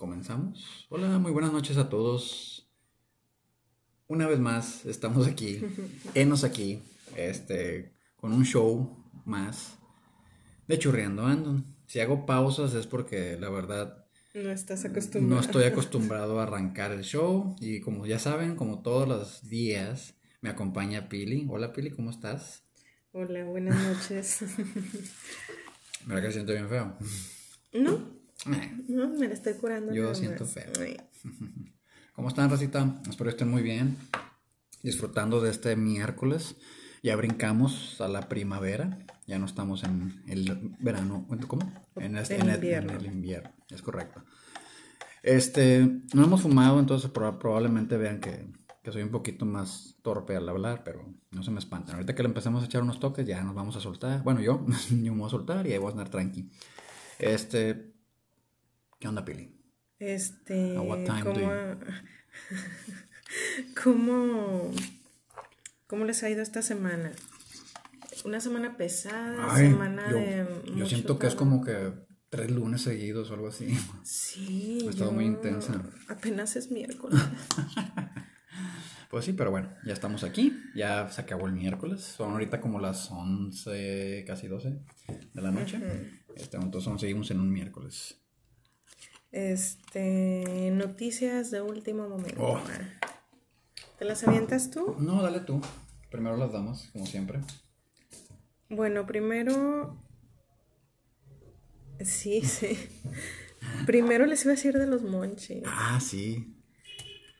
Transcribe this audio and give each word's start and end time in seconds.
comenzamos. 0.00 0.86
Hola, 0.88 1.18
muy 1.18 1.30
buenas 1.30 1.52
noches 1.52 1.76
a 1.76 1.90
todos. 1.90 2.66
Una 4.08 4.26
vez 4.26 4.40
más, 4.40 4.86
estamos 4.86 5.28
aquí, 5.28 5.60
enos 6.14 6.42
aquí, 6.42 6.82
este, 7.16 7.92
con 8.16 8.32
un 8.32 8.46
show 8.46 8.96
más 9.26 9.78
de 10.66 10.78
churreando 10.78 11.26
ando. 11.26 11.62
Si 11.86 12.00
hago 12.00 12.24
pausas 12.24 12.72
es 12.72 12.86
porque 12.86 13.36
la 13.38 13.50
verdad 13.50 14.06
no 14.32 14.50
estás 14.50 14.86
acostumbrado. 14.86 15.34
No 15.34 15.40
estoy 15.40 15.64
acostumbrado 15.70 16.40
a 16.40 16.44
arrancar 16.44 16.92
el 16.92 17.02
show 17.02 17.54
y 17.60 17.80
como 17.80 18.06
ya 18.06 18.18
saben, 18.18 18.56
como 18.56 18.80
todos 18.80 19.06
los 19.06 19.50
días, 19.50 20.14
me 20.40 20.48
acompaña 20.48 21.10
Pili. 21.10 21.46
Hola 21.50 21.74
Pili, 21.74 21.90
¿cómo 21.90 22.08
estás? 22.10 22.64
Hola, 23.12 23.44
buenas 23.44 23.76
noches. 23.76 24.38
¿Verdad 26.06 26.22
que 26.22 26.32
siento 26.32 26.52
bien 26.52 26.70
feo? 26.70 26.96
No, 27.74 28.19
no, 28.46 29.08
me 29.08 29.28
la 29.28 29.34
estoy 29.34 29.54
curando. 29.54 29.92
Yo 29.92 30.14
siento 30.14 30.46
feo. 30.46 30.72
¿Cómo 32.14 32.28
están, 32.28 32.50
Racita? 32.50 33.00
Espero 33.08 33.30
que 33.30 33.36
estén 33.36 33.50
muy 33.50 33.62
bien. 33.62 33.96
Disfrutando 34.82 35.40
de 35.40 35.50
este 35.50 35.76
miércoles. 35.76 36.56
Ya 37.02 37.16
brincamos 37.16 38.00
a 38.00 38.08
la 38.08 38.28
primavera. 38.28 38.98
Ya 39.26 39.38
no 39.38 39.46
estamos 39.46 39.84
en 39.84 40.22
el 40.26 40.74
verano. 40.80 41.26
¿Cómo? 41.46 41.72
En, 41.96 42.16
este, 42.16 42.36
el, 42.36 42.48
invierno. 42.48 42.92
En 42.92 43.00
el 43.00 43.06
invierno. 43.06 43.52
Es 43.70 43.82
correcto. 43.82 44.24
Este, 45.22 46.02
no 46.14 46.24
hemos 46.24 46.42
fumado, 46.42 46.80
entonces 46.80 47.10
probablemente 47.10 47.98
vean 47.98 48.20
que, 48.20 48.46
que, 48.82 48.90
soy 48.90 49.02
un 49.02 49.10
poquito 49.10 49.44
más 49.44 49.96
torpe 50.02 50.34
al 50.34 50.48
hablar, 50.48 50.82
pero 50.82 51.14
no 51.30 51.42
se 51.42 51.50
me 51.50 51.58
espanten. 51.58 51.94
Ahorita 51.94 52.14
que 52.14 52.22
le 52.22 52.28
empecemos 52.28 52.62
a 52.62 52.66
echar 52.66 52.82
unos 52.82 53.00
toques, 53.00 53.26
ya 53.26 53.42
nos 53.42 53.54
vamos 53.54 53.76
a 53.76 53.80
soltar. 53.80 54.22
Bueno, 54.22 54.40
yo, 54.40 54.66
yo 54.90 55.12
me 55.14 55.20
voy 55.20 55.26
a 55.26 55.30
soltar 55.30 55.66
y 55.66 55.72
ahí 55.72 55.78
voy 55.78 55.88
a 55.88 55.92
andar 55.92 56.08
tranqui. 56.08 56.50
Este, 57.18 57.89
¿Qué 59.00 59.08
onda, 59.08 59.24
Pili? 59.24 59.50
Este. 59.98 60.74
¿cómo, 63.82 64.70
¿Cómo, 65.86 66.04
les 66.04 66.22
ha 66.22 66.28
ido 66.28 66.42
esta 66.42 66.60
semana? 66.60 67.12
Una 68.26 68.40
semana 68.40 68.76
pesada, 68.76 69.56
semana 69.56 70.12
de. 70.12 70.46
Yo 70.76 70.84
siento 70.84 71.18
que 71.18 71.28
es 71.28 71.34
como 71.34 71.64
que 71.64 71.94
tres 72.28 72.50
lunes 72.50 72.82
seguidos 72.82 73.30
o 73.30 73.34
algo 73.34 73.48
así. 73.48 73.74
Sí. 74.02 74.80
Ha 74.86 74.90
estado 74.90 75.12
muy 75.12 75.24
intensa. 75.24 75.82
Apenas 76.08 76.56
es 76.56 76.70
miércoles. 76.70 77.18
pues 79.10 79.24
sí, 79.24 79.32
pero 79.32 79.50
bueno, 79.50 79.70
ya 79.86 79.94
estamos 79.94 80.24
aquí. 80.24 80.60
Ya 80.74 81.08
se 81.08 81.22
acabó 81.22 81.46
el 81.46 81.54
miércoles. 81.54 82.02
Son 82.02 82.32
ahorita 82.32 82.60
como 82.60 82.78
las 82.78 83.10
11, 83.10 84.24
casi 84.26 84.46
12 84.46 84.78
de 85.32 85.40
la 85.40 85.50
noche. 85.50 85.80
este, 86.36 86.58
entonces 86.58 87.00
seguimos 87.00 87.30
en 87.30 87.40
un 87.40 87.50
miércoles. 87.50 88.19
Este, 89.32 90.70
noticias 90.72 91.50
de 91.50 91.60
último 91.60 92.08
momento. 92.08 92.42
Oh. 92.42 92.60
¿Te 93.98 94.04
las 94.04 94.26
avientas 94.26 94.70
tú? 94.70 94.96
No, 94.98 95.22
dale 95.22 95.40
tú. 95.40 95.60
Primero 96.10 96.36
las 96.36 96.52
damos, 96.52 96.88
como 96.92 97.06
siempre. 97.06 97.40
Bueno, 98.68 99.06
primero. 99.06 100.02
Sí, 102.00 102.40
sí. 102.44 102.78
primero 103.86 104.26
les 104.26 104.42
iba 104.44 104.52
a 104.52 104.56
decir 104.56 104.76
de 104.78 104.86
los 104.86 105.02
monchis. 105.02 105.62
Ah, 105.66 106.00
sí. 106.00 106.56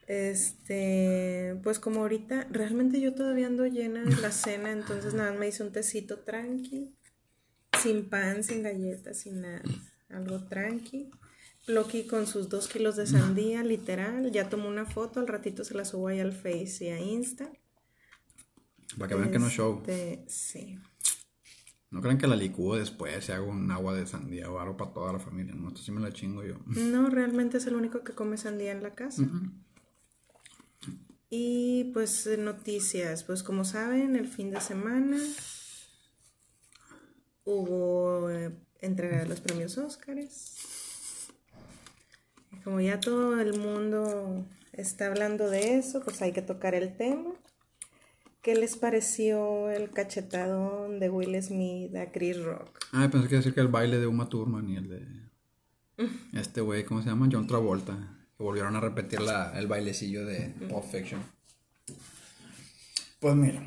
Este, 0.07 1.57
pues 1.63 1.79
como 1.79 2.01
ahorita, 2.01 2.49
realmente 2.51 3.01
yo 3.01 3.15
todavía 3.15 3.47
ando 3.47 3.65
llena 3.67 4.03
de 4.03 4.17
la 4.17 4.33
cena, 4.33 4.73
entonces 4.73 5.15
nada 5.15 5.33
me 5.33 5.47
hice 5.47 5.63
un 5.63 5.71
tecito 5.71 6.19
tranqui, 6.19 6.97
sin 7.81 8.09
pan, 8.11 8.43
sin 8.43 8.65
galletas, 8.65 9.19
sin 9.19 9.43
nada, 9.43 9.63
algo 10.09 10.49
tranqui. 10.49 11.11
Loki 11.67 12.05
con 12.07 12.27
sus 12.27 12.49
dos 12.49 12.69
kilos 12.69 12.97
de 12.97 13.07
sandía, 13.07 13.63
literal. 13.63 14.31
Ya 14.33 14.49
tomó 14.49 14.69
una 14.69 14.87
foto, 14.87 15.21
al 15.21 15.29
ratito 15.29 15.65
se 15.65 15.75
la 15.75 15.85
subo 15.85 16.09
ahí 16.09 16.21
al 16.21 16.33
Face 16.33 16.85
y 16.85 16.89
a 16.89 16.99
Insta. 16.99 17.51
Para 18.99 19.09
que 19.09 19.15
vean 19.15 19.31
que 19.31 19.39
no 19.39 19.49
show. 19.49 19.83
Este, 19.87 20.25
sí. 20.27 20.79
No 21.91 22.01
crean 22.01 22.19
que 22.19 22.27
la 22.27 22.37
licúo 22.37 22.77
después 22.77 23.29
y 23.29 23.33
hago 23.33 23.51
un 23.51 23.71
agua 23.71 23.95
de 23.95 24.07
sandía 24.07 24.51
o 24.51 24.59
algo 24.59 24.77
para 24.77 24.93
toda 24.93 25.13
la 25.13 25.19
familia. 25.19 25.55
No, 25.55 25.69
esto 25.69 25.83
sí 25.83 25.93
me 25.93 26.01
la 26.01 26.13
chingo 26.13 26.45
yo. 26.45 26.57
No, 26.67 27.09
realmente 27.11 27.59
es 27.59 27.67
el 27.67 27.75
único 27.75 28.05
que 28.05 28.13
come 28.13 28.37
sandía 28.37 28.73
en 28.73 28.83
la 28.83 28.95
casa. 28.95 29.23
Y 31.29 31.91
pues 31.93 32.29
noticias. 32.39 33.25
Pues 33.25 33.43
como 33.43 33.65
saben, 33.65 34.17
el 34.17 34.29
fin 34.29 34.51
de 34.51 34.61
semana 34.61 35.19
hubo 37.45 38.31
eh, 38.31 38.57
entrega 38.81 39.19
de 39.19 39.27
los 39.27 39.41
premios 39.41 39.77
Óscares 39.79 40.80
como 42.65 42.81
ya 42.81 43.01
todo 43.01 43.41
el 43.41 43.59
mundo 43.59 44.47
está 44.73 45.07
hablando 45.07 45.49
de 45.49 45.79
eso, 45.79 46.01
pues 46.01 46.21
hay 46.23 46.33
que 46.33 46.43
tocar 46.43 46.75
el 46.75 46.97
tema. 46.97 47.31
¿Qué 48.43 48.55
les 48.55 48.77
pareció 48.77 49.71
el 49.71 49.91
cachetadón 49.91 50.99
de 50.99 51.11
Will 51.11 51.41
Smith 51.43 51.95
a 51.97 52.11
Chris 52.11 52.43
Rock? 52.43 52.79
Ah, 52.93 53.09
pensé 53.11 53.29
que 53.29 53.37
decir 53.37 53.55
que 53.55 53.61
el 53.61 53.69
baile 53.69 53.99
de 53.99 54.07
Uma 54.07 54.29
Thurman 54.29 54.69
y 54.71 54.77
el 54.77 54.89
de 54.89 55.07
este 56.33 56.63
güey, 56.63 56.85
¿cómo 56.85 57.03
se 57.03 57.11
llama? 57.11 57.29
John 57.31 57.47
Travolta. 57.47 58.17
Que 58.37 58.43
volvieron 58.43 58.75
a 58.77 58.81
repetir 58.81 59.21
la, 59.21 59.59
el 59.59 59.67
bailecillo 59.67 60.25
de 60.25 60.55
Pulp 60.71 60.85
Fiction. 60.85 61.21
Pues 63.21 63.35
mira, 63.37 63.63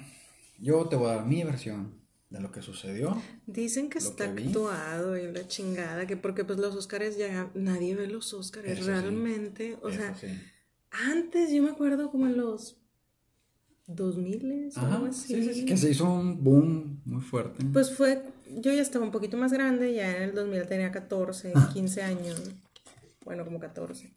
yo 0.57 0.87
te 0.87 0.95
voy 0.95 1.11
a 1.11 1.15
dar 1.17 1.25
mi 1.27 1.43
versión 1.43 2.02
de 2.33 2.41
lo 2.41 2.51
que 2.51 2.63
sucedió. 2.63 3.21
Dicen 3.45 3.91
que 3.91 3.99
está 3.99 4.25
actuado 4.25 5.15
y 5.15 5.31
la 5.31 5.47
chingada, 5.47 6.07
que 6.07 6.17
porque 6.17 6.43
pues 6.43 6.57
los 6.57 6.75
Oscars 6.75 7.15
ya 7.15 7.51
nadie 7.53 7.95
ve 7.95 8.07
los 8.07 8.33
Oscars 8.33 8.85
realmente, 8.85 9.77
o 9.83 9.91
sea, 9.91 10.15
antes 10.89 11.51
yo 11.51 11.61
me 11.61 11.69
acuerdo 11.69 12.09
como 12.09 12.25
en 12.25 12.37
los 12.37 12.77
2000 13.85 14.71
o 14.75 14.79
algo 14.79 15.05
así. 15.05 15.53
Sí, 15.53 15.65
que 15.65 15.77
se 15.77 15.91
hizo 15.91 16.11
un 16.11 16.43
boom 16.43 17.01
muy 17.05 17.21
fuerte. 17.21 17.63
Pues 17.71 17.95
fue, 17.95 18.23
yo 18.49 18.73
ya 18.73 18.81
estaba 18.81 19.05
un 19.05 19.11
poquito 19.11 19.37
más 19.37 19.53
grande, 19.53 19.93
ya 19.93 20.17
en 20.17 20.23
el 20.23 20.33
2000 20.33 20.65
tenía 20.65 20.91
14, 20.91 21.53
15 21.71 22.01
años, 22.01 22.41
bueno, 23.23 23.45
como 23.45 23.59
14. 23.59 24.11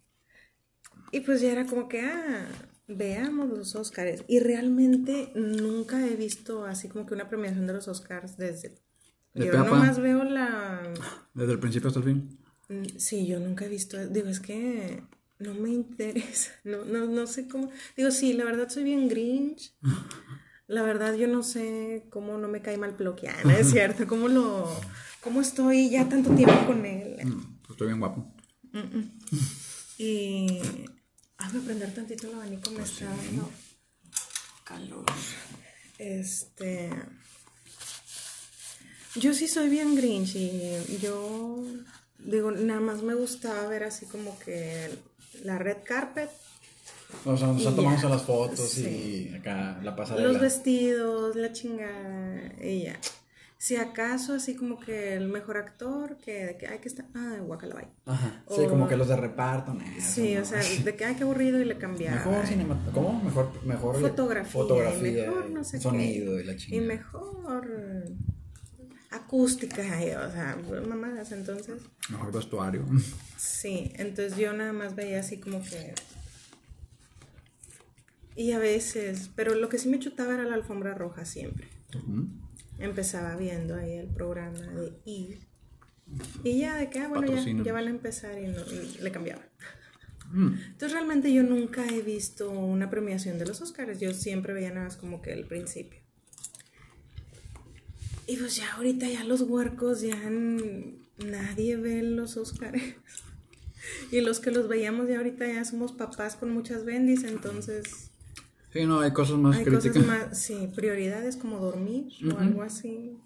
Y 1.13 1.21
pues 1.21 1.43
ya 1.43 1.53
era 1.53 1.67
como 1.67 1.87
que, 1.87 2.01
ah, 2.01 2.49
veamos 2.89 3.49
los 3.49 3.75
Oscars. 3.75 4.25
Y 4.29 4.41
realmente 4.41 5.33
nunca 5.35 6.07
he 6.07 6.17
visto 6.17 6.65
así 6.65 6.89
como 6.89 7.07
que 7.07 7.15
una 7.15 7.29
premiación 7.29 7.67
de 7.67 7.73
los 7.73 7.89
Oscars 7.89 8.37
desde... 8.37 8.79
yo 9.35 9.53
nomás 9.53 9.99
veo 9.99 10.25
la... 10.25 10.83
Desde 11.35 11.53
el 11.53 11.59
principio 11.59 11.89
hasta 11.89 12.01
el 12.01 12.07
fin. 12.07 12.39
Mm, 12.69 12.99
sí, 12.99 13.27
yo 13.27 13.41
nunca 13.41 13.65
he 13.65 13.69
visto... 13.69 14.05
Digo, 14.09 14.29
es 14.29 14.41
que 14.41 15.03
no 15.39 15.55
me 15.55 15.71
interesa. 15.71 16.53
No, 16.65 16.85
no, 16.85 17.07
no 17.07 17.27
sé 17.27 17.49
cómo... 17.49 17.71
Digo, 17.97 18.11
sí, 18.11 18.33
la 18.33 18.45
verdad 18.45 18.69
soy 18.69 18.85
bien 18.85 19.09
grinch. 19.09 19.75
La 20.67 20.83
verdad 20.83 21.15
yo 21.15 21.29
no 21.29 21.43
sé 21.43 22.07
cómo 22.11 22.39
no 22.39 22.49
me 22.49 22.61
cae 22.61 22.77
mal 22.77 22.97
Ploquiana, 22.97 23.57
es 23.57 23.71
cierto. 23.73 24.07
Cómo 24.07 24.29
lo... 24.29 24.69
Cómo 25.23 25.41
estoy 25.41 25.91
ya 25.91 26.09
tanto 26.09 26.31
tiempo 26.35 26.67
con 26.67 26.87
él. 26.87 27.17
Mm, 27.25 27.59
pues 27.63 27.71
estoy 27.71 27.89
bien 27.89 27.99
guapo. 27.99 28.33
Y 29.99 30.61
a 31.39 31.49
prender 31.49 31.95
tantito 31.95 32.29
el 32.29 32.35
abanico, 32.35 32.71
me 32.71 32.79
pues 32.79 32.91
está 32.93 33.07
dando 33.07 33.51
calor. 34.65 35.05
Este. 35.99 36.91
Yo 39.15 39.33
sí 39.33 39.46
soy 39.57 39.71
bien 39.71 39.95
grinch 39.95 40.37
y 40.37 40.99
yo 41.01 41.65
digo, 42.19 42.51
nada 42.51 42.79
más 42.79 43.03
me 43.03 43.15
gustaba 43.15 43.67
ver 43.69 43.85
así 43.85 44.05
como 44.05 44.39
que 44.39 44.91
la 45.45 45.57
red 45.59 45.79
carpet. 45.83 46.29
O 47.25 47.35
sea, 47.39 47.49
nos 47.49 47.75
tomamos 47.75 48.05
las 48.05 48.23
fotos 48.23 48.77
y 48.77 49.35
acá 49.35 49.81
la 49.83 49.97
pasarela. 49.97 50.29
Los 50.29 50.43
vestidos, 50.43 51.37
la 51.37 51.53
chingada 51.55 52.53
y 52.63 52.83
ya. 52.83 53.01
Si 53.57 53.77
acaso, 53.77 54.35
así 54.35 54.57
como 54.57 54.79
que 54.79 55.15
el 55.15 55.29
mejor 55.29 55.57
actor, 55.57 56.19
que 56.19 56.45
de 56.45 56.57
que 56.59 56.67
hay 56.67 56.79
que 56.81 56.89
estar. 56.89 57.07
Ah, 57.15 57.39
Guacalabay. 57.41 57.87
Ajá. 58.05 58.43
sí, 58.51 58.67
como 58.69 58.87
que 58.87 58.99
los 58.99 59.09
de 59.09 59.17
reparto, 59.17 59.75
Sí, 60.01 60.37
o 60.37 60.45
sea, 60.45 60.61
de 60.85 60.97
que 60.97 61.05
hay 61.07 61.15
que 61.15 61.23
aburrido 61.23 61.59
y 61.59 61.65
le 61.65 61.79
cambiaron. 61.79 62.19
Mejor 62.19 62.47
cinematografía. 62.47 62.93
¿Cómo? 62.93 63.23
Mejor, 63.23 63.65
mejor. 63.65 64.01
Fotografía. 64.03 64.53
Fotografía. 64.53 65.25
Y 65.25 65.29
mejor, 65.29 65.51
no 65.51 65.65
sé 65.65 65.81
Sonido 65.81 66.39
y 66.39 66.45
la 66.45 66.57
chingada. 66.57 66.85
Y 66.85 66.87
mejor. 66.87 67.67
Acústica, 69.11 69.83
o 69.83 70.31
sea, 70.33 70.59
mamadas, 70.87 71.33
entonces. 71.33 71.83
Mejor 72.11 72.33
vestuario. 72.33 72.85
Sí, 73.37 73.93
entonces 73.97 74.37
yo 74.37 74.53
nada 74.53 74.73
más 74.73 74.95
veía 74.95 75.21
así 75.21 75.39
como 75.39 75.63
que. 75.63 75.95
Y 78.35 78.53
a 78.53 78.59
veces, 78.59 79.31
pero 79.35 79.55
lo 79.55 79.69
que 79.69 79.79
sí 79.79 79.89
me 79.89 79.99
chutaba 79.99 80.35
era 80.35 80.45
la 80.45 80.55
alfombra 80.55 80.95
roja 80.95 81.25
siempre 81.25 81.69
empezaba 82.79 83.37
viendo 83.37 83.77
ahí 83.77 83.95
el 83.95 84.09
programa 84.09 84.59
de 84.59 84.93
I. 85.05 85.39
Y 86.45 86.61
ya 86.61 86.77
de 86.77 86.89
que, 86.89 87.01
ah, 87.01 87.09
bueno, 87.09 87.27
ya, 87.65 87.73
van 87.73 87.87
a 87.87 87.91
empezar 87.91 88.39
y, 88.39 89.03
le 89.03 89.11
cambiaba. 89.11 89.43
Mm. 90.31 90.55
Entonces 90.67 90.93
realmente 90.93 91.33
yo 91.33 91.43
nunca 91.43 91.85
he 91.87 92.03
visto 92.03 92.51
una 92.51 92.91
premiación 92.91 93.39
de 93.39 93.47
los 93.47 93.61
Oscars, 93.61 93.99
yo 93.99 94.13
siempre 94.13 94.53
veía 94.53 94.71
nada 94.71 94.85
más 94.85 94.97
como 94.97 95.23
que 95.23 95.33
el 95.33 95.47
principio. 95.47 96.01
Y 98.27 98.37
pues 98.37 98.57
ya 98.57 98.75
ahorita 98.75 99.09
ya 99.09 99.25
los 99.25 99.43
huercos 99.43 100.01
ya 100.01 100.17
nadie 101.19 101.77
ve 101.77 102.03
los 102.03 102.37
Oscars. 102.37 102.83
y 104.11 104.21
los 104.21 104.41
que 104.41 104.51
los 104.51 104.69
veíamos 104.69 105.09
ya 105.09 105.19
ahorita 105.19 105.47
ya 105.47 105.65
somos 105.65 105.93
papás 105.93 106.37
con 106.37 106.51
muchas 106.51 106.85
bendis, 106.85 107.25
entonces... 107.25 108.11
Sí, 108.73 108.85
no, 108.85 109.01
hay 109.01 109.13
cosas 109.13 109.39
más 109.39 109.57
hay 109.57 109.65
Cosas 109.65 109.97
más, 110.05 110.39
sí, 110.39 110.69
prioridades 110.75 111.37
como 111.37 111.59
dormir 111.59 112.09
o 112.31 112.39
algo 112.39 112.63
así. 112.63 113.17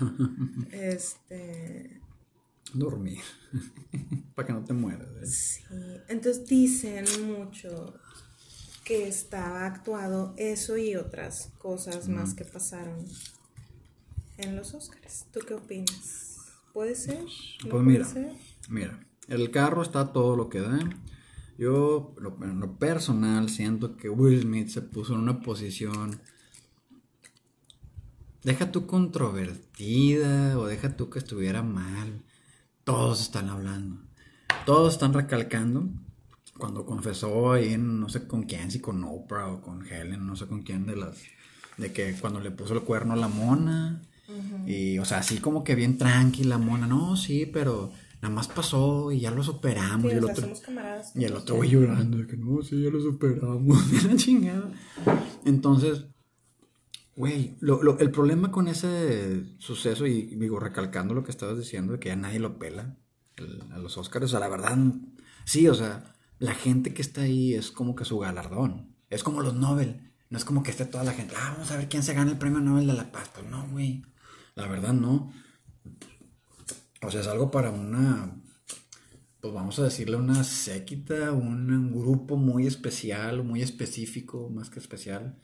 este... 0.72 2.00
Dormir. 2.72 3.20
Para 4.34 4.46
que 4.46 4.52
no 4.52 4.64
te 4.64 4.72
mueras. 4.72 5.08
¿eh? 5.22 5.26
Sí. 5.26 5.64
Entonces 6.08 6.46
dicen 6.46 7.04
mucho 7.26 7.94
que 8.84 9.08
estaba 9.08 9.66
actuado 9.66 10.34
eso 10.36 10.76
y 10.76 10.96
otras 10.96 11.50
cosas 11.58 12.08
más 12.08 12.34
que 12.34 12.44
pasaron 12.44 13.06
en 14.38 14.56
los 14.56 14.74
Oscars. 14.74 15.26
¿Tú 15.32 15.40
qué 15.46 15.54
opinas? 15.54 16.52
¿Puede 16.72 16.94
ser? 16.94 17.24
pues 17.70 17.82
mira, 17.82 18.06
mira, 18.68 19.00
el 19.28 19.50
carro 19.50 19.82
está 19.82 20.12
todo 20.12 20.36
lo 20.36 20.48
que 20.48 20.60
da. 20.60 20.78
Yo, 21.58 22.14
en 22.42 22.60
lo 22.60 22.78
personal, 22.78 23.48
siento 23.48 23.96
que 23.96 24.10
Will 24.10 24.42
Smith 24.42 24.68
se 24.68 24.82
puso 24.82 25.14
en 25.14 25.20
una 25.20 25.40
posición. 25.40 26.20
Deja 28.42 28.70
tú 28.70 28.86
controvertida 28.86 30.58
o 30.58 30.66
deja 30.66 30.96
tú 30.96 31.08
que 31.08 31.18
estuviera 31.18 31.62
mal. 31.62 32.22
Todos 32.84 33.22
están 33.22 33.48
hablando. 33.48 34.02
Todos 34.66 34.92
están 34.92 35.14
recalcando. 35.14 35.88
Cuando 36.58 36.84
confesó 36.84 37.52
ahí 37.52 37.72
en 37.72 38.00
no 38.00 38.08
sé 38.08 38.26
con 38.26 38.42
quién, 38.42 38.70
si 38.70 38.80
con 38.80 39.02
Oprah 39.02 39.48
o 39.48 39.62
con 39.62 39.86
Helen, 39.86 40.26
no 40.26 40.36
sé 40.36 40.46
con 40.46 40.62
quién 40.62 40.86
de 40.86 40.96
las. 40.96 41.22
De 41.78 41.92
que 41.92 42.14
cuando 42.20 42.40
le 42.40 42.50
puso 42.50 42.74
el 42.74 42.82
cuerno 42.82 43.14
a 43.14 43.16
la 43.16 43.28
mona 43.28 44.02
y, 44.66 44.98
o 44.98 45.04
sea, 45.04 45.18
así 45.18 45.38
como 45.38 45.64
que 45.64 45.74
bien 45.74 45.98
tranquila, 45.98 46.58
mona, 46.58 46.86
no, 46.86 47.16
sí, 47.16 47.46
pero 47.46 47.92
nada 48.22 48.34
más 48.34 48.48
pasó 48.48 49.12
y 49.12 49.20
ya 49.20 49.30
lo 49.30 49.42
superamos. 49.42 50.12
y, 50.12 50.16
el 50.16 50.24
otro, 50.24 50.48
y 51.14 51.24
el 51.24 51.34
otro 51.34 51.56
güey 51.56 51.70
llorando, 51.70 52.18
de 52.18 52.26
que 52.26 52.36
no, 52.36 52.62
sí, 52.62 52.82
ya 52.82 52.90
lo 52.90 53.00
superamos, 53.00 53.92
la 54.04 54.16
chingada. 54.16 54.70
Entonces, 55.44 56.06
güey, 57.16 57.56
lo, 57.60 57.98
el 57.98 58.10
problema 58.10 58.50
con 58.50 58.68
ese 58.68 59.44
suceso, 59.58 60.06
y 60.06 60.34
digo, 60.36 60.58
recalcando 60.58 61.14
lo 61.14 61.24
que 61.24 61.30
estabas 61.30 61.58
diciendo, 61.58 61.94
de 61.94 61.98
que 61.98 62.08
ya 62.08 62.16
nadie 62.16 62.40
lo 62.40 62.58
pela 62.58 62.96
a 63.72 63.78
los 63.78 63.98
Oscars, 63.98 64.24
o 64.26 64.28
sea, 64.28 64.40
la 64.40 64.48
verdad, 64.48 64.78
sí, 65.44 65.68
o 65.68 65.74
sea, 65.74 66.14
la 66.38 66.54
gente 66.54 66.92
que 66.92 67.02
está 67.02 67.22
ahí 67.22 67.54
es 67.54 67.70
como 67.70 67.94
que 67.94 68.04
su 68.04 68.18
galardón. 68.18 68.94
Es 69.08 69.22
como 69.22 69.40
los 69.40 69.54
Nobel. 69.54 70.12
No 70.28 70.38
es 70.38 70.44
como 70.44 70.62
que 70.62 70.72
esté 70.72 70.84
toda 70.84 71.04
la 71.04 71.12
gente, 71.12 71.34
ah, 71.38 71.52
vamos 71.52 71.70
a 71.70 71.76
ver 71.76 71.88
quién 71.88 72.02
se 72.02 72.12
gana 72.12 72.32
el 72.32 72.38
premio 72.38 72.60
Nobel 72.60 72.86
de 72.86 72.94
la 72.94 73.12
Paz. 73.12 73.30
Pues 73.32 73.48
no, 73.48 73.66
güey. 73.68 74.02
La 74.56 74.66
verdad 74.66 74.94
no. 74.94 75.32
O 77.02 77.10
sea, 77.10 77.20
es 77.20 77.26
algo 77.28 77.50
para 77.50 77.70
una, 77.70 78.40
pues 79.40 79.52
vamos 79.52 79.78
a 79.78 79.84
decirle 79.84 80.16
una 80.16 80.42
séquita, 80.44 81.30
un, 81.32 81.92
grupo 81.92 82.36
muy 82.36 82.66
especial, 82.66 83.44
muy 83.44 83.62
específico, 83.62 84.48
más 84.48 84.70
que 84.70 84.80
especial, 84.80 85.36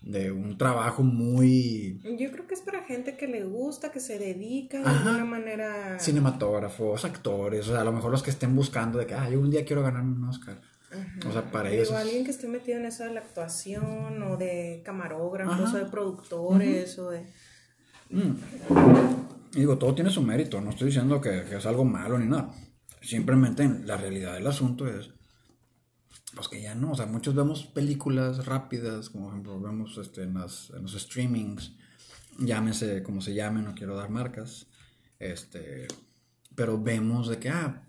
de 0.00 0.30
un 0.30 0.56
trabajo 0.56 1.02
muy... 1.02 2.00
Yo 2.18 2.30
creo 2.30 2.46
que 2.46 2.54
es 2.54 2.60
para 2.60 2.84
gente 2.84 3.16
que 3.16 3.26
le 3.26 3.44
gusta, 3.44 3.90
que 3.90 3.98
se 3.98 4.18
dedica 4.18 4.78
de 4.78 4.88
alguna 4.88 5.24
manera... 5.24 5.98
Cinematógrafos, 5.98 7.04
actores, 7.04 7.68
o 7.68 7.72
sea, 7.72 7.80
a 7.80 7.84
lo 7.84 7.92
mejor 7.92 8.12
los 8.12 8.22
que 8.22 8.30
estén 8.30 8.54
buscando 8.54 8.98
de 8.98 9.06
que, 9.06 9.14
ah, 9.14 9.28
yo 9.28 9.40
un 9.40 9.50
día 9.50 9.64
quiero 9.64 9.82
ganarme 9.82 10.14
un 10.14 10.24
Oscar. 10.24 10.60
O 11.26 11.32
sea, 11.32 11.50
para 11.50 11.70
ellos. 11.70 11.90
O 11.90 11.96
alguien 11.96 12.24
que 12.24 12.30
esté 12.30 12.46
metido 12.46 12.78
en 12.78 12.84
eso 12.84 13.02
de 13.04 13.12
la 13.12 13.20
actuación, 13.20 14.22
o 14.22 14.36
de 14.36 14.82
camarógrafos, 14.84 15.74
o 15.74 15.78
de 15.78 15.86
productores, 15.86 16.98
o 16.98 17.10
de 17.10 17.26
Mm. 18.12 18.36
digo, 19.52 19.78
todo 19.78 19.94
tiene 19.94 20.10
su 20.10 20.22
mérito, 20.22 20.60
no 20.60 20.70
estoy 20.70 20.88
diciendo 20.88 21.20
que, 21.20 21.56
es 21.56 21.66
algo 21.66 21.84
malo 21.84 22.18
ni 22.18 22.26
nada. 22.26 22.54
Simplemente 23.00 23.68
la 23.84 23.96
realidad 23.96 24.34
del 24.34 24.46
asunto 24.46 24.86
es, 24.86 25.10
pues 26.34 26.48
que 26.48 26.62
ya 26.62 26.74
no, 26.74 26.92
o 26.92 26.94
sea, 26.94 27.06
muchos 27.06 27.34
vemos 27.34 27.64
películas 27.64 28.46
rápidas, 28.46 29.10
como 29.10 29.30
ejemplo 29.30 29.60
vemos 29.60 29.98
este, 29.98 30.22
en, 30.22 30.36
en 30.36 30.82
los 30.82 30.92
streamings, 30.92 31.74
llámese 32.38 33.02
como 33.02 33.20
se 33.20 33.34
llame, 33.34 33.62
no 33.62 33.74
quiero 33.74 33.96
dar 33.96 34.10
marcas, 34.10 34.66
este, 35.18 35.88
pero 36.54 36.80
vemos 36.80 37.28
de 37.28 37.38
que, 37.38 37.48
ah, 37.48 37.82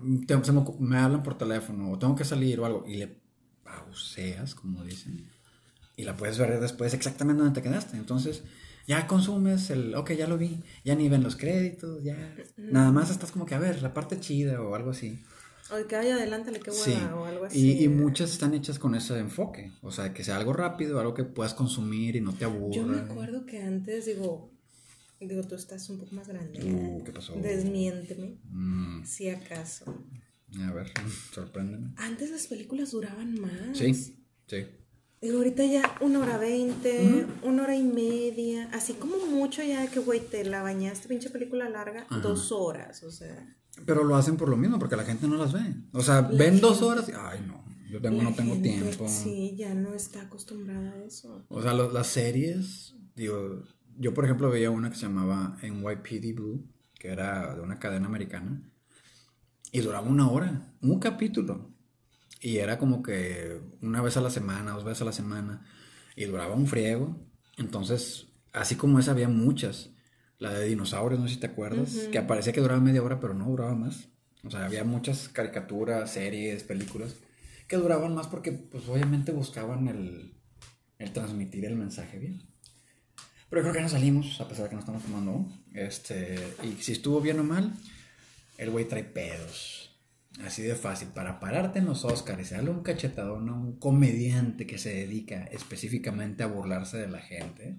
me, 0.00 0.98
hablan 0.98 1.22
por 1.22 1.38
teléfono 1.38 1.92
o 1.92 1.98
tengo 1.98 2.14
que 2.14 2.24
salir 2.24 2.60
o 2.60 2.66
algo 2.66 2.84
y 2.86 2.96
le 2.96 3.20
pauseas, 3.62 4.54
como 4.54 4.84
dicen, 4.84 5.30
y 5.96 6.04
la 6.04 6.16
puedes 6.16 6.38
ver 6.38 6.60
después 6.60 6.92
exactamente 6.94 7.42
donde 7.42 7.60
te 7.60 7.66
quedaste. 7.66 7.96
Entonces, 7.96 8.42
ya 8.86 9.06
consumes 9.06 9.70
el, 9.70 9.94
ok, 9.94 10.12
ya 10.12 10.26
lo 10.26 10.38
vi, 10.38 10.62
ya 10.84 10.94
ni 10.94 11.08
ven 11.08 11.22
los 11.22 11.36
créditos, 11.36 12.02
ya. 12.02 12.36
Nada 12.56 12.92
más 12.92 13.10
estás 13.10 13.32
como 13.32 13.46
que, 13.46 13.54
a 13.54 13.58
ver, 13.58 13.82
la 13.82 13.94
parte 13.94 14.20
chida 14.20 14.60
o 14.60 14.74
algo 14.74 14.90
así. 14.90 15.18
O 15.70 15.86
que 15.86 15.96
vaya 15.96 16.16
adelántale, 16.16 16.60
qué 16.60 16.70
buena 16.70 17.16
o 17.16 17.24
algo 17.24 17.46
así. 17.46 17.58
Y, 17.58 17.84
y, 17.84 17.88
muchas 17.88 18.32
están 18.32 18.52
hechas 18.52 18.78
con 18.78 18.94
ese 18.94 19.18
enfoque. 19.18 19.72
O 19.80 19.90
sea, 19.90 20.12
que 20.12 20.22
sea 20.22 20.36
algo 20.36 20.52
rápido, 20.52 21.00
algo 21.00 21.14
que 21.14 21.24
puedas 21.24 21.54
consumir 21.54 22.16
y 22.16 22.20
no 22.20 22.34
te 22.34 22.44
aburra. 22.44 22.74
Yo 22.74 22.86
me 22.86 22.98
acuerdo 22.98 23.46
que 23.46 23.62
antes, 23.62 24.04
digo, 24.04 24.52
digo, 25.20 25.42
tú 25.44 25.54
estás 25.54 25.88
un 25.88 25.98
poco 25.98 26.14
más 26.14 26.28
grande. 26.28 26.62
Uh, 26.62 27.02
¿Qué 27.02 27.12
pasó? 27.12 27.34
Desmiénteme, 27.34 28.38
mm. 28.50 29.04
si 29.04 29.30
acaso. 29.30 29.84
A 30.60 30.72
ver, 30.72 30.92
sorpréndeme. 31.32 31.94
Antes 31.96 32.30
las 32.30 32.46
películas 32.46 32.90
duraban 32.90 33.40
más. 33.40 33.76
Sí, 33.76 33.94
sí. 33.94 34.66
Digo, 35.24 35.38
ahorita 35.38 35.64
ya 35.64 35.96
una 36.02 36.18
hora 36.18 36.36
veinte, 36.36 37.24
una 37.42 37.62
hora 37.62 37.74
y 37.74 37.82
media, 37.82 38.68
así 38.74 38.92
como 38.92 39.16
mucho 39.24 39.62
ya 39.62 39.90
que, 39.90 39.98
güey, 39.98 40.20
te 40.20 40.44
la 40.44 40.60
bañaste, 40.60 41.08
pinche 41.08 41.30
película 41.30 41.66
larga, 41.70 42.06
dos 42.20 42.52
horas, 42.52 43.02
o 43.04 43.10
sea. 43.10 43.56
Pero 43.86 44.04
lo 44.04 44.16
hacen 44.16 44.36
por 44.36 44.50
lo 44.50 44.58
mismo, 44.58 44.78
porque 44.78 44.96
la 44.96 45.04
gente 45.04 45.26
no 45.26 45.38
las 45.38 45.54
ve. 45.54 45.76
O 45.92 46.02
sea, 46.02 46.20
ven 46.20 46.60
dos 46.60 46.82
horas 46.82 47.08
y, 47.08 47.12
ay, 47.18 47.42
no, 47.46 47.64
yo 47.88 48.02
tengo, 48.02 48.22
no 48.22 48.34
tengo 48.34 48.60
tiempo. 48.60 49.08
Sí, 49.08 49.54
ya 49.56 49.72
no 49.72 49.94
está 49.94 50.20
acostumbrada 50.20 50.92
a 50.92 51.04
eso. 51.04 51.46
O 51.48 51.62
sea, 51.62 51.72
las 51.72 52.06
series, 52.06 52.94
digo, 53.16 53.62
yo 53.96 54.12
por 54.12 54.26
ejemplo 54.26 54.50
veía 54.50 54.70
una 54.70 54.90
que 54.90 54.96
se 54.96 55.06
llamaba 55.06 55.56
NYPD 55.62 56.34
Blue, 56.34 56.68
que 56.98 57.08
era 57.08 57.54
de 57.54 57.62
una 57.62 57.78
cadena 57.78 58.08
americana, 58.08 58.60
y 59.72 59.80
duraba 59.80 60.06
una 60.06 60.30
hora, 60.30 60.70
un 60.82 60.98
capítulo. 60.98 61.73
Y 62.44 62.58
era 62.58 62.76
como 62.76 63.02
que 63.02 63.58
una 63.80 64.02
vez 64.02 64.18
a 64.18 64.20
la 64.20 64.28
semana, 64.28 64.72
dos 64.72 64.84
veces 64.84 65.00
a 65.00 65.06
la 65.06 65.12
semana. 65.12 65.64
Y 66.14 66.26
duraba 66.26 66.54
un 66.54 66.66
friego. 66.66 67.16
Entonces, 67.56 68.26
así 68.52 68.74
como 68.74 68.98
esa, 68.98 69.12
había 69.12 69.30
muchas. 69.30 69.88
La 70.38 70.52
de 70.52 70.66
dinosaurios, 70.66 71.18
no 71.18 71.26
sé 71.26 71.36
si 71.36 71.40
te 71.40 71.46
acuerdas. 71.46 71.94
Que 72.12 72.20
parecía 72.20 72.52
que 72.52 72.60
duraba 72.60 72.82
media 72.82 73.02
hora, 73.02 73.18
pero 73.18 73.32
no 73.32 73.46
duraba 73.46 73.74
más. 73.74 74.08
O 74.44 74.50
sea, 74.50 74.66
había 74.66 74.84
muchas 74.84 75.30
caricaturas, 75.30 76.10
series, 76.10 76.64
películas. 76.64 77.14
Que 77.66 77.76
duraban 77.76 78.14
más 78.14 78.26
porque, 78.26 78.52
pues, 78.52 78.86
obviamente 78.90 79.32
buscaban 79.32 79.88
el, 79.88 80.34
el 80.98 81.12
transmitir 81.14 81.64
el 81.64 81.76
mensaje 81.76 82.18
bien. 82.18 82.42
Pero 83.48 83.62
creo 83.62 83.72
que 83.72 83.80
no 83.80 83.88
salimos, 83.88 84.38
a 84.42 84.48
pesar 84.48 84.64
de 84.64 84.68
que 84.68 84.74
no 84.74 84.80
estamos 84.80 85.02
tomando. 85.02 85.48
Este, 85.72 86.38
y 86.62 86.82
si 86.82 86.92
estuvo 86.92 87.22
bien 87.22 87.40
o 87.40 87.42
mal, 87.42 87.72
el 88.58 88.68
güey 88.68 88.84
trae 88.84 89.02
pedos 89.02 89.83
Así 90.42 90.62
de 90.62 90.74
fácil, 90.74 91.08
para 91.08 91.38
pararte 91.38 91.78
en 91.78 91.86
los 91.86 92.04
Oscars 92.04 92.50
y 92.50 92.54
darle 92.54 92.70
un 92.70 92.82
cachetadón 92.82 93.48
a 93.48 93.54
un 93.54 93.78
comediante 93.78 94.66
que 94.66 94.78
se 94.78 94.92
dedica 94.92 95.44
específicamente 95.44 96.42
a 96.42 96.48
burlarse 96.48 96.98
de 96.98 97.08
la 97.08 97.20
gente, 97.20 97.78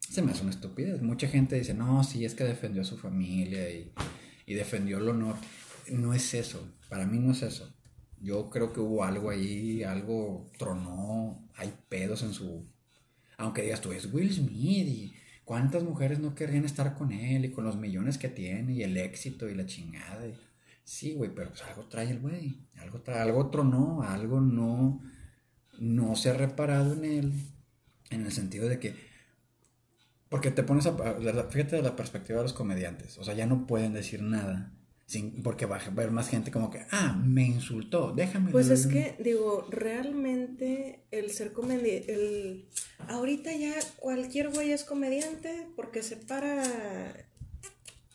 se 0.00 0.22
me 0.22 0.32
hace 0.32 0.42
una 0.42 0.50
estupidez. 0.50 1.00
Mucha 1.00 1.28
gente 1.28 1.56
dice, 1.56 1.72
no, 1.72 2.04
sí, 2.04 2.24
es 2.24 2.34
que 2.34 2.44
defendió 2.44 2.82
a 2.82 2.84
su 2.84 2.98
familia 2.98 3.70
y, 3.70 3.92
y 4.46 4.54
defendió 4.54 4.98
el 4.98 5.08
honor. 5.08 5.36
No 5.90 6.12
es 6.12 6.34
eso, 6.34 6.68
para 6.88 7.06
mí 7.06 7.18
no 7.18 7.32
es 7.32 7.42
eso. 7.42 7.74
Yo 8.20 8.48
creo 8.48 8.72
que 8.72 8.80
hubo 8.80 9.04
algo 9.04 9.30
ahí, 9.30 9.82
algo 9.82 10.50
tronó, 10.58 11.48
hay 11.56 11.72
pedos 11.88 12.22
en 12.22 12.32
su... 12.32 12.66
Aunque 13.36 13.62
digas 13.62 13.80
tú, 13.80 13.92
es 13.92 14.12
Will 14.12 14.32
Smith 14.32 14.86
y 14.86 15.14
cuántas 15.44 15.82
mujeres 15.82 16.20
no 16.20 16.34
querrían 16.34 16.64
estar 16.64 16.94
con 16.94 17.12
él 17.12 17.44
y 17.46 17.50
con 17.50 17.64
los 17.64 17.76
millones 17.76 18.16
que 18.16 18.28
tiene 18.28 18.74
y 18.74 18.82
el 18.82 18.96
éxito 18.96 19.48
y 19.48 19.54
la 19.54 19.66
chingada. 19.66 20.26
Sí, 20.84 21.14
güey, 21.14 21.34
pero 21.34 21.48
pues 21.48 21.62
algo 21.62 21.86
trae 21.86 22.10
el 22.10 22.20
güey. 22.20 22.68
Algo, 22.76 23.00
trae, 23.00 23.20
algo 23.20 23.40
otro 23.40 23.64
no, 23.64 24.02
algo 24.02 24.40
no, 24.40 25.00
no 25.78 26.14
se 26.14 26.30
ha 26.30 26.34
reparado 26.34 26.92
en 26.92 27.04
él. 27.04 27.32
En 28.10 28.26
el 28.26 28.32
sentido 28.32 28.68
de 28.68 28.78
que. 28.78 28.94
Porque 30.28 30.50
te 30.50 30.62
pones 30.62 30.86
a. 30.86 30.94
Fíjate 31.48 31.76
de 31.76 31.82
la 31.82 31.96
perspectiva 31.96 32.38
de 32.38 32.44
los 32.44 32.52
comediantes. 32.52 33.16
O 33.18 33.24
sea, 33.24 33.34
ya 33.34 33.46
no 33.46 33.66
pueden 33.66 33.94
decir 33.94 34.22
nada. 34.22 34.72
Sin, 35.06 35.42
porque 35.42 35.66
va 35.66 35.76
a 35.76 35.84
haber 35.84 36.10
más 36.10 36.30
gente 36.30 36.50
como 36.50 36.70
que, 36.70 36.80
ah, 36.90 37.20
me 37.22 37.44
insultó, 37.44 38.12
déjame. 38.12 38.50
Pues 38.50 38.70
es 38.70 38.86
que, 38.86 39.16
digo, 39.22 39.66
realmente 39.70 41.04
el 41.10 41.30
ser 41.30 41.52
comediante, 41.52 42.68
ahorita 43.08 43.54
ya 43.54 43.74
cualquier 43.96 44.48
güey 44.48 44.72
es 44.72 44.82
comediante 44.82 45.68
porque 45.76 46.02
se 46.02 46.16
para 46.16 46.62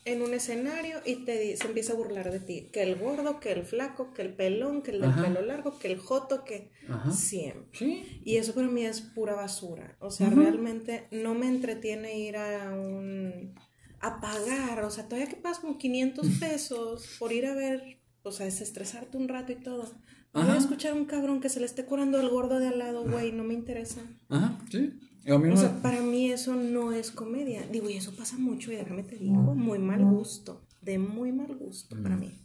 en 0.04 0.22
un 0.22 0.32
escenario 0.34 1.00
y 1.04 1.24
te 1.24 1.56
se 1.56 1.66
empieza 1.66 1.92
a 1.92 1.96
burlar 1.96 2.30
de 2.30 2.40
ti. 2.40 2.68
Que 2.72 2.82
el 2.82 2.96
gordo, 2.96 3.40
que 3.40 3.52
el 3.52 3.64
flaco, 3.64 4.12
que 4.12 4.22
el 4.22 4.34
pelón, 4.34 4.82
que 4.82 4.92
el 4.92 5.00
del 5.00 5.14
pelo 5.14 5.42
largo, 5.42 5.78
que 5.78 5.90
el 5.92 5.98
joto, 5.98 6.44
que 6.44 6.72
siempre. 7.12 8.20
Y 8.24 8.36
eso 8.36 8.54
para 8.54 8.68
mí 8.68 8.84
es 8.84 9.00
pura 9.00 9.34
basura. 9.34 9.96
O 10.00 10.10
sea, 10.10 10.30
realmente 10.30 11.06
no 11.10 11.34
me 11.34 11.48
entretiene 11.48 12.18
ir 12.18 12.36
a 12.36 12.72
un... 12.72 13.54
a 14.00 14.20
pagar. 14.20 14.84
O 14.84 14.90
sea, 14.90 15.04
todavía 15.04 15.28
que 15.28 15.36
pagas 15.36 15.58
como 15.60 15.78
500 15.78 16.26
pesos 16.40 17.16
por 17.18 17.32
ir 17.32 17.46
a 17.46 17.54
ver 17.54 18.00
o 18.22 18.32
sea, 18.32 18.46
desestresarte 18.46 19.16
un 19.16 19.28
rato 19.28 19.52
y 19.52 19.56
todo. 19.56 19.90
Voy 20.32 20.44
a 20.44 20.56
escuchar 20.56 20.92
a 20.92 20.94
un 20.94 21.06
cabrón 21.06 21.40
que 21.40 21.48
se 21.48 21.58
le 21.58 21.66
esté 21.66 21.84
curando 21.84 22.20
el 22.20 22.28
gordo 22.28 22.60
de 22.60 22.68
al 22.68 22.78
lado, 22.78 23.04
güey, 23.04 23.32
no 23.32 23.42
me 23.42 23.54
interesa. 23.54 24.00
Ajá, 24.28 24.58
sí. 24.70 24.92
O 25.26 25.56
sea, 25.56 25.82
para 25.82 26.00
mí 26.00 26.30
eso 26.30 26.54
no 26.56 26.92
es 26.92 27.10
comedia. 27.10 27.66
Digo, 27.70 27.90
y 27.90 27.94
eso 27.94 28.14
pasa 28.16 28.38
mucho, 28.38 28.72
y 28.72 28.76
déjame 28.76 29.02
te 29.02 29.16
digo, 29.16 29.34
muy 29.34 29.78
mal 29.78 30.04
gusto, 30.04 30.62
de 30.80 30.98
muy 30.98 31.32
mal 31.32 31.54
gusto 31.56 31.96
para 32.02 32.16
mí. 32.16 32.38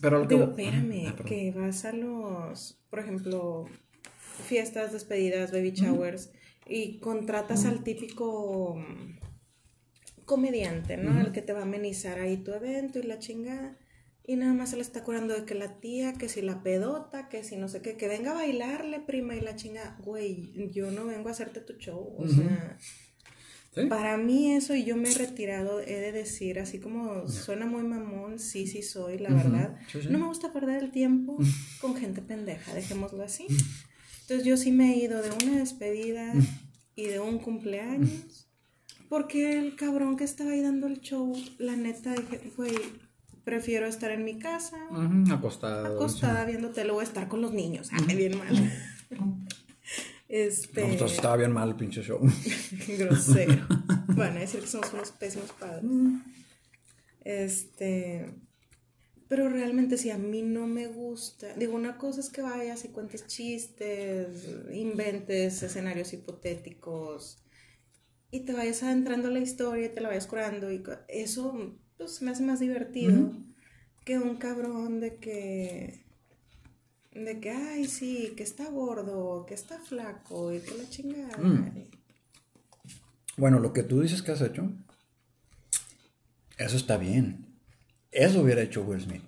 Pero 0.00 0.26
Digo, 0.26 0.44
espérame, 0.44 1.06
ah, 1.08 1.16
que 1.24 1.52
vas 1.52 1.84
a 1.84 1.92
los, 1.92 2.78
por 2.90 2.98
ejemplo, 2.98 3.66
fiestas, 4.46 4.92
despedidas, 4.92 5.52
baby 5.52 5.72
showers, 5.72 6.30
y 6.66 6.98
contratas 6.98 7.66
al 7.66 7.84
típico 7.84 8.82
comediante, 10.24 10.96
¿no? 10.96 11.20
El 11.20 11.32
que 11.32 11.42
te 11.42 11.52
va 11.52 11.60
a 11.60 11.62
amenizar 11.62 12.18
ahí 12.18 12.38
tu 12.38 12.52
evento 12.52 12.98
y 12.98 13.02
la 13.02 13.18
chingada. 13.18 13.76
Y 14.24 14.36
nada 14.36 14.52
más 14.52 14.70
se 14.70 14.76
le 14.76 14.82
está 14.82 15.02
curando 15.02 15.34
de 15.34 15.44
que 15.44 15.54
la 15.54 15.80
tía, 15.80 16.12
que 16.12 16.28
si 16.28 16.42
la 16.42 16.62
pedota, 16.62 17.28
que 17.28 17.42
si 17.42 17.56
no 17.56 17.68
sé 17.68 17.82
qué, 17.82 17.96
que 17.96 18.06
venga 18.06 18.30
a 18.30 18.34
bailarle, 18.34 19.00
prima, 19.00 19.34
y 19.34 19.40
la 19.40 19.56
chinga, 19.56 19.98
güey, 20.04 20.52
yo 20.72 20.92
no 20.92 21.06
vengo 21.06 21.28
a 21.28 21.32
hacerte 21.32 21.60
tu 21.60 21.72
show. 21.74 22.14
O 22.18 22.28
sea, 22.28 22.78
para 23.88 24.16
mí 24.18 24.52
eso, 24.52 24.76
y 24.76 24.84
yo 24.84 24.96
me 24.96 25.10
he 25.10 25.14
retirado, 25.14 25.80
he 25.80 25.96
de 25.96 26.12
decir, 26.12 26.60
así 26.60 26.78
como 26.78 27.26
suena 27.26 27.66
muy 27.66 27.82
mamón, 27.82 28.38
sí, 28.38 28.66
sí 28.68 28.82
soy, 28.82 29.18
la 29.18 29.30
verdad. 29.30 29.76
No 30.08 30.18
me 30.18 30.26
gusta 30.26 30.52
perder 30.52 30.84
el 30.84 30.92
tiempo 30.92 31.38
con 31.80 31.96
gente 31.96 32.22
pendeja, 32.22 32.74
dejémoslo 32.74 33.24
así. 33.24 33.46
Entonces 34.20 34.46
yo 34.46 34.56
sí 34.56 34.70
me 34.70 34.92
he 34.92 34.98
ido 34.98 35.20
de 35.20 35.30
una 35.30 35.58
despedida 35.58 36.32
y 36.94 37.06
de 37.06 37.18
un 37.18 37.38
cumpleaños. 37.38 38.48
Porque 39.08 39.58
el 39.58 39.74
cabrón 39.74 40.16
que 40.16 40.24
estaba 40.24 40.52
ahí 40.52 40.62
dando 40.62 40.86
el 40.86 41.00
show, 41.00 41.34
la 41.58 41.76
neta, 41.76 42.14
dije, 42.14 42.50
güey, 42.56 42.72
prefiero 43.44 43.86
estar 43.86 44.10
en 44.10 44.24
mi 44.24 44.38
casa. 44.38 44.78
acostada. 45.30 45.88
Acostada 45.88 46.44
viéndote, 46.44 46.84
luego 46.84 47.02
estar 47.02 47.28
con 47.28 47.40
los 47.40 47.52
niños. 47.52 47.88
Ay, 47.92 48.16
bien 48.16 48.38
mal. 48.38 48.72
este... 50.28 50.96
No, 50.96 51.06
estaba 51.06 51.36
bien 51.36 51.52
mal 51.52 51.70
el 51.70 51.76
pinche 51.76 52.02
show. 52.02 52.20
Grosero. 52.98 53.66
Bueno, 54.14 54.40
decir 54.40 54.60
que 54.60 54.66
somos 54.66 54.92
unos 54.92 55.10
pésimos 55.12 55.52
padres. 55.52 55.90
Este... 57.24 58.34
Pero 59.28 59.48
realmente 59.48 59.96
si 59.96 60.10
a 60.10 60.18
mí 60.18 60.42
no 60.42 60.66
me 60.66 60.86
gusta, 60.88 61.54
digo, 61.54 61.74
una 61.74 61.96
cosa 61.96 62.20
es 62.20 62.28
que 62.28 62.42
vayas 62.42 62.84
y 62.84 62.88
cuentes 62.88 63.26
chistes, 63.26 64.46
inventes 64.70 65.62
escenarios 65.62 66.12
hipotéticos 66.12 67.42
y 68.30 68.40
te 68.40 68.52
vayas 68.52 68.82
adentrando 68.82 69.28
a 69.28 69.30
la 69.30 69.38
historia 69.38 69.86
y 69.86 69.88
te 69.88 70.02
la 70.02 70.08
vayas 70.08 70.26
curando 70.26 70.70
y 70.70 70.82
eso 71.08 71.78
pues 72.04 72.22
me 72.22 72.30
hace 72.30 72.42
más 72.42 72.60
divertido 72.60 73.32
que 74.04 74.18
un 74.18 74.36
cabrón 74.36 75.00
de 75.00 75.16
que 75.16 76.00
de 77.12 77.40
que 77.40 77.50
ay 77.50 77.86
sí 77.86 78.32
que 78.36 78.42
está 78.42 78.68
gordo 78.70 79.44
que 79.46 79.54
está 79.54 79.78
flaco 79.78 80.52
y 80.52 80.60
que 80.60 80.76
la 80.76 80.88
chingada 80.88 81.36
mm. 81.36 81.88
bueno 83.36 83.58
lo 83.58 83.72
que 83.72 83.82
tú 83.82 84.00
dices 84.00 84.22
que 84.22 84.32
has 84.32 84.40
hecho 84.40 84.70
eso 86.58 86.76
está 86.76 86.96
bien. 86.96 87.46
Eso 88.10 88.42
hubiera 88.42 88.62
hecho 88.62 88.82
Will 88.82 89.00
Smith. 89.00 89.22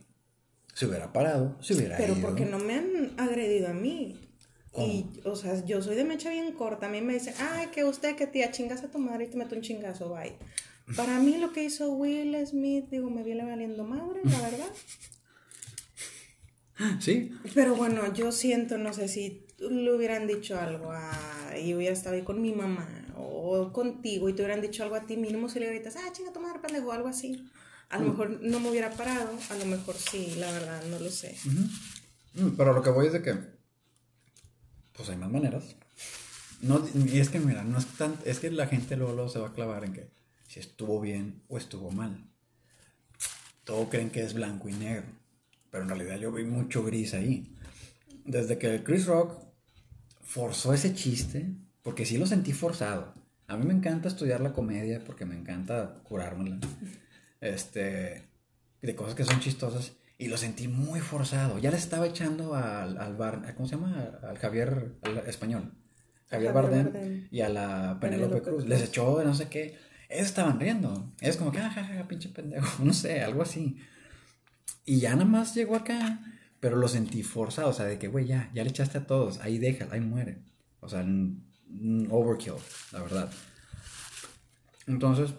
Se 0.74 0.86
hubiera 0.86 1.12
parado 1.12 1.56
se 1.60 1.74
hubiera 1.74 1.96
pero 1.96 2.14
porque 2.14 2.44
no 2.44 2.58
me 2.58 2.74
han 2.74 3.14
agredido 3.16 3.68
a 3.68 3.74
mí. 3.74 4.20
Y, 4.76 5.06
o 5.24 5.36
sea, 5.36 5.64
yo 5.64 5.80
soy 5.80 5.94
de 5.94 6.04
mecha 6.04 6.30
bien 6.30 6.52
corta. 6.52 6.86
A 6.86 6.88
mí 6.88 7.00
me 7.00 7.12
dicen, 7.12 7.34
ay, 7.38 7.68
que 7.68 7.84
usted, 7.84 8.16
que 8.16 8.26
tía, 8.26 8.50
chingas 8.50 8.82
a 8.82 8.90
tu 8.90 8.98
madre 8.98 9.24
y 9.24 9.28
te 9.28 9.36
meto 9.36 9.54
un 9.54 9.62
chingazo, 9.62 10.12
bye. 10.12 10.32
Para 10.96 11.18
mí 11.18 11.38
lo 11.38 11.52
que 11.52 11.64
hizo 11.64 11.90
Will 11.92 12.36
Smith, 12.46 12.86
digo, 12.90 13.08
me 13.10 13.22
viene 13.22 13.44
valiendo 13.44 13.84
madre, 13.84 14.20
la 14.24 14.40
verdad. 14.40 14.68
Sí. 16.98 17.30
Pero 17.54 17.76
bueno, 17.76 18.12
yo 18.14 18.32
siento, 18.32 18.78
no 18.78 18.92
sé 18.92 19.06
si 19.06 19.46
le 19.58 19.94
hubieran 19.94 20.26
dicho 20.26 20.58
algo 20.58 20.90
a, 20.90 21.56
y 21.56 21.72
hubiera 21.72 21.92
estado 21.92 22.16
ahí 22.16 22.22
con 22.22 22.42
mi 22.42 22.52
mamá 22.52 23.06
o 23.16 23.72
contigo 23.72 24.28
y 24.28 24.32
te 24.32 24.42
hubieran 24.42 24.60
dicho 24.60 24.82
algo 24.82 24.96
a 24.96 25.06
ti, 25.06 25.16
mínimo 25.16 25.48
si 25.48 25.60
le 25.60 25.68
gritas, 25.68 25.94
ah, 25.96 26.12
chinga 26.12 26.32
tu 26.32 26.40
madre, 26.40 26.58
pendejo, 26.58 26.90
algo 26.90 27.06
así. 27.06 27.48
A 27.90 27.98
lo 27.98 28.06
mm. 28.06 28.08
mejor 28.08 28.40
no 28.42 28.60
me 28.60 28.70
hubiera 28.70 28.90
parado, 28.90 29.30
a 29.50 29.54
lo 29.54 29.66
mejor 29.66 29.94
sí, 29.94 30.34
la 30.36 30.50
verdad, 30.50 30.82
no 30.90 30.98
lo 30.98 31.10
sé. 31.10 31.36
Mm, 32.34 32.56
pero 32.56 32.72
lo 32.72 32.82
que 32.82 32.90
voy 32.90 33.06
es 33.06 33.12
de 33.12 33.22
que, 33.22 33.36
pues 34.96 35.08
hay 35.08 35.16
más 35.16 35.30
maneras. 35.30 35.76
No, 36.60 36.84
y 36.94 37.20
es 37.20 37.28
que, 37.28 37.38
mira, 37.38 37.62
no 37.62 37.78
es 37.78 37.86
tan, 37.86 38.16
es 38.24 38.40
que 38.40 38.50
la 38.50 38.66
gente 38.66 38.96
luego 38.96 39.28
se 39.28 39.38
va 39.38 39.48
a 39.48 39.52
clavar 39.52 39.84
en 39.84 39.92
que 39.92 40.08
si 40.54 40.60
estuvo 40.60 41.00
bien 41.00 41.42
o 41.48 41.58
estuvo 41.58 41.90
mal. 41.90 42.30
Todos 43.64 43.88
creen 43.88 44.10
que 44.10 44.22
es 44.22 44.34
blanco 44.34 44.68
y 44.68 44.72
negro, 44.72 45.06
pero 45.68 45.82
en 45.82 45.88
realidad 45.88 46.16
yo 46.16 46.30
vi 46.30 46.44
mucho 46.44 46.84
gris 46.84 47.12
ahí. 47.12 47.52
Desde 48.24 48.56
que 48.56 48.84
Chris 48.84 49.06
Rock 49.06 49.42
forzó 50.22 50.72
ese 50.72 50.94
chiste, 50.94 51.50
porque 51.82 52.06
sí 52.06 52.18
lo 52.18 52.26
sentí 52.26 52.52
forzado. 52.52 53.14
A 53.48 53.56
mí 53.56 53.66
me 53.66 53.74
encanta 53.74 54.06
estudiar 54.06 54.40
la 54.42 54.52
comedia 54.52 55.02
porque 55.04 55.24
me 55.24 55.34
encanta 55.34 56.00
curármela. 56.04 56.60
Este, 57.40 58.22
de 58.80 58.94
cosas 58.94 59.16
que 59.16 59.24
son 59.24 59.40
chistosas. 59.40 59.94
Y 60.18 60.28
lo 60.28 60.36
sentí 60.36 60.68
muy 60.68 61.00
forzado. 61.00 61.58
Ya 61.58 61.72
le 61.72 61.78
estaba 61.78 62.06
echando 62.06 62.54
al, 62.54 62.96
al 62.98 63.16
bar, 63.16 63.52
¿cómo 63.56 63.66
se 63.66 63.74
llama? 63.74 64.20
Al 64.22 64.38
Javier 64.38 64.92
español. 65.26 65.74
Javier, 66.28 66.52
Bardem, 66.52 67.26
y 67.32 67.40
a 67.40 67.48
la 67.48 67.98
Penélope 68.00 68.40
Cruz. 68.40 68.66
Les 68.66 68.82
echó 68.82 69.22
no 69.24 69.34
sé 69.34 69.48
qué 69.48 69.76
ellos 70.14 70.28
estaban 70.28 70.60
riendo. 70.60 71.12
Es 71.20 71.36
como 71.36 71.50
que, 71.50 71.58
ah, 71.58 72.04
pinche 72.08 72.28
pendejo, 72.28 72.66
no 72.84 72.92
sé, 72.92 73.20
algo 73.20 73.42
así. 73.42 73.76
Y 74.84 75.00
ya 75.00 75.12
nada 75.12 75.24
más 75.24 75.54
llegó 75.54 75.76
acá, 75.76 76.20
pero 76.60 76.76
lo 76.76 76.88
sentí 76.88 77.22
forzado, 77.22 77.68
o 77.68 77.72
sea, 77.72 77.86
de 77.86 77.98
que, 77.98 78.08
güey, 78.08 78.26
ya, 78.26 78.50
ya 78.54 78.62
le 78.62 78.70
echaste 78.70 78.98
a 78.98 79.06
todos, 79.06 79.40
ahí 79.40 79.58
déjala, 79.58 79.94
ahí 79.94 80.00
muere. 80.00 80.38
O 80.80 80.88
sea, 80.88 81.04
overkill, 82.10 82.54
la 82.92 83.00
verdad. 83.00 83.32
Entonces, 84.86 85.30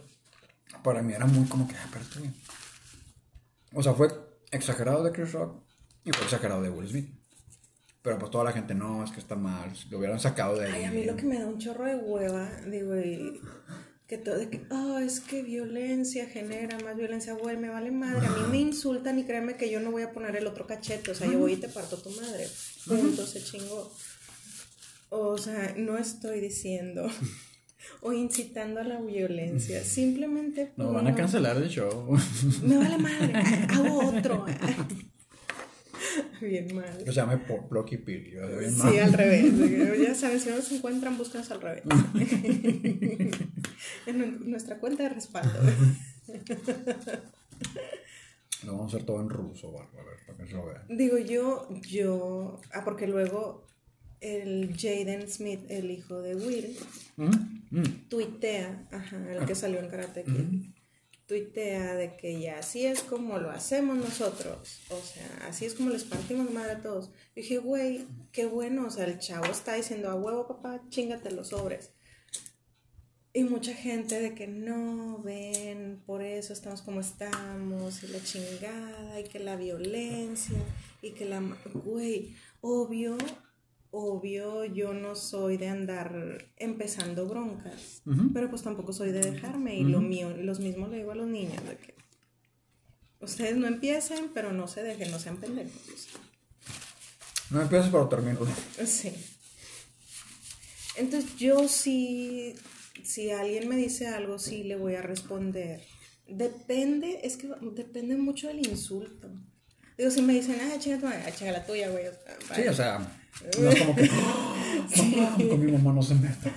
para 0.83 1.01
mí 1.01 1.13
era 1.13 1.25
muy 1.25 1.47
como 1.47 1.67
que, 1.67 1.75
ah, 1.75 1.87
pero 1.91 2.05
bien. 2.19 2.33
O 3.73 3.81
sea, 3.81 3.93
fue 3.93 4.09
exagerado 4.51 5.03
de 5.03 5.11
Chris 5.11 5.31
Rock 5.33 5.63
y 6.03 6.11
fue 6.11 6.25
exagerado 6.25 6.61
de 6.61 6.69
Will 6.69 6.87
Smith. 6.87 7.09
Pero 8.01 8.19
pues 8.19 8.29
toda 8.29 8.43
la 8.43 8.51
gente, 8.51 8.75
no, 8.75 9.03
es 9.03 9.11
que 9.11 9.19
está 9.19 9.35
mal, 9.35 9.71
lo 9.89 9.97
hubieran 9.97 10.19
sacado 10.19 10.59
de 10.59 10.67
ahí. 10.67 10.73
Ay, 10.75 10.83
a 10.83 10.91
mí 10.91 11.05
lo 11.05 11.15
que 11.15 11.25
me 11.25 11.39
da 11.39 11.47
un 11.47 11.57
chorro 11.57 11.85
de 11.85 11.95
hueva, 11.95 12.49
digo, 12.67 12.95
y 12.97 13.41
que 14.07 14.17
todo 14.17 14.37
de 14.37 14.49
que, 14.49 14.61
oh, 14.69 14.99
es 14.99 15.19
que 15.19 15.41
violencia 15.41 16.27
genera 16.27 16.77
más 16.79 16.95
violencia, 16.95 17.33
güey, 17.33 17.57
me 17.57 17.69
vale 17.69 17.91
madre, 17.91 18.27
a 18.27 18.29
mí 18.29 18.41
me 18.51 18.59
insultan 18.59 19.17
y 19.17 19.25
créeme 19.25 19.55
que 19.55 19.71
yo 19.71 19.79
no 19.79 19.91
voy 19.91 20.03
a 20.03 20.11
poner 20.11 20.35
el 20.35 20.45
otro 20.45 20.67
cachete, 20.67 21.11
o 21.11 21.15
sea, 21.15 21.31
yo 21.31 21.39
voy 21.39 21.53
y 21.53 21.57
te 21.57 21.69
parto 21.69 21.97
tu 21.97 22.11
madre, 22.11 22.47
punto, 22.87 23.25
se 23.25 23.43
chingó. 23.43 23.91
O 25.09 25.37
sea, 25.37 25.73
no 25.77 25.97
estoy 25.97 26.39
diciendo 26.39 27.07
o 28.01 28.13
incitando 28.13 28.79
a 28.79 28.83
la 28.83 29.01
violencia, 29.01 29.83
simplemente... 29.83 30.73
No, 30.77 30.91
van 30.91 31.07
a 31.07 31.15
cancelar 31.15 31.57
el 31.57 31.69
show. 31.69 32.15
Me 32.63 32.77
vale 32.77 32.97
madre, 32.97 33.33
hago 33.69 34.09
otro. 34.09 34.45
Bien 36.41 36.75
mal. 36.75 37.03
Se 37.05 37.11
llama 37.11 37.41
Blocky 37.69 37.97
Pili. 37.97 38.31
Sí, 38.69 38.99
al 38.99 39.13
revés. 39.13 39.53
Ya 40.05 40.15
saben, 40.15 40.39
si 40.39 40.49
no 40.49 40.57
nos 40.57 40.71
encuentran, 40.71 41.17
búscanos 41.17 41.49
al 41.51 41.61
revés. 41.61 41.83
en 44.05 44.49
nuestra 44.49 44.77
cuenta 44.77 45.03
de 45.03 45.09
respaldo. 45.09 45.59
Lo 48.63 48.71
vamos 48.73 48.93
a 48.93 48.97
hacer 48.97 49.05
todo 49.05 49.21
en 49.21 49.29
ruso, 49.29 49.77
a 49.79 50.03
ver, 50.03 50.17
para 50.25 50.37
que 50.37 50.47
se 50.47 50.53
lo 50.53 50.65
vean. 50.65 50.83
Digo, 50.89 51.17
yo, 51.17 51.67
yo. 51.81 52.61
Ah, 52.73 52.83
porque 52.83 53.07
luego 53.07 53.65
el 54.21 54.75
Jaden 54.77 55.27
Smith, 55.29 55.61
el 55.69 55.91
hijo 55.91 56.21
de 56.21 56.35
Will, 56.35 56.77
mm. 57.17 58.09
tuitea, 58.09 58.87
ajá, 58.91 59.33
el 59.33 59.45
que 59.45 59.55
salió 59.55 59.79
en 59.79 59.89
Karate 59.89 60.23
Kid 60.23 60.74
tuitea 61.27 61.95
de 61.95 62.15
que 62.17 62.39
ya 62.39 62.59
así 62.59 62.85
es 62.85 63.01
como 63.01 63.39
lo 63.39 63.49
hacemos 63.49 63.97
nosotros, 63.97 64.81
o 64.89 65.01
sea, 65.01 65.47
así 65.47 65.65
es 65.65 65.73
como 65.73 65.89
les 65.89 66.03
partimos 66.03 66.51
madre 66.51 66.73
a 66.73 66.81
todos. 66.81 67.09
dije, 67.35 67.57
güey, 67.57 68.05
qué 68.31 68.45
bueno, 68.45 68.87
o 68.87 68.89
sea, 68.89 69.05
el 69.05 69.19
chavo 69.19 69.45
está 69.45 69.73
diciendo 69.73 70.09
a 70.09 70.15
huevo, 70.15 70.47
papá, 70.47 70.81
chingate 70.89 71.31
los 71.31 71.49
sobres. 71.49 71.91
Y 73.33 73.43
mucha 73.43 73.73
gente 73.73 74.21
de 74.21 74.33
que 74.33 74.47
no 74.47 75.21
ven, 75.21 76.01
por 76.05 76.21
eso 76.23 76.53
estamos 76.53 76.81
como 76.81 77.01
estamos, 77.01 78.01
y 78.01 78.07
la 78.07 78.23
chingada, 78.23 79.19
y 79.19 79.25
que 79.25 79.39
la 79.39 79.57
violencia, 79.57 80.57
y 81.01 81.11
que 81.11 81.25
la. 81.25 81.41
Güey, 81.73 82.33
obvio, 82.61 83.17
obvio 83.95 84.65
yo 84.65 84.93
no 84.93 85.15
soy 85.15 85.57
de 85.57 85.69
andar 85.69 86.49
empezando 86.57 87.27
broncas, 87.27 88.01
pero 88.33 88.49
pues 88.49 88.61
tampoco 88.61 88.91
soy 88.91 89.11
de 89.11 89.21
dejarme 89.21 89.77
y 89.77 89.83
lo 89.83 90.01
mío, 90.01 90.35
los 90.37 90.59
mismos 90.59 90.89
le 90.89 90.97
digo 90.97 91.11
a 91.11 91.15
los 91.15 91.27
niños 91.27 91.63
de 91.63 91.77
que 91.77 91.95
ustedes 93.21 93.55
no 93.55 93.67
empiecen, 93.67 94.31
pero 94.33 94.51
no 94.51 94.67
se 94.67 94.83
dejen, 94.83 95.11
no 95.11 95.19
sean 95.19 95.37
pendejos. 95.37 96.09
No 97.49 97.61
empieces, 97.61 97.89
pero 97.89 98.09
termino. 98.09 98.39
Sí. 98.85 99.13
Entonces 100.97 101.35
yo 101.37 101.67
sí, 101.67 102.55
si 103.03 103.31
alguien 103.31 103.67
me 103.69 103.77
dice 103.77 104.07
algo, 104.07 104.39
sí 104.39 104.63
le 104.63 104.75
voy 104.75 104.95
a 104.95 105.01
responder. 105.01 105.81
Depende, 106.27 107.21
es 107.23 107.37
que 107.37 107.49
depende 107.73 108.17
mucho 108.17 108.47
del 108.47 108.65
insulto. 108.67 109.29
Digo, 109.97 110.11
si 110.11 110.21
me 110.21 110.33
dicen, 110.33 110.57
ah, 110.61 110.77
chinga 110.77 110.99
tu 110.99 111.05
madre, 111.05 111.23
ah, 111.25 111.31
chinga 111.31 111.51
la 111.53 111.65
tuya, 111.65 111.89
güey. 111.89 112.05
Sí, 112.53 112.67
o 112.67 112.73
sea, 112.73 112.99
no 113.61 113.69
es 113.69 113.79
como 113.79 113.95
que 113.95 115.49
con 115.49 115.65
mi 115.65 115.71
mamá 115.71 115.93
no 115.93 116.01
se 116.01 116.15
meta. 116.15 116.53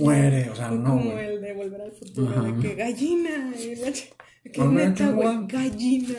Muere, 0.00 0.50
o 0.50 0.56
sea, 0.56 0.70
no. 0.70 0.90
Como 0.90 1.18
el 1.18 1.40
de 1.40 1.52
volver 1.54 1.80
al 1.80 1.92
futuro, 1.92 2.42
de 2.42 2.68
que 2.68 2.74
gallina. 2.74 3.52
Que 4.52 4.64
neta, 4.64 5.10
güey, 5.10 5.46
gallina, 5.46 6.14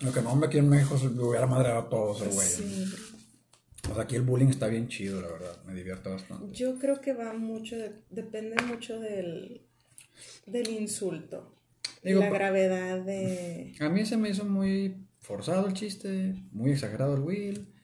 Lo 0.00 0.12
que 0.12 0.22
no 0.22 0.36
me 0.36 0.48
quieren 0.48 0.64
en 0.64 0.70
México 0.70 0.98
me 1.14 1.22
hubiera 1.22 1.46
madreado 1.46 1.80
a 1.80 1.88
todos 1.88 2.22
el 2.22 2.30
güey. 2.30 2.46
Sí. 2.46 2.84
O 3.90 3.94
sea, 3.94 4.02
aquí 4.02 4.16
el 4.16 4.22
bullying 4.22 4.48
está 4.48 4.66
bien 4.66 4.88
chido, 4.88 5.22
la 5.22 5.28
verdad. 5.28 5.62
Me 5.64 5.74
divierte 5.74 6.08
bastante. 6.08 6.52
Yo 6.52 6.78
creo 6.78 7.00
que 7.00 7.14
va 7.14 7.32
mucho, 7.32 7.76
depende 8.10 8.62
mucho 8.64 9.00
del, 9.00 9.62
del 10.46 10.68
insulto. 10.70 11.54
la 12.02 12.28
gravedad 12.28 13.00
de... 13.00 13.74
A 13.80 13.88
mí 13.88 14.04
se 14.04 14.16
me 14.16 14.28
hizo 14.28 14.44
muy 14.44 15.07
forzado 15.20 15.66
el 15.66 15.74
chiste, 15.74 16.34
muy 16.52 16.70
exagerado 16.70 17.14
el 17.14 17.20
Will. 17.20 17.74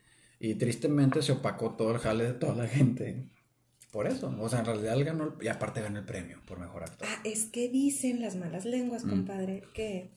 Y 0.40 0.56
tristemente 0.56 1.22
se 1.22 1.32
opacó 1.32 1.74
todo 1.74 1.92
el 1.92 1.98
jale 1.98 2.24
de 2.24 2.32
toda 2.34 2.54
la 2.54 2.68
gente. 2.68 3.30
Por 3.92 4.08
eso. 4.08 4.34
O 4.40 4.48
sea, 4.48 4.58
en 4.58 4.66
realidad 4.66 4.94
él 4.94 5.04
ganó. 5.04 5.36
Y 5.40 5.48
aparte 5.48 5.80
ganó 5.80 6.00
el 6.00 6.04
premio 6.04 6.40
por 6.46 6.58
mejor 6.58 6.82
actor. 6.82 7.06
Ah, 7.08 7.20
es 7.24 7.44
que 7.44 7.68
dicen 7.68 8.20
las 8.20 8.34
malas 8.34 8.64
lenguas, 8.64 9.04
mm. 9.04 9.08
compadre, 9.08 9.62
que. 9.72 10.10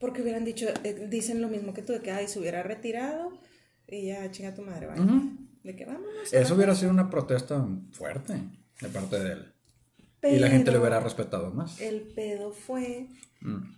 Porque 0.00 0.22
hubieran 0.22 0.44
dicho. 0.44 0.66
Eh, 0.82 1.06
dicen 1.10 1.42
lo 1.42 1.48
mismo 1.48 1.74
que 1.74 1.82
tú, 1.82 1.92
de 1.92 2.00
que 2.00 2.10
ay, 2.10 2.26
se 2.26 2.40
hubiera 2.40 2.62
retirado 2.62 3.38
y 3.86 4.06
ya 4.06 4.30
chinga 4.30 4.54
tu 4.54 4.62
madre, 4.62 4.86
¿vale? 4.86 5.02
De 5.62 5.76
que 5.76 5.84
vámonos. 5.84 6.32
Eso 6.32 6.54
hubiera 6.54 6.74
sido 6.74 6.90
una 6.90 7.10
protesta 7.10 7.66
fuerte 7.92 8.34
de 8.80 8.88
parte 8.88 9.18
de 9.18 9.32
él. 9.32 9.52
y 10.22 10.38
la 10.38 10.48
gente 10.48 10.70
le 10.70 10.78
hubiera 10.78 11.00
respetado 11.00 11.50
más. 11.52 11.80
El 11.80 12.00
pedo 12.00 12.50
fue. 12.52 13.08
Mm. 13.40 13.76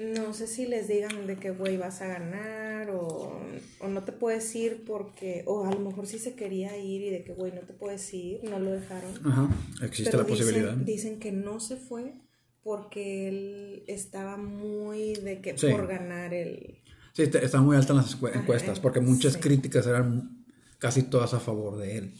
No 0.00 0.32
sé 0.32 0.46
si 0.46 0.64
les 0.64 0.88
digan 0.88 1.26
de 1.26 1.36
que, 1.36 1.50
güey, 1.50 1.76
vas 1.76 2.00
a 2.00 2.06
ganar 2.06 2.88
o, 2.90 3.38
no 3.86 4.02
te 4.02 4.12
puedes 4.12 4.54
ir 4.54 4.84
porque, 4.86 5.42
o 5.46 5.66
a 5.66 5.70
lo 5.70 5.78
mejor 5.78 6.06
sí 6.06 6.18
se 6.18 6.34
quería 6.34 6.78
ir 6.78 7.02
y 7.02 7.10
de 7.10 7.22
que, 7.22 7.34
güey, 7.34 7.52
no 7.52 7.60
te 7.60 7.74
puedes 7.74 8.12
ir, 8.14 8.42
no 8.44 8.58
lo 8.58 8.70
dejaron. 8.70 9.12
Ajá, 9.26 9.50
existe 9.82 10.16
la 10.16 10.24
posibilidad. 10.24 10.72
Dicen 10.72 11.20
que 11.20 11.32
no 11.32 11.60
se 11.60 11.76
fue 11.76 12.14
porque 12.62 13.28
él 13.28 13.84
estaba 13.88 14.38
muy 14.38 15.16
de 15.16 15.42
que 15.42 15.52
por 15.52 15.86
ganar 15.86 16.32
el... 16.32 16.78
Sí, 17.12 17.24
está 17.24 17.60
muy 17.60 17.76
alta 17.76 17.92
en 17.92 17.98
las 17.98 18.16
encuestas 18.34 18.80
porque 18.80 19.00
muchas 19.00 19.36
críticas 19.36 19.86
eran 19.86 20.46
casi 20.78 21.02
todas 21.02 21.34
a 21.34 21.40
favor 21.40 21.76
de 21.76 21.98
él. 21.98 22.14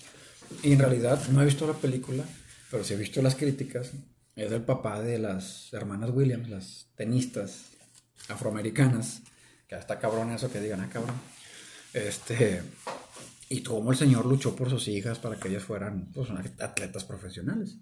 Y 0.63 0.73
en 0.73 0.81
realidad 0.81 1.19
no 1.31 1.41
he 1.41 1.47
visto 1.47 1.67
la 1.67 1.73
película, 1.73 2.25
pero 2.71 2.85
sí 2.85 2.93
he 2.93 2.97
visto 2.99 3.23
las 3.23 3.37
críticas. 3.37 3.93
Es 4.37 4.53
el 4.53 4.63
papá 4.63 5.01
de 5.01 5.19
las 5.19 5.73
hermanas 5.73 6.11
Williams, 6.11 6.49
las 6.49 6.87
tenistas 6.95 7.67
afroamericanas, 8.29 9.23
que 9.69 9.75
hasta 9.75 9.99
cabrón 9.99 10.31
eso 10.31 10.51
que 10.51 10.61
digan, 10.61 10.81
ah, 10.81 10.89
cabrón. 10.93 11.17
Este, 11.93 12.63
y 13.49 13.63
cómo 13.63 13.91
el 13.91 13.99
señor 13.99 14.27
luchó 14.27 14.55
por 14.55 14.71
sus 14.71 14.87
hijas 14.89 15.19
para 15.19 15.37
que 15.37 15.49
ellas 15.49 15.65
fueran 15.65 16.11
pues, 16.13 16.31
atletas 16.31 17.05
profesionales. 17.05 17.77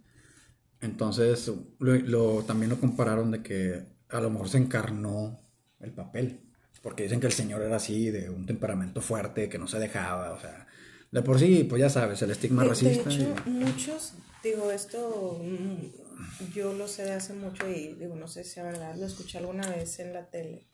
Entonces, 0.80 1.50
lo, 1.78 2.42
también 2.44 2.70
lo 2.70 2.80
compararon 2.80 3.30
de 3.30 3.42
que 3.42 3.84
a 4.08 4.20
lo 4.20 4.30
mejor 4.30 4.48
se 4.48 4.58
encarnó 4.58 5.40
el 5.80 5.92
papel, 5.92 6.40
porque 6.82 7.02
dicen 7.02 7.20
que 7.20 7.26
el 7.26 7.32
señor 7.32 7.62
era 7.62 7.76
así, 7.76 8.10
de 8.10 8.30
un 8.30 8.46
temperamento 8.46 9.00
fuerte, 9.00 9.48
que 9.48 9.58
no 9.58 9.66
se 9.66 9.78
dejaba, 9.78 10.32
o 10.32 10.40
sea, 10.40 10.66
de 11.10 11.22
por 11.22 11.38
sí, 11.38 11.64
pues 11.64 11.80
ya 11.80 11.90
sabes, 11.90 12.20
el 12.22 12.30
estigma 12.30 12.64
racista. 12.64 13.08
De 13.08 13.14
hecho, 13.14 13.34
muchos, 13.46 14.12
digo, 14.42 14.70
esto 14.70 15.40
mm, 15.42 16.52
yo 16.52 16.74
lo 16.74 16.86
sé 16.88 17.04
de 17.04 17.12
hace 17.12 17.32
mucho 17.32 17.68
y 17.68 17.94
digo, 17.94 18.14
no 18.14 18.28
sé 18.28 18.44
si 18.44 18.60
es 18.60 18.66
verdad, 18.66 18.94
lo 18.96 19.06
escuché 19.06 19.38
alguna 19.38 19.68
vez 19.68 19.98
en 20.00 20.12
la 20.12 20.26
tele, 20.26 20.66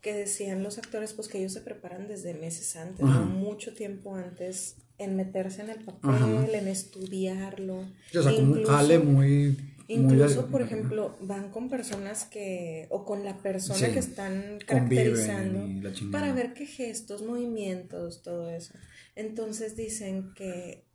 que 0.00 0.14
decían 0.14 0.62
los 0.62 0.78
actores 0.78 1.12
pues 1.12 1.28
que 1.28 1.38
ellos 1.38 1.52
se 1.52 1.60
preparan 1.60 2.08
desde 2.08 2.34
meses 2.34 2.74
antes, 2.76 3.04
mucho 3.04 3.74
tiempo 3.74 4.14
antes 4.14 4.76
en 4.98 5.16
meterse 5.16 5.62
en 5.62 5.70
el 5.70 5.84
papel, 5.84 6.54
en 6.54 6.68
estudiarlo. 6.68 7.78
O 7.78 8.22
sea, 8.22 8.34
como 8.34 8.52
un 8.52 8.64
jale 8.64 8.98
muy... 8.98 9.56
Incluso, 9.88 10.46
por 10.46 10.62
ejemplo, 10.62 11.16
van 11.20 11.50
con 11.50 11.68
personas 11.68 12.24
que, 12.24 12.86
o 12.90 13.04
con 13.04 13.24
la 13.24 13.38
persona 13.38 13.90
que 13.90 13.98
están 13.98 14.58
caracterizando 14.64 15.66
para 16.12 16.32
ver 16.32 16.54
qué 16.54 16.64
gestos, 16.66 17.22
movimientos, 17.22 18.22
todo 18.22 18.50
eso. 18.50 18.74
Entonces 19.20 19.76
dicen 19.76 20.32
que 20.34 20.86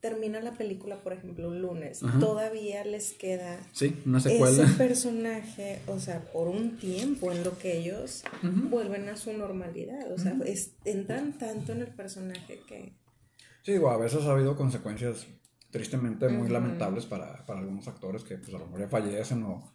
termina 0.00 0.40
la 0.40 0.52
película, 0.52 1.02
por 1.02 1.12
ejemplo, 1.12 1.48
un 1.48 1.60
lunes, 1.60 2.00
todavía 2.20 2.84
les 2.84 3.12
queda 3.12 3.58
ese 3.72 4.66
personaje, 4.78 5.80
o 5.88 5.98
sea, 5.98 6.20
por 6.32 6.48
un 6.48 6.76
tiempo 6.76 7.32
en 7.32 7.42
lo 7.42 7.58
que 7.58 7.78
ellos 7.78 8.22
vuelven 8.42 9.08
a 9.08 9.16
su 9.16 9.32
normalidad, 9.32 10.10
o 10.12 10.18
sea, 10.18 10.36
entran 10.84 11.38
tanto 11.38 11.72
en 11.72 11.80
el 11.82 11.88
personaje 11.88 12.60
que... 12.68 12.92
Sí, 13.62 13.72
digo, 13.72 13.90
a 13.90 13.96
veces 13.96 14.24
ha 14.24 14.32
habido 14.32 14.56
consecuencias 14.56 15.26
tristemente 15.70 16.28
muy 16.28 16.48
lamentables 16.48 17.06
para, 17.06 17.44
algunos 17.46 17.86
actores 17.88 18.22
que 18.24 18.38
pues 18.38 18.54
a 18.54 18.58
lo 18.58 18.66
mejor 18.66 18.80
ya 18.80 18.88
fallecen 18.88 19.42
o, 19.44 19.72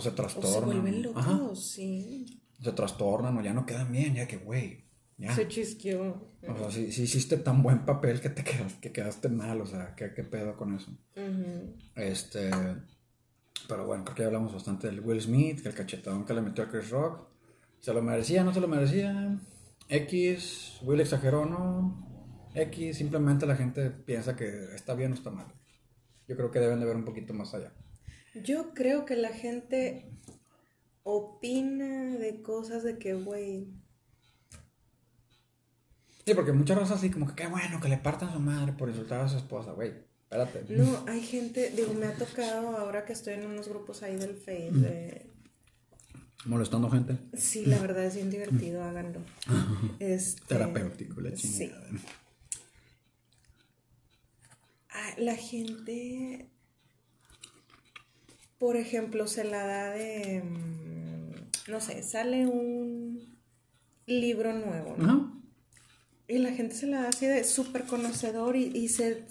se 0.00 0.10
trastornan. 0.12 0.52
O 0.52 0.60
se 0.60 0.80
vuelven 0.80 1.02
locos, 1.02 1.70
sí. 1.70 2.42
Se 2.60 2.72
trastornan 2.72 3.36
o 3.36 3.42
ya 3.42 3.54
no 3.54 3.64
quedan 3.64 3.90
bien, 3.92 4.14
ya 4.14 4.26
que, 4.26 4.38
güey, 4.38 4.87
se 5.34 5.48
chisqueó. 5.48 6.30
O 6.46 6.56
sea, 6.56 6.70
si, 6.70 6.92
si, 6.92 7.02
hiciste 7.02 7.36
tan 7.38 7.62
buen 7.62 7.84
papel 7.84 8.20
que 8.20 8.30
te 8.30 8.44
quedaste, 8.44 8.80
que 8.80 8.92
quedaste 8.92 9.28
mal, 9.28 9.60
o 9.60 9.66
sea, 9.66 9.94
¿qué, 9.96 10.12
qué 10.14 10.22
pedo 10.22 10.56
con 10.56 10.76
eso? 10.76 10.92
Este. 11.96 12.50
Pero 13.66 13.86
bueno, 13.86 14.04
creo 14.04 14.14
que 14.14 14.22
ya 14.22 14.26
hablamos 14.28 14.54
bastante 14.54 14.86
del 14.86 15.00
Will 15.00 15.20
Smith, 15.20 15.60
que 15.60 15.68
el 15.68 15.74
cachetadón 15.74 16.24
que 16.24 16.34
le 16.34 16.40
metió 16.40 16.64
a 16.64 16.68
Chris 16.68 16.90
Rock. 16.90 17.28
¿Se 17.80 17.92
lo 17.92 18.02
merecía? 18.02 18.44
¿No 18.44 18.54
se 18.54 18.60
lo 18.60 18.68
merecía? 18.68 19.38
X, 19.88 20.78
Will 20.82 21.00
exageró, 21.00 21.46
¿no? 21.46 22.06
X, 22.54 22.96
simplemente 22.96 23.46
la 23.46 23.56
gente 23.56 23.90
piensa 23.90 24.36
que 24.36 24.74
está 24.74 24.94
bien 24.94 25.12
o 25.12 25.14
está 25.14 25.30
mal. 25.30 25.46
Yo 26.26 26.36
creo 26.36 26.50
que 26.50 26.60
deben 26.60 26.80
de 26.80 26.86
ver 26.86 26.96
un 26.96 27.04
poquito 27.04 27.34
más 27.34 27.54
allá. 27.54 27.72
Yo 28.34 28.74
creo 28.74 29.04
que 29.04 29.16
la 29.16 29.30
gente 29.30 30.10
opina 31.02 32.16
de 32.16 32.42
cosas 32.42 32.84
de 32.84 32.98
que, 32.98 33.14
güey, 33.14 33.68
Sí, 36.28 36.34
porque 36.34 36.52
muchas 36.52 36.76
veces 36.76 36.94
así 36.94 37.10
como 37.10 37.26
que 37.26 37.34
qué 37.34 37.46
bueno 37.46 37.80
que 37.80 37.88
le 37.88 37.96
partan 37.96 38.28
a 38.28 38.32
su 38.34 38.38
madre 38.38 38.74
por 38.74 38.90
insultar 38.90 39.22
a 39.22 39.28
su 39.30 39.38
esposa, 39.38 39.72
güey. 39.72 39.94
Espérate. 40.24 40.62
No, 40.68 41.04
hay 41.06 41.22
gente, 41.22 41.70
digo, 41.70 41.94
me 41.94 42.04
ha 42.04 42.12
tocado 42.12 42.76
ahora 42.76 43.06
que 43.06 43.14
estoy 43.14 43.32
en 43.32 43.46
unos 43.46 43.66
grupos 43.66 44.02
ahí 44.02 44.14
del 44.16 44.34
Face 44.34 44.70
de... 44.72 45.30
Molestando 46.44 46.90
gente. 46.90 47.16
Sí, 47.32 47.64
la 47.64 47.78
verdad 47.78 48.04
es 48.04 48.16
bien 48.16 48.30
divertido, 48.30 48.84
háganlo. 48.84 49.20
Este, 50.00 50.42
Terapéutico, 50.48 51.22
la 51.22 51.32
chingada. 51.32 51.88
Sí. 51.88 51.98
Ah, 54.90 55.14
la 55.16 55.34
gente, 55.34 56.50
por 58.58 58.76
ejemplo, 58.76 59.26
se 59.28 59.44
la 59.44 59.66
da 59.66 59.90
de, 59.92 60.42
mm, 60.42 61.70
no 61.70 61.80
sé, 61.80 62.02
sale 62.02 62.46
un 62.46 63.34
libro 64.04 64.52
nuevo, 64.52 64.94
¿no? 64.98 65.37
Y 66.28 66.38
la 66.38 66.52
gente 66.52 66.74
se 66.74 66.86
la 66.86 67.08
hace 67.08 67.26
de 67.26 67.42
súper 67.42 67.84
conocedor 67.84 68.54
y, 68.54 68.88
se 68.88 69.24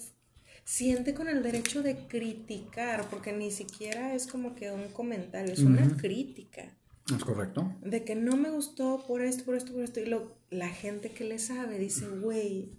siente 0.64 1.14
con 1.14 1.28
el 1.28 1.42
derecho 1.42 1.82
de 1.82 2.08
criticar, 2.08 3.08
porque 3.08 3.32
ni 3.32 3.52
siquiera 3.52 4.14
es 4.14 4.26
como 4.26 4.54
que 4.56 4.72
un 4.72 4.88
comentario, 4.88 5.52
es 5.52 5.60
una 5.60 5.96
crítica. 5.96 6.76
Es 7.14 7.24
correcto. 7.24 7.72
De 7.82 8.04
que 8.04 8.16
no 8.16 8.36
me 8.36 8.50
gustó 8.50 9.04
por 9.06 9.22
esto, 9.22 9.44
por 9.44 9.54
esto, 9.54 9.72
por 9.72 9.82
esto. 9.82 10.00
Y 10.00 10.06
lo, 10.06 10.36
la 10.50 10.68
gente 10.68 11.10
que 11.10 11.24
le 11.24 11.38
sabe 11.38 11.78
dice, 11.78 12.06
güey, 12.08 12.72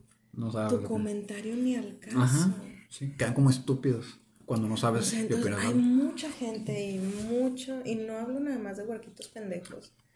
tu 0.69 0.83
comentario 0.83 1.55
ni 1.55 1.75
al 1.75 1.97
caso. 1.97 2.19
Ajá, 2.19 2.55
sí, 2.89 3.13
quedan 3.17 3.33
como 3.33 3.49
estúpidos 3.49 4.19
cuando 4.45 4.67
no 4.67 4.77
sabes 4.77 5.15
qué 5.27 5.33
opinar. 5.33 5.59
Hay 5.59 5.73
mucha 5.75 6.29
gente 6.29 6.91
y 6.91 6.97
mucho, 6.99 7.81
y 7.85 7.95
no 7.95 8.17
hablo 8.17 8.39
nada 8.39 8.59
más 8.59 8.77
de 8.77 8.83
huerquitos 8.83 9.29
pendejos 9.29 9.93
o 9.93 10.08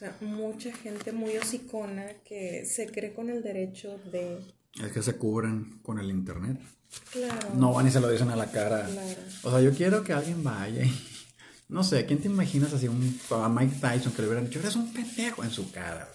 sea, 0.00 0.16
mucha 0.20 0.72
gente 0.72 1.12
muy 1.12 1.36
hocicona 1.36 2.06
que 2.24 2.64
se 2.64 2.86
cree 2.86 3.12
con 3.12 3.28
el 3.28 3.42
derecho 3.42 3.98
de... 4.10 4.38
Es 4.82 4.92
que 4.92 5.02
se 5.02 5.16
cubren 5.16 5.80
con 5.82 5.98
el 5.98 6.10
internet. 6.10 6.58
Claro. 7.12 7.50
No 7.54 7.72
van 7.74 7.86
y 7.86 7.90
se 7.90 8.00
lo 8.00 8.10
dicen 8.10 8.30
a 8.30 8.36
la 8.36 8.50
cara. 8.50 8.86
Claro. 8.86 9.20
O 9.42 9.50
sea, 9.50 9.60
yo 9.60 9.72
quiero 9.72 10.02
que 10.02 10.12
alguien 10.12 10.42
vaya 10.42 10.84
y... 10.84 11.06
No 11.68 11.84
sé, 11.84 12.04
¿quién 12.04 12.18
te 12.18 12.26
imaginas 12.26 12.72
así 12.72 12.88
un, 12.88 13.20
a 13.30 13.48
Mike 13.48 13.76
Tyson 13.80 14.12
que 14.12 14.22
le 14.22 14.28
hubieran 14.28 14.46
dicho, 14.46 14.58
eres 14.58 14.74
un 14.74 14.92
pendejo 14.92 15.44
en 15.44 15.50
su 15.50 15.70
cara? 15.70 16.10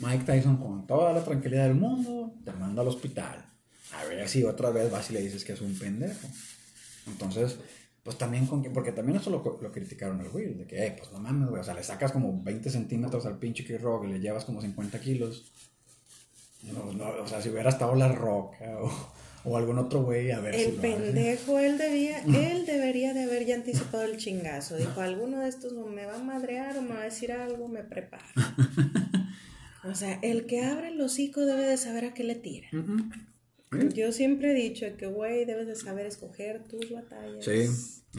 Mike 0.00 0.24
Tyson 0.24 0.56
con 0.56 0.86
toda 0.86 1.12
la 1.12 1.22
tranquilidad 1.22 1.64
del 1.64 1.74
mundo 1.74 2.32
te 2.44 2.52
manda 2.52 2.80
al 2.80 2.88
hospital. 2.88 3.44
A 3.92 4.04
ver 4.04 4.26
si 4.28 4.44
otra 4.44 4.70
vez 4.70 4.90
vas 4.90 5.10
y 5.10 5.14
le 5.14 5.20
dices 5.20 5.44
que 5.44 5.52
es 5.52 5.60
un 5.60 5.78
pendejo. 5.78 6.28
Entonces, 7.06 7.56
pues 8.08 8.16
también 8.16 8.46
con 8.46 8.62
que, 8.62 8.70
porque 8.70 8.92
también 8.92 9.18
eso 9.18 9.28
lo, 9.28 9.58
lo 9.60 9.70
criticaron 9.70 10.18
al 10.18 10.28
Will, 10.32 10.56
de 10.56 10.66
que, 10.66 10.82
eh, 10.82 10.94
pues 10.96 11.12
no 11.12 11.20
mames, 11.20 11.50
güey, 11.50 11.60
o 11.60 11.62
sea, 11.62 11.74
le 11.74 11.82
sacas 11.82 12.10
como 12.10 12.42
20 12.42 12.70
centímetros 12.70 13.26
al 13.26 13.38
pinche 13.38 13.66
Kid 13.66 13.82
Rock 13.82 14.06
y 14.06 14.12
le 14.12 14.18
llevas 14.18 14.46
como 14.46 14.62
50 14.62 14.98
kilos. 14.98 15.52
No, 16.62 16.90
no, 16.94 17.22
o 17.22 17.26
sea, 17.26 17.42
si 17.42 17.50
hubiera 17.50 17.68
estado 17.68 17.94
la 17.96 18.08
roca 18.08 18.64
o, 18.80 18.90
o 19.44 19.58
algún 19.58 19.76
otro 19.76 20.04
güey 20.04 20.30
a 20.30 20.40
ver 20.40 20.54
el 20.54 20.72
pendejo, 20.76 21.58
él 21.58 21.76
debía, 21.76 22.20
él 22.20 22.64
debería 22.64 23.12
de 23.12 23.24
haber 23.24 23.44
ya 23.44 23.56
anticipado 23.56 24.04
el 24.04 24.16
chingazo. 24.16 24.78
Dijo, 24.78 25.02
alguno 25.02 25.40
de 25.40 25.50
estos 25.50 25.74
me 25.74 26.06
va 26.06 26.14
a 26.14 26.22
madrear 26.22 26.78
o 26.78 26.80
me 26.80 26.94
va 26.94 27.02
a 27.02 27.04
decir 27.04 27.30
algo, 27.30 27.68
me 27.68 27.84
preparo. 27.84 28.24
o 29.84 29.94
sea, 29.94 30.18
el 30.22 30.46
que 30.46 30.64
abre 30.64 30.88
el 30.88 31.00
hocico 31.02 31.42
debe 31.42 31.66
de 31.66 31.76
saber 31.76 32.06
a 32.06 32.14
qué 32.14 32.24
le 32.24 32.36
tira. 32.36 32.68
Yo 33.94 34.12
siempre 34.12 34.52
he 34.52 34.54
dicho 34.54 34.86
que, 34.96 35.06
güey, 35.06 35.44
debes 35.44 35.66
de 35.66 35.76
saber 35.76 36.06
escoger 36.06 36.64
tus 36.64 36.90
batallas. 36.90 37.44
Sí, 37.44 37.50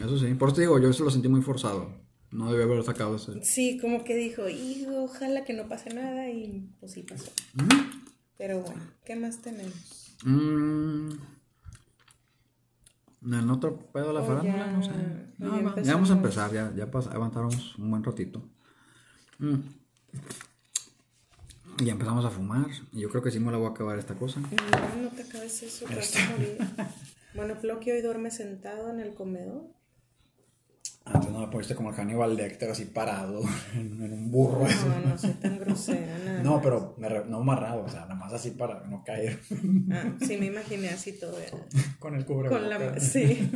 eso 0.00 0.18
sí. 0.18 0.34
Por 0.34 0.48
eso 0.48 0.56
te 0.56 0.60
digo, 0.62 0.78
yo 0.78 0.90
eso 0.90 1.04
lo 1.04 1.10
sentí 1.10 1.28
muy 1.28 1.42
forzado. 1.42 1.92
No 2.30 2.52
debía 2.52 2.66
haber 2.66 2.84
sacado 2.84 3.16
ese. 3.16 3.42
Sí, 3.42 3.78
como 3.80 4.04
que 4.04 4.14
dijo, 4.14 4.48
hijo, 4.48 5.02
ojalá 5.02 5.44
que 5.44 5.52
no 5.52 5.68
pase 5.68 5.92
nada 5.92 6.30
y 6.30 6.70
pues 6.78 6.92
sí 6.92 7.02
pasó. 7.02 7.32
Pero 8.38 8.60
bueno, 8.60 8.80
¿qué 9.04 9.16
más 9.16 9.42
tenemos? 9.42 10.16
Mm. 10.24 11.10
¿En 13.22 13.50
otro 13.50 13.76
pedo 13.92 14.08
de 14.08 14.14
la 14.14 14.22
farándula? 14.22 14.66
No 14.68 14.82
sé. 14.82 15.82
ya, 15.82 15.94
vamos 15.94 16.10
a 16.10 16.14
empezar, 16.14 16.52
ya, 16.52 16.72
ya 16.74 16.84
avanzamos 16.84 17.76
un 17.76 17.90
buen 17.90 18.04
ratito. 18.04 18.48
Mm. 19.38 19.56
Y 21.80 21.88
empezamos 21.88 22.24
a 22.26 22.30
fumar. 22.30 22.66
Y 22.92 23.00
yo 23.00 23.08
creo 23.08 23.22
que 23.22 23.30
sí 23.30 23.40
me 23.40 23.50
la 23.50 23.56
voy 23.56 23.68
a 23.68 23.70
acabar 23.70 23.98
esta 23.98 24.14
cosa. 24.14 24.40
No, 24.40 25.02
no 25.02 25.08
te 25.10 25.22
acabes 25.22 25.62
eso, 25.62 25.86
vas 25.86 26.14
a 26.16 26.30
morir. 26.30 26.58
bueno, 27.34 27.56
Floki 27.56 27.90
hoy 27.90 28.02
duerme 28.02 28.30
sentado 28.30 28.90
en 28.90 29.00
el 29.00 29.14
comedor. 29.14 29.64
Antes 31.06 31.30
no 31.30 31.40
me 31.40 31.48
pusiste 31.48 31.74
como 31.74 31.90
el 31.90 31.96
Hannibal 31.96 32.36
Lecter 32.36 32.70
así 32.70 32.84
parado 32.84 33.42
en, 33.74 34.12
un 34.12 34.30
burro. 34.30 34.66
No, 34.68 35.10
no 35.10 35.18
soy 35.18 35.32
tan 35.32 35.58
grosera. 35.58 36.18
Nada 36.18 36.42
no, 36.42 36.60
pero 36.60 36.94
no 36.98 37.38
amarrado, 37.38 37.84
o 37.84 37.88
sea, 37.88 38.02
nada 38.02 38.14
más 38.14 38.32
así 38.34 38.50
para 38.50 38.86
no 38.86 39.02
caer. 39.02 39.40
Ah, 39.90 40.14
sí, 40.20 40.36
me 40.36 40.46
imaginé 40.46 40.90
así 40.90 41.18
todo. 41.18 41.36
Con 41.98 42.14
el 42.14 42.26
cubrebocas. 42.26 42.60
Con 42.60 42.68
la, 42.68 43.00
sí. 43.00 43.50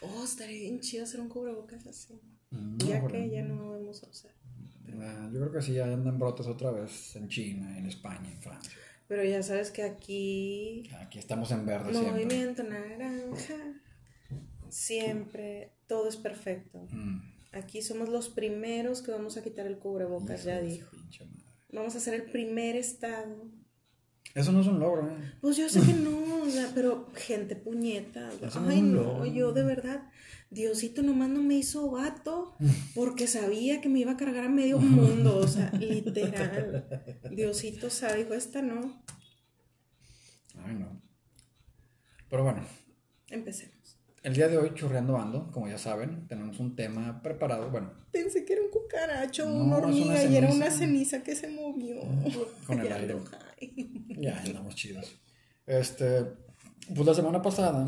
oh, 0.00 0.24
estaría 0.24 0.58
bien 0.58 0.80
chido 0.80 1.04
hacer 1.04 1.20
un 1.20 1.28
cubrebocas 1.28 1.86
así. 1.86 2.18
Mm, 2.50 2.78
ya 2.78 3.06
que 3.06 3.30
ya 3.30 3.42
no 3.42 3.70
vamos 3.70 4.02
a 4.02 4.08
usar. 4.08 4.32
Ah, 5.02 5.30
yo 5.32 5.40
creo 5.40 5.52
que 5.52 5.62
sí, 5.62 5.74
ya 5.74 5.84
andan 5.84 6.18
brotes 6.18 6.46
otra 6.46 6.70
vez 6.70 7.14
en 7.16 7.28
China, 7.28 7.78
en 7.78 7.86
España, 7.86 8.30
en 8.30 8.40
Francia. 8.40 8.72
Pero 9.08 9.24
ya 9.24 9.42
sabes 9.42 9.70
que 9.70 9.82
aquí... 9.82 10.88
Aquí 11.00 11.18
estamos 11.18 11.50
en 11.50 11.66
verde 11.66 11.92
Movimiento 11.92 12.62
naranja. 12.62 13.54
Siempre 14.68 15.72
todo 15.86 16.08
es 16.08 16.16
perfecto. 16.16 16.86
Mm. 16.90 17.20
Aquí 17.52 17.82
somos 17.82 18.08
los 18.08 18.28
primeros 18.28 19.02
que 19.02 19.10
vamos 19.10 19.36
a 19.36 19.42
quitar 19.42 19.66
el 19.66 19.78
cubrebocas, 19.78 20.44
ya 20.44 20.60
dijo. 20.60 20.96
Vamos 21.72 21.96
a 21.96 22.00
ser 22.00 22.14
el 22.14 22.30
primer 22.30 22.76
estado. 22.76 23.50
Eso 24.34 24.52
no 24.52 24.60
es 24.60 24.68
un 24.68 24.78
logro, 24.78 25.10
¿eh? 25.10 25.32
Pues 25.40 25.56
yo 25.56 25.68
sé 25.68 25.80
que 25.80 25.92
no, 25.92 26.42
o 26.42 26.48
sea, 26.48 26.70
pero 26.72 27.08
gente 27.14 27.56
puñeta. 27.56 28.30
Ay, 28.68 28.80
no, 28.80 29.26
yo 29.26 29.52
de 29.52 29.64
verdad, 29.64 30.08
Diosito 30.50 31.02
nomás 31.02 31.30
no 31.30 31.42
me 31.42 31.54
hizo 31.54 31.90
vato 31.90 32.56
porque 32.94 33.26
sabía 33.26 33.80
que 33.80 33.88
me 33.88 34.00
iba 34.00 34.12
a 34.12 34.16
cargar 34.16 34.44
a 34.44 34.48
medio 34.48 34.78
mundo, 34.80 35.38
o 35.38 35.48
sea, 35.48 35.70
literal. 35.72 36.86
Diosito 37.30 37.88
sabe, 37.90 38.24
dijo, 38.24 38.34
esta 38.34 38.60
no. 38.60 39.02
Ay, 40.64 40.74
no. 40.74 41.00
Pero 42.28 42.44
bueno. 42.44 42.64
Empecemos. 43.28 43.80
El 44.22 44.34
día 44.34 44.48
de 44.48 44.58
hoy, 44.58 44.72
churreando 44.74 45.16
ando, 45.16 45.50
como 45.50 45.66
ya 45.66 45.78
saben, 45.78 46.26
tenemos 46.28 46.60
un 46.60 46.76
tema 46.76 47.22
preparado. 47.22 47.70
Bueno, 47.70 47.90
pensé 48.12 48.44
que 48.44 48.52
era 48.52 48.62
un 48.62 48.70
cucaracho, 48.70 49.50
una 49.50 49.78
hormiga 49.78 50.22
y 50.24 50.36
era 50.36 50.50
una 50.52 50.70
ceniza 50.70 51.22
que 51.22 51.34
se 51.34 51.48
movió. 51.48 52.00
Con 52.66 52.80
el 52.80 52.92
aire. 52.92 53.16
ya 54.18 54.38
andamos 54.42 54.74
chidos. 54.74 55.18
Este, 55.64 56.26
pues 56.94 57.06
la 57.06 57.14
semana 57.14 57.40
pasada, 57.40 57.86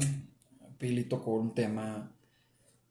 Pili 0.79 1.05
tocó 1.05 1.35
un 1.35 1.55
tema, 1.55 2.12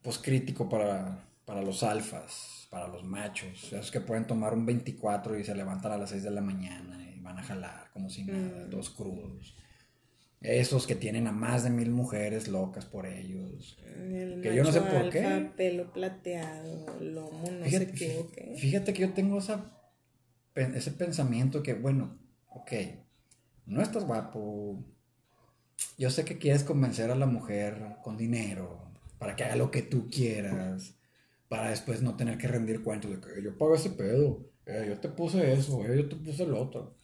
pues 0.01 0.17
crítico 0.17 0.67
para, 0.67 1.25
para 1.45 1.61
los 1.61 1.83
alfas, 1.83 2.67
para 2.69 2.87
los 2.87 3.03
machos. 3.03 3.71
Esos 3.71 3.91
que 3.91 4.01
pueden 4.01 4.25
tomar 4.25 4.53
un 4.53 4.65
24 4.65 5.37
y 5.37 5.43
se 5.43 5.55
levantan 5.55 5.91
a 5.91 5.97
las 5.97 6.09
6 6.09 6.23
de 6.23 6.31
la 6.31 6.41
mañana 6.41 7.03
y 7.15 7.19
van 7.19 7.37
a 7.37 7.43
jalar 7.43 7.89
como 7.93 8.09
si 8.09 8.23
nada, 8.23 8.65
dos 8.67 8.91
mm. 8.91 8.95
crudos. 8.95 9.55
Esos 10.41 10.87
que 10.87 10.95
tienen 10.95 11.27
a 11.27 11.31
más 11.31 11.63
de 11.63 11.69
mil 11.69 11.91
mujeres 11.91 12.47
locas 12.47 12.85
por 12.85 13.05
ellos. 13.05 13.77
que 14.41 14.55
yo 14.55 14.63
no 14.63 14.71
sé 14.71 14.81
por 14.81 15.11
qué. 15.11 15.51
Pelo 15.55 15.93
plateado, 15.93 16.99
lomo, 16.99 17.43
no 17.51 17.69
sé 17.69 17.91
qué, 17.91 18.55
Fíjate 18.57 18.91
que 18.93 19.01
yo 19.01 19.13
tengo 19.13 19.37
esa, 19.37 19.71
ese 20.55 20.91
pensamiento 20.91 21.61
que, 21.61 21.75
bueno, 21.75 22.17
ok, 22.47 22.71
no 23.67 23.83
estás 23.83 24.03
guapo. 24.03 24.83
Yo 25.99 26.09
sé 26.09 26.25
que 26.25 26.39
quieres 26.39 26.63
convencer 26.63 27.11
a 27.11 27.15
la 27.15 27.27
mujer 27.27 27.97
con 28.03 28.17
dinero 28.17 28.90
para 29.21 29.35
que 29.35 29.43
haga 29.43 29.55
lo 29.55 29.69
que 29.69 29.83
tú 29.83 30.09
quieras. 30.09 30.95
Para 31.47 31.69
después 31.69 32.01
no 32.01 32.15
tener 32.15 32.39
que 32.39 32.47
rendir 32.47 32.81
cuentos 32.81 33.11
de 33.11 33.19
que 33.21 33.43
yo 33.43 33.55
pago 33.55 33.75
ese 33.75 33.91
pedo. 33.91 34.49
Yo 34.65 34.99
te 34.99 35.09
puse 35.09 35.53
eso, 35.53 35.85
yo 35.85 36.09
te 36.09 36.15
puse 36.15 36.41
el 36.41 36.55
otro. 36.55 36.97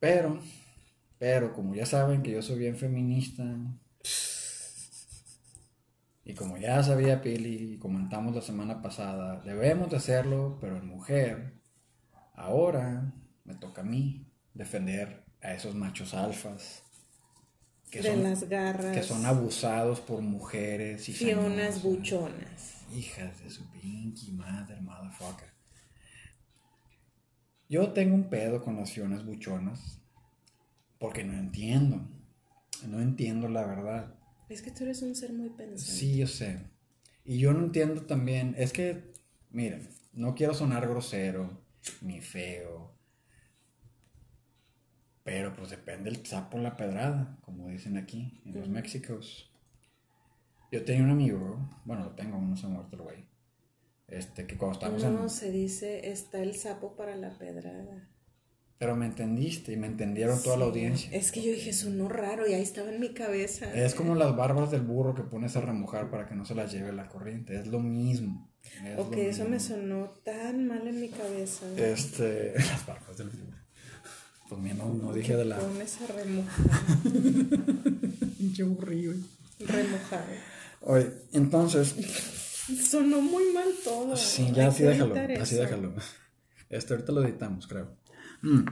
Pero 0.00 0.40
pero 1.16 1.52
como 1.52 1.76
ya 1.76 1.86
saben 1.86 2.22
que 2.22 2.32
yo 2.32 2.42
soy 2.42 2.58
bien 2.58 2.76
feminista, 2.76 3.44
y 6.24 6.34
como 6.34 6.56
ya 6.56 6.82
sabía 6.82 7.20
Pili 7.20 7.74
y 7.74 7.78
comentamos 7.78 8.34
la 8.34 8.40
semana 8.40 8.82
pasada, 8.82 9.40
debemos 9.44 9.90
de 9.90 9.98
hacerlo, 9.98 10.58
pero 10.60 10.78
en 10.78 10.88
mujer, 10.88 11.60
ahora 12.34 13.12
me 13.44 13.54
toca 13.54 13.82
a 13.82 13.84
mí 13.84 14.26
defender 14.54 15.22
a 15.40 15.52
esos 15.52 15.76
machos 15.76 16.14
alfas. 16.14 16.82
Que 17.90 18.02
de 18.02 18.16
las 18.16 18.48
garras. 18.48 18.96
Que 18.96 19.02
son 19.02 19.26
abusados 19.26 20.00
por 20.00 20.20
mujeres 20.20 21.08
y 21.08 21.12
Fionas 21.12 21.82
buchonas. 21.82 22.84
Hijas 22.94 23.42
de 23.42 23.50
su 23.50 23.68
pinky 23.70 24.32
mother, 24.32 24.80
motherfucker. 24.80 25.50
Yo 27.68 27.92
tengo 27.92 28.14
un 28.14 28.28
pedo 28.28 28.62
con 28.62 28.76
las 28.76 28.92
fionas 28.92 29.24
buchonas 29.24 30.00
porque 30.98 31.24
no 31.24 31.34
entiendo. 31.34 32.00
No 32.86 33.00
entiendo 33.00 33.48
la 33.48 33.66
verdad. 33.66 34.14
Es 34.48 34.62
que 34.62 34.70
tú 34.70 34.84
eres 34.84 35.02
un 35.02 35.14
ser 35.14 35.32
muy 35.32 35.50
pensante. 35.50 35.92
Sí, 35.92 36.16
yo 36.16 36.26
sé. 36.26 36.60
Y 37.24 37.38
yo 37.38 37.52
no 37.52 37.64
entiendo 37.64 38.02
también. 38.02 38.54
Es 38.58 38.72
que, 38.72 39.12
miren, 39.50 39.88
no 40.12 40.34
quiero 40.34 40.54
sonar 40.54 40.88
grosero 40.88 41.62
ni 42.00 42.20
feo. 42.20 42.92
Pero 45.30 45.54
pues 45.54 45.70
depende 45.70 46.10
el 46.10 46.26
sapo 46.26 46.58
la 46.58 46.76
pedrada, 46.76 47.38
como 47.42 47.68
dicen 47.68 47.96
aquí, 47.96 48.42
en 48.44 48.52
los 48.52 48.68
Méxicos. 48.68 49.48
Yo 50.72 50.84
tenía 50.84 51.04
un 51.04 51.10
amigo, 51.10 51.70
bueno, 51.84 52.02
lo 52.02 52.10
tengo, 52.16 52.36
no 52.40 52.56
se 52.56 52.66
ha 52.66 52.68
muerto 52.68 52.96
el 52.96 53.02
güey. 53.02 53.24
Este, 54.08 54.48
que 54.48 54.58
cuando 54.58 54.72
estábamos 54.74 55.04
no, 55.04 55.28
se 55.28 55.52
dice, 55.52 56.10
está 56.10 56.42
el 56.42 56.56
sapo 56.56 56.96
para 56.96 57.14
la 57.14 57.30
pedrada. 57.38 58.08
Pero 58.78 58.96
me 58.96 59.06
entendiste 59.06 59.72
y 59.72 59.76
me 59.76 59.86
entendieron 59.86 60.42
toda 60.42 60.56
la 60.56 60.64
audiencia. 60.64 61.08
Es 61.12 61.30
que 61.30 61.42
yo 61.42 61.52
dije, 61.52 61.72
sonó 61.72 62.08
raro 62.08 62.48
y 62.48 62.54
ahí 62.54 62.62
estaba 62.62 62.90
en 62.90 62.98
mi 62.98 63.14
cabeza. 63.14 63.72
Es 63.72 63.94
como 63.94 64.16
las 64.16 64.34
barbas 64.34 64.72
del 64.72 64.82
burro 64.82 65.14
que 65.14 65.22
pones 65.22 65.54
a 65.56 65.60
remojar 65.60 66.10
para 66.10 66.26
que 66.26 66.34
no 66.34 66.44
se 66.44 66.56
las 66.56 66.72
lleve 66.72 66.90
la 66.92 67.06
corriente. 67.06 67.56
Es 67.56 67.68
lo 67.68 67.78
mismo. 67.78 68.50
ok, 68.98 69.16
eso 69.18 69.48
me 69.48 69.60
sonó 69.60 70.10
tan 70.24 70.66
mal 70.66 70.88
en 70.88 71.00
mi 71.00 71.08
cabeza. 71.08 71.66
Este, 71.76 72.54
las 72.56 72.84
barbas 72.84 73.16
del 73.16 73.30
burro. 73.30 73.49
Pues 74.50 74.60
mira, 74.60 74.74
no, 74.74 74.92
no 74.92 75.12
dije 75.12 75.36
de 75.36 75.44
la. 75.44 75.58
Pones 75.58 75.96
a 76.00 76.06
remojar. 76.08 76.70
Pinche 78.36 78.64
aburrido. 78.64 79.14
Remojar. 79.60 80.26
Oye, 80.80 81.08
entonces. 81.32 81.94
Sonó 82.88 83.20
muy 83.20 83.44
mal 83.52 83.68
todo. 83.84 84.16
Sí, 84.16 84.50
ya 84.52 84.66
así 84.66 84.82
déjalo. 84.82 85.14
Así 85.40 85.54
déjalo. 85.54 85.94
Esto 86.68 86.94
ahorita 86.94 87.12
lo 87.12 87.22
editamos, 87.22 87.68
creo. 87.68 87.96
Mm. 88.42 88.64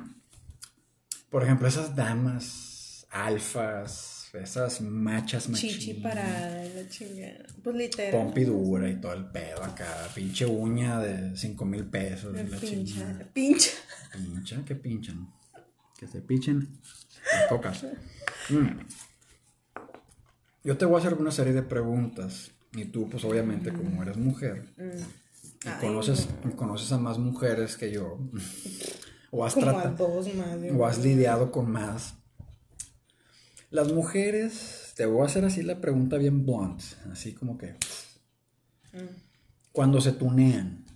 Por 1.31 1.45
ejemplo, 1.45 1.69
esas 1.69 1.95
damas 1.95 3.07
alfas, 3.11 4.31
esas 4.35 4.81
machas 4.81 5.49
machinas. 5.49 5.79
Chichi 5.79 5.95
parada, 5.95 6.64
la 6.75 6.88
chingada. 6.88 7.47
Pues 7.62 7.77
literal. 7.77 8.25
Pompidura 8.25 8.91
y 8.91 9.01
todo 9.01 9.12
el 9.12 9.27
pedo 9.27 9.62
acá. 9.62 10.09
Pinche 10.12 10.45
uña 10.45 10.99
de 10.99 11.37
5 11.37 11.64
mil 11.64 11.85
pesos. 11.85 12.35
La 12.35 12.59
pincha, 12.59 13.31
pincha. 13.33 13.71
Pincha, 14.12 14.64
¿qué 14.64 14.75
pinchan? 14.75 15.38
Que 15.98 16.06
se 16.06 16.22
pinchen 16.22 16.80
pocas. 17.50 17.84
Mm. 18.48 18.80
Yo 20.64 20.78
te 20.78 20.84
voy 20.84 20.96
a 20.96 20.98
hacer 20.98 21.14
una 21.14 21.32
serie 21.32 21.52
de 21.52 21.62
preguntas. 21.62 22.52
Y 22.72 22.84
tú, 22.84 23.08
pues 23.08 23.24
obviamente, 23.24 23.72
como 23.72 24.02
eres 24.02 24.16
mujer, 24.16 24.72
mm. 24.76 25.66
y 25.66 25.80
conoces, 25.80 26.28
conoces 26.54 26.92
a 26.92 26.98
más 26.98 27.18
mujeres 27.18 27.76
que 27.76 27.90
yo. 27.90 28.18
o 29.30 29.44
has, 29.44 29.56
o 29.56 30.87
has 30.87 30.98
lidiado 30.98 31.50
con 31.50 31.70
más. 31.70 32.14
Las 33.70 33.92
mujeres, 33.92 34.92
te 34.96 35.06
voy 35.06 35.22
a 35.22 35.26
hacer 35.26 35.44
así 35.44 35.62
la 35.62 35.80
pregunta 35.80 36.16
bien 36.16 36.46
blunt, 36.46 36.80
así 37.11 37.34
como 37.34 37.58
que... 37.58 37.72
Mm. 38.92 39.28
Cuando 39.72 40.00
se 40.00 40.12
tunean. 40.12 40.88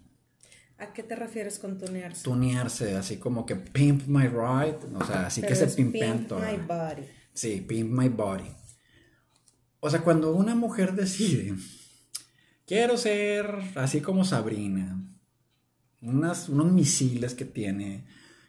¿A 0.82 0.92
qué 0.92 1.02
te 1.02 1.14
refieres 1.14 1.58
con 1.58 1.78
tunearse? 1.78 2.24
Tunearse, 2.24 2.96
así 2.96 3.16
como 3.16 3.46
que 3.46 3.56
pimp 3.56 4.06
my 4.08 4.26
ride, 4.26 4.78
o 4.94 5.04
sea, 5.04 5.26
así 5.26 5.40
que 5.40 5.54
se 5.54 5.68
pimpean 5.68 6.26
todo. 6.26 6.40
my 6.40 6.56
body. 6.66 7.02
Sí, 7.34 7.64
Pimp 7.66 7.90
My 7.90 8.08
Body. 8.08 8.50
O 9.80 9.90
sea, 9.90 10.02
cuando 10.02 10.34
una 10.34 10.54
mujer 10.54 10.94
decide, 10.94 11.54
quiero 12.66 12.96
ser 12.96 13.46
así 13.74 14.00
como 14.00 14.24
Sabrina, 14.24 15.02
unas, 16.00 16.48
unos 16.48 16.72
misiles 16.72 17.34
que 17.34 17.44
tiene, 17.44 18.04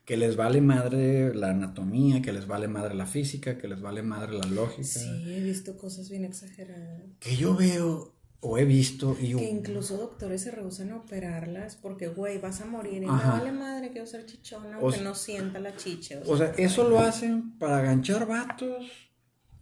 que 0.06 0.18
les 0.18 0.36
vale 0.36 0.60
madre 0.60 1.34
la 1.34 1.52
anatomía, 1.52 2.22
que 2.22 2.34
les 2.34 2.46
vale 2.46 2.68
madre 2.68 2.94
la 2.94 3.06
física, 3.06 3.58
que 3.58 3.68
les 3.68 3.82
vale 3.82 4.04
madre 4.04 4.34
la 4.34 4.46
lógica. 4.48 4.84
Sí, 4.84 5.34
he 5.34 5.42
visto 5.42 5.78
cosas 5.78 6.10
bien 6.10 6.26
exageradas. 6.26 7.04
Que 7.20 7.36
yo 7.38 7.56
veo 7.56 8.14
o 8.46 8.58
he 8.58 8.66
visto 8.66 9.16
y... 9.20 9.36
Que 9.36 9.50
incluso 9.50 9.98
doctores 9.98 10.42
se 10.42 10.52
rehusan 10.52 10.92
a 10.92 10.98
operarlas 10.98 11.78
porque, 11.78 12.10
güey, 12.10 12.40
vas 12.40 12.60
a 12.60 12.66
morir 12.66 13.02
y 13.02 13.06
me 13.06 13.12
vale 13.12 13.54
madre 13.54 13.92
que 13.92 14.02
usar 14.02 14.26
chichona 14.26 14.78
aunque 14.78 15.00
no 15.00 15.16
sienta 15.16 15.60
la 15.60 15.76
chicha. 15.78 16.20
O 16.26 16.38
sea, 16.38 16.54
¿eso 16.58 16.88
lo 16.90 17.00
hacen 17.00 17.58
para 17.58 17.82
ganchar 17.82 18.28
vatos 18.28 18.86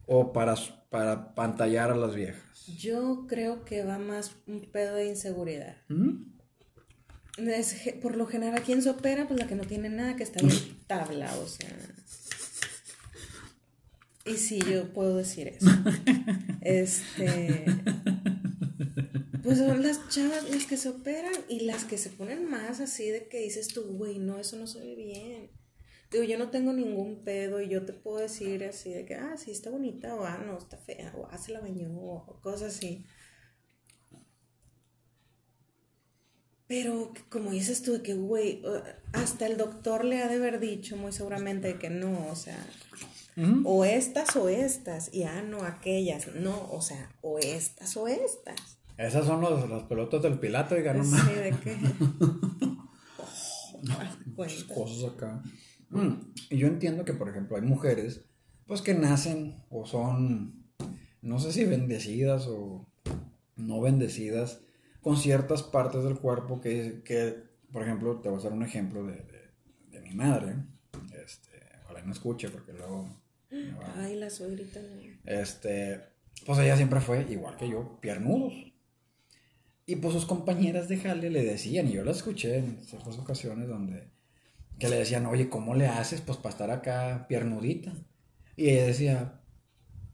o 0.08 0.34
para, 0.34 0.56
para 0.90 1.36
pantallar 1.36 1.92
a 1.92 1.96
las 1.96 2.16
viejas? 2.16 2.66
Yo 2.76 3.28
creo 3.28 3.66
que 3.66 3.86
va 3.86 4.00
más 4.00 4.36
un 4.48 4.62
pedo 4.72 4.96
de 4.96 5.08
inseguridad. 5.08 5.78
¿Mm? 5.88 6.32
por 8.02 8.18
lo 8.18 8.28
general, 8.28 8.62
¿quién 8.64 8.82
se 8.82 8.90
opera? 8.90 9.28
Pues 9.28 9.40
la 9.40 9.48
que 9.48 9.56
no 9.56 9.64
tiene 9.64 9.90
nada, 9.90 10.16
que 10.16 10.24
está 10.24 10.42
bien 10.46 10.78
tabla, 10.88 11.32
o 11.42 11.48
sea... 11.48 11.70
Y 14.26 14.36
sí, 14.36 14.60
yo 14.60 14.94
puedo 14.94 15.18
decir 15.18 15.48
eso. 15.48 15.70
Este. 16.62 17.66
Pues 19.44 19.58
son 19.58 19.82
las 19.82 20.08
chavas 20.10 20.48
las 20.50 20.66
que 20.66 20.78
se 20.78 20.90
operan 20.90 21.34
y 21.50 21.62
las 21.62 21.86
que 21.86 21.98
se 21.98 22.12
ponen 22.12 22.48
más 22.48 22.80
así 22.80 23.10
de 23.10 23.28
que 23.28 23.40
dices 23.40 23.70
tú, 23.70 23.82
güey, 23.98 24.20
no, 24.20 24.38
eso 24.38 24.58
no 24.58 24.68
se 24.68 24.80
ve 24.80 24.96
bien. 24.96 25.50
Digo, 26.12 26.24
yo 26.24 26.38
no 26.38 26.52
tengo 26.52 26.72
ningún 26.72 27.24
pedo 27.24 27.62
y 27.62 27.68
yo 27.68 27.84
te 27.84 27.94
puedo 27.94 28.18
decir 28.18 28.64
así 28.66 28.92
de 28.94 29.06
que, 29.06 29.16
ah, 29.16 29.36
sí, 29.38 29.50
está 29.52 29.70
bonita, 29.70 30.14
o 30.14 30.26
ah, 30.26 30.38
no, 30.46 30.58
está 30.58 30.78
fea, 30.78 31.14
o 31.18 31.28
ah, 31.32 31.38
se 31.38 31.54
la 31.54 31.62
bañó, 31.62 31.90
o 31.90 32.40
cosas 32.42 32.76
así. 32.76 33.06
Pero 36.68 37.14
como 37.30 37.52
dices 37.52 37.82
tú, 37.82 37.94
de 37.94 38.02
que, 38.02 38.14
güey, 38.14 38.62
hasta 39.14 39.48
el 39.48 39.58
doctor 39.58 40.06
le 40.06 40.22
ha 40.22 40.28
de 40.28 40.36
haber 40.36 40.60
dicho 40.60 40.96
muy 40.96 41.12
seguramente 41.12 41.78
que 41.80 41.90
no, 41.90 42.28
o 42.30 42.36
sea, 42.36 42.58
o 43.64 43.86
estas 43.86 44.36
o 44.36 44.50
estas, 44.50 45.14
y 45.14 45.24
ah, 45.24 45.42
no, 45.42 45.64
aquellas, 45.64 46.36
no, 46.36 46.70
o 46.72 46.82
sea, 46.82 47.16
o 47.22 47.40
estas 47.40 47.96
o 47.98 48.08
estas. 48.08 48.80
Esas 48.98 49.26
son 49.26 49.42
los, 49.42 49.68
los 49.70 49.84
pelotas 49.84 50.22
del 50.22 50.40
Pilato, 50.40 50.78
y 50.78 50.84
ganó 50.84 51.04
Sí, 51.04 51.34
¿de 51.34 51.56
qué? 51.64 51.78
oh, 54.38 54.46
cosas 54.74 55.14
acá. 55.14 55.42
Mm, 55.90 56.14
y 56.50 56.58
yo 56.58 56.68
entiendo 56.68 57.06
que, 57.06 57.14
por 57.14 57.30
ejemplo, 57.30 57.56
hay 57.56 57.64
mujeres, 57.64 58.26
pues 58.68 58.82
que 58.82 58.94
nacen 58.94 59.64
o 59.70 59.86
son, 59.86 60.66
no 61.22 61.40
sé 61.40 61.52
si 61.52 61.66
bendecidas 61.66 62.48
o 62.48 62.88
no 63.56 63.82
bendecidas, 63.82 64.62
con 65.02 65.18
ciertas 65.18 65.64
partes 65.64 66.04
del 66.04 66.20
cuerpo 66.20 66.62
que, 66.62 67.02
que 67.04 67.52
por 67.72 67.84
ejemplo, 67.84 68.20
te 68.20 68.30
voy 68.30 68.38
a 68.38 68.40
hacer 68.40 68.52
un 68.52 68.64
ejemplo 68.64 69.06
de, 69.06 69.26
de, 69.90 70.02
mi 70.02 70.14
madre. 70.14 70.56
Este, 71.24 71.52
ojalá 71.84 72.04
no 72.04 72.12
escuche 72.12 72.50
porque 72.50 72.74
luego... 72.74 73.21
Ay, 73.98 74.16
la 74.16 74.30
suegrita 74.30 74.80
Este, 75.26 76.02
pues 76.46 76.60
ella 76.60 76.76
siempre 76.78 77.02
fue, 77.02 77.26
igual 77.30 77.58
que 77.58 77.70
yo, 77.70 78.00
piernudos. 78.00 78.54
Y 79.86 79.98
pues 79.98 80.14
sus 80.14 80.26
compañeras 80.26 80.88
de 80.88 80.98
jale 80.98 81.30
le 81.30 81.44
decían, 81.44 81.88
y 81.88 81.94
yo 81.94 82.04
la 82.04 82.12
escuché 82.12 82.60
en 82.60 82.84
ciertas 82.84 83.18
ocasiones 83.18 83.68
donde, 83.68 84.08
que 84.80 84.88
le 84.88 84.98
decían, 84.98 85.26
oye, 85.26 85.50
¿cómo 85.50 85.76
le 85.76 85.88
haces 85.88 86.22
pues 86.22 86.38
para 86.38 86.50
estar 86.50 86.72
acá 86.72 87.26
piernudita? 87.28 87.94
Y 88.56 88.70
ella 88.70 88.86
decía, 88.86 89.42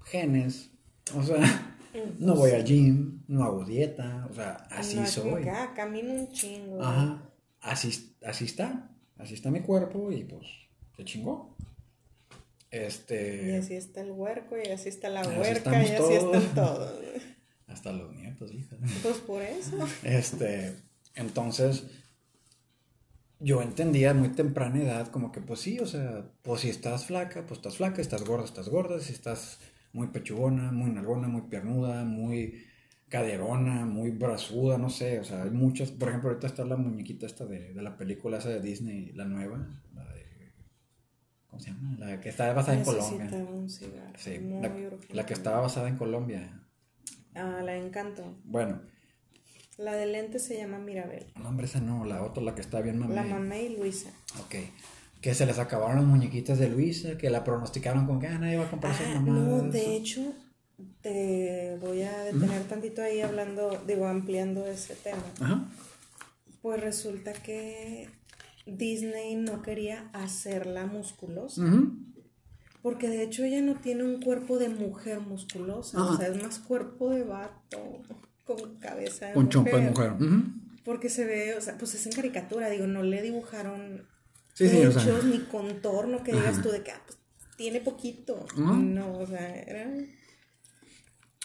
genes, 0.03 0.71
o 1.15 1.21
sea, 1.21 1.77
no 2.19 2.35
voy 2.35 2.51
al 2.51 2.63
gym, 2.63 3.23
no 3.27 3.43
hago 3.43 3.65
dieta, 3.65 4.27
o 4.29 4.33
sea, 4.33 4.67
así 4.71 5.05
soy. 5.05 5.43
Acá, 5.43 5.73
camino 5.75 6.13
un 6.13 6.31
chingo. 6.31 6.81
Ajá, 6.81 7.29
así, 7.61 8.15
así 8.25 8.45
está, 8.45 8.89
así 9.17 9.35
está 9.35 9.51
mi 9.51 9.61
cuerpo 9.61 10.11
y 10.11 10.23
pues 10.23 10.47
se 10.95 11.05
chingó. 11.05 11.55
Este... 12.71 13.47
Y 13.47 13.51
así 13.55 13.75
está 13.75 14.01
el 14.01 14.11
huerco, 14.11 14.55
y 14.57 14.69
así 14.69 14.89
está 14.89 15.09
la 15.09 15.21
huerca, 15.27 15.83
y 15.83 15.91
así 15.91 16.13
están 16.13 16.55
todos. 16.55 17.01
Hasta 17.67 17.91
los 17.91 18.13
nietos, 18.15 18.53
hija. 18.53 18.77
Pues 19.03 19.17
por 19.17 19.41
eso. 19.41 19.77
Este, 20.03 20.75
entonces, 21.15 21.85
yo 23.39 23.61
entendía 23.61 24.13
muy 24.13 24.29
temprana 24.29 24.81
edad 24.81 25.07
como 25.09 25.31
que 25.31 25.41
pues 25.41 25.59
sí, 25.59 25.79
o 25.79 25.85
sea, 25.85 26.31
pues 26.41 26.61
si 26.61 26.69
estás 26.69 27.05
flaca, 27.05 27.45
pues 27.45 27.59
estás 27.59 27.77
flaca, 27.77 28.01
estás 28.01 28.23
gorda, 28.23 28.45
estás 28.45 28.69
gorda, 28.69 28.99
si 28.99 29.13
estás 29.13 29.59
muy 29.93 30.07
pechugona, 30.07 30.71
muy 30.71 30.89
nalgona, 30.91 31.27
muy 31.27 31.43
piernuda, 31.43 32.03
muy 32.03 32.63
caderona, 33.09 33.85
muy 33.85 34.11
brazuda, 34.11 34.77
no 34.77 34.89
sé, 34.89 35.19
o 35.19 35.23
sea, 35.23 35.43
hay 35.43 35.51
muchas, 35.51 35.91
por 35.91 36.09
ejemplo, 36.09 36.29
ahorita 36.29 36.47
está 36.47 36.65
la 36.65 36.75
muñequita 36.75 37.25
esta 37.25 37.45
de, 37.45 37.73
de 37.73 37.81
la 37.81 37.95
película 37.95 38.37
esa 38.37 38.49
de 38.49 38.59
Disney, 38.59 39.11
la 39.13 39.25
nueva, 39.25 39.81
¿cómo 41.49 41.61
se 41.61 41.71
llama? 41.71 41.95
La 41.99 42.21
que 42.21 42.29
está 42.29 42.53
basada 42.53 42.77
en 42.77 42.83
Colombia. 42.83 43.25
Un 43.25 43.69
cigarro, 43.69 44.13
sí, 44.17 44.39
la, 44.39 44.71
la, 45.09 45.25
que 45.25 45.33
estaba 45.33 45.61
basada 45.61 45.87
en 45.87 45.97
Colombia. 45.97 46.61
Ah, 47.35 47.61
la 47.63 47.75
Encanto. 47.75 48.35
Bueno. 48.43 48.81
La 49.77 49.93
de 49.93 50.07
lente 50.07 50.39
se 50.39 50.57
llama 50.57 50.79
Mirabel. 50.79 51.27
No, 51.35 51.49
hombre, 51.49 51.67
esa 51.67 51.79
no, 51.79 52.03
la 52.03 52.23
otra, 52.23 52.41
la 52.41 52.55
que 52.55 52.61
está 52.61 52.81
bien 52.81 52.97
mamá. 52.97 53.13
La 53.13 53.23
mamá 53.23 53.57
y 53.57 53.77
Luisa. 53.77 54.09
Ok 54.43 54.55
que 55.21 55.33
se 55.33 55.45
les 55.45 55.59
acabaron 55.59 55.97
las 55.97 56.05
muñequitas 56.05 56.59
de 56.59 56.69
Luisa, 56.69 57.17
que 57.17 57.29
la 57.29 57.43
pronosticaron 57.43 58.05
con 58.05 58.19
que 58.19 58.27
ah, 58.27 58.37
nadie 58.37 58.57
va 58.57 58.65
a 58.65 58.69
comprar 58.69 58.93
ah, 58.93 59.19
No, 59.19 59.63
de 59.63 59.95
hecho, 59.95 60.33
te 61.01 61.77
voy 61.81 62.03
a 62.03 62.17
detener 62.19 62.63
tantito 62.63 63.01
ahí 63.01 63.21
hablando, 63.21 63.81
digo, 63.87 64.07
ampliando 64.07 64.65
ese 64.67 64.95
tema. 64.95 65.23
Ajá. 65.41 65.65
Pues 66.61 66.81
resulta 66.81 67.33
que 67.33 68.09
Disney 68.67 69.35
no 69.35 69.61
quería 69.61 70.09
hacerla 70.13 70.85
musculosa. 70.85 71.63
Porque 72.81 73.09
de 73.09 73.23
hecho 73.23 73.43
ella 73.43 73.61
no 73.61 73.75
tiene 73.75 74.03
un 74.03 74.21
cuerpo 74.21 74.59
de 74.59 74.69
mujer 74.69 75.19
musculosa, 75.19 76.01
o 76.03 76.17
sea, 76.17 76.27
es 76.27 76.41
más 76.41 76.59
cuerpo 76.59 77.09
de 77.09 77.23
vato, 77.23 78.01
con 78.45 78.75
cabeza 78.79 79.27
de 79.27 79.33
con 79.33 79.45
mujer. 79.45 79.53
Chompa 79.53 79.77
de 79.77 79.89
mujer. 79.89 80.13
Porque 80.85 81.09
se 81.09 81.25
ve, 81.25 81.55
o 81.55 81.61
sea, 81.61 81.77
pues 81.77 81.95
es 81.95 82.05
en 82.05 82.13
caricatura, 82.13 82.69
digo, 82.69 82.87
no 82.87 83.03
le 83.03 83.21
dibujaron 83.21 84.07
sí, 84.53 84.69
sí, 84.69 84.77
hechos 84.77 85.25
ni 85.25 85.39
contorno 85.39 86.23
que 86.23 86.31
digas 86.31 86.61
tú 86.61 86.69
de 86.69 86.81
que 86.83 86.91
ah, 86.91 87.01
pues, 87.05 87.17
tiene 87.57 87.81
poquito. 87.81 88.45
No, 88.55 89.19
o 89.19 89.27
sea, 89.27 89.53
era... 89.61 89.91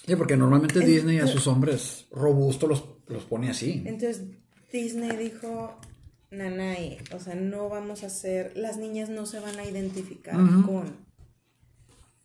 Sí, 0.06 0.16
porque 0.16 0.36
normalmente 0.36 0.80
Disney 0.80 1.18
a 1.18 1.26
sus 1.26 1.46
hombres 1.46 2.06
robustos 2.10 2.68
los, 2.68 2.84
los 3.06 3.24
pone 3.24 3.50
así. 3.50 3.82
Entonces 3.84 4.22
Disney 4.72 5.16
dijo, 5.16 5.78
Nanay, 6.32 6.98
o 7.14 7.20
sea, 7.20 7.34
no 7.34 7.68
vamos 7.68 8.02
a 8.02 8.06
hacer, 8.06 8.56
las 8.56 8.78
niñas 8.78 9.08
no 9.08 9.26
se 9.26 9.38
van 9.40 9.58
a 9.58 9.64
identificar 9.64 10.36
con... 10.64 11.12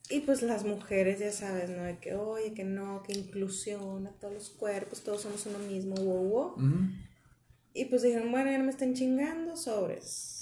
Y 0.10 0.22
pues 0.22 0.42
las 0.42 0.64
mujeres, 0.64 1.20
ya 1.20 1.34
sabes, 1.34 1.70
¿no? 1.70 1.84
De 1.84 1.98
que, 1.98 2.16
oye, 2.16 2.54
que 2.54 2.64
no, 2.64 3.04
que 3.04 3.12
inclusión 3.14 4.08
a 4.08 4.12
todos 4.12 4.34
los 4.34 4.50
cuerpos, 4.50 5.04
todos 5.04 5.22
somos 5.22 5.46
uno 5.46 5.60
mismo, 5.60 5.96
wow, 5.96 6.30
wow. 6.30 6.56
Y 7.74 7.86
pues 7.86 8.02
dijeron, 8.02 8.32
bueno, 8.32 8.50
ya 8.50 8.58
no 8.58 8.64
me 8.64 8.72
están 8.72 8.94
chingando, 8.94 9.58
sobres 9.58 10.38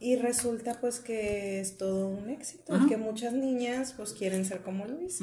y 0.00 0.16
resulta 0.16 0.80
pues 0.80 1.00
que 1.00 1.60
es 1.60 1.76
todo 1.76 2.08
un 2.08 2.30
éxito, 2.30 2.74
que 2.88 2.96
muchas 2.96 3.32
niñas 3.32 3.92
pues 3.96 4.12
quieren 4.12 4.44
ser 4.44 4.62
como 4.62 4.86
Luis. 4.86 5.20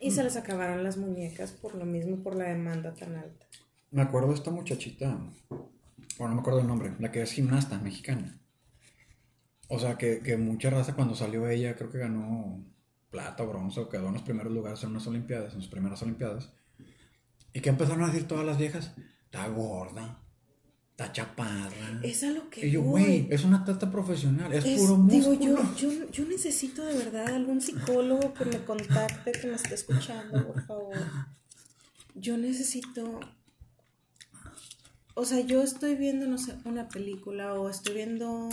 Y 0.00 0.10
se 0.10 0.24
les 0.24 0.36
acabaron 0.36 0.82
las 0.82 0.96
muñecas 0.96 1.52
por 1.52 1.74
lo 1.74 1.84
mismo, 1.84 2.22
por 2.22 2.34
la 2.36 2.44
demanda 2.44 2.94
tan 2.94 3.16
alta. 3.16 3.46
Me 3.90 4.02
acuerdo 4.02 4.28
de 4.28 4.34
esta 4.34 4.50
muchachita, 4.50 5.18
bueno, 6.18 6.28
no 6.28 6.34
me 6.34 6.40
acuerdo 6.40 6.60
el 6.60 6.66
nombre, 6.66 6.94
la 6.98 7.10
que 7.10 7.22
es 7.22 7.32
gimnasta 7.32 7.78
mexicana. 7.78 8.38
O 9.68 9.78
sea, 9.78 9.96
que, 9.96 10.20
que 10.20 10.36
mucha 10.36 10.70
raza 10.70 10.94
cuando 10.94 11.14
salió 11.14 11.48
ella, 11.48 11.76
creo 11.76 11.90
que 11.90 11.98
ganó 11.98 12.64
plata 13.10 13.42
o 13.42 13.48
bronce, 13.48 13.80
o 13.80 13.88
quedó 13.88 14.08
en 14.08 14.14
los 14.14 14.22
primeros 14.22 14.52
lugares 14.52 14.82
en 14.82 14.90
unas 14.90 15.06
Olimpiadas, 15.06 15.54
en 15.54 15.60
sus 15.60 15.70
primeras 15.70 16.02
Olimpiadas. 16.02 16.50
Y 17.52 17.60
que 17.60 17.70
empezaron 17.70 18.02
a 18.02 18.08
decir 18.08 18.26
todas 18.26 18.44
las 18.44 18.58
viejas, 18.58 18.92
está 19.24 19.46
gorda, 19.48 20.22
está 20.90 21.12
chaparra. 21.12 22.00
Es 22.02 22.22
a 22.24 22.30
lo 22.30 22.48
que. 22.50 22.66
Y 22.66 22.70
yo, 22.70 22.82
güey, 22.82 23.26
es 23.30 23.44
una 23.44 23.64
tata 23.64 23.90
profesional, 23.90 24.52
es, 24.52 24.64
puro 24.64 24.96
músculo. 24.96 25.38
Digo, 25.38 25.74
yo, 25.76 25.92
yo, 25.92 26.10
yo 26.10 26.24
necesito 26.26 26.84
de 26.84 26.94
verdad 26.94 27.34
algún 27.34 27.60
psicólogo 27.60 28.34
que 28.34 28.44
me 28.44 28.64
contacte, 28.64 29.32
que 29.32 29.46
me 29.46 29.54
esté 29.54 29.74
escuchando, 29.74 30.46
por 30.46 30.62
favor. 30.66 30.96
Yo 32.14 32.36
necesito. 32.36 33.20
O 35.20 35.24
sea, 35.24 35.40
yo 35.40 35.64
estoy 35.64 35.96
viendo, 35.96 36.28
no 36.28 36.38
sé, 36.38 36.54
una 36.64 36.88
película 36.88 37.54
o 37.54 37.68
estoy 37.68 37.96
viendo 37.96 38.48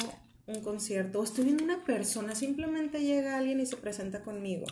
un 0.47 0.61
concierto 0.63 1.19
o 1.19 1.23
estoy 1.23 1.43
viendo 1.43 1.63
una 1.63 1.85
persona, 1.85 2.33
simplemente 2.33 3.03
llega 3.03 3.37
alguien 3.37 3.59
y 3.59 3.67
se 3.67 3.77
presenta 3.77 4.23
conmigo. 4.23 4.65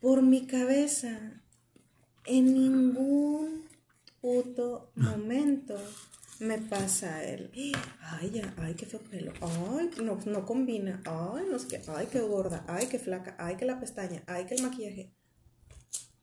Por 0.00 0.22
mi 0.22 0.44
cabeza, 0.48 1.40
en 2.24 2.52
ningún 2.52 3.62
puto 4.20 4.90
momento 4.96 5.76
me 6.40 6.58
pasa 6.58 7.22
el, 7.22 7.52
ay, 8.00 8.30
ya, 8.32 8.54
ay, 8.56 8.74
qué 8.74 8.86
feo 8.86 8.98
pelo, 9.08 9.34
ay, 9.40 9.88
no, 10.02 10.18
no 10.26 10.44
combina, 10.44 11.00
ay, 11.04 11.44
no 11.48 11.60
sé 11.60 11.68
qué, 11.68 11.82
ay, 11.86 12.08
qué 12.10 12.22
gorda, 12.22 12.64
ay, 12.66 12.88
qué 12.88 12.98
flaca, 12.98 13.36
ay, 13.38 13.56
que 13.56 13.64
la 13.64 13.78
pestaña, 13.78 14.24
ay, 14.26 14.46
que 14.46 14.56
el 14.56 14.64
maquillaje. 14.64 15.14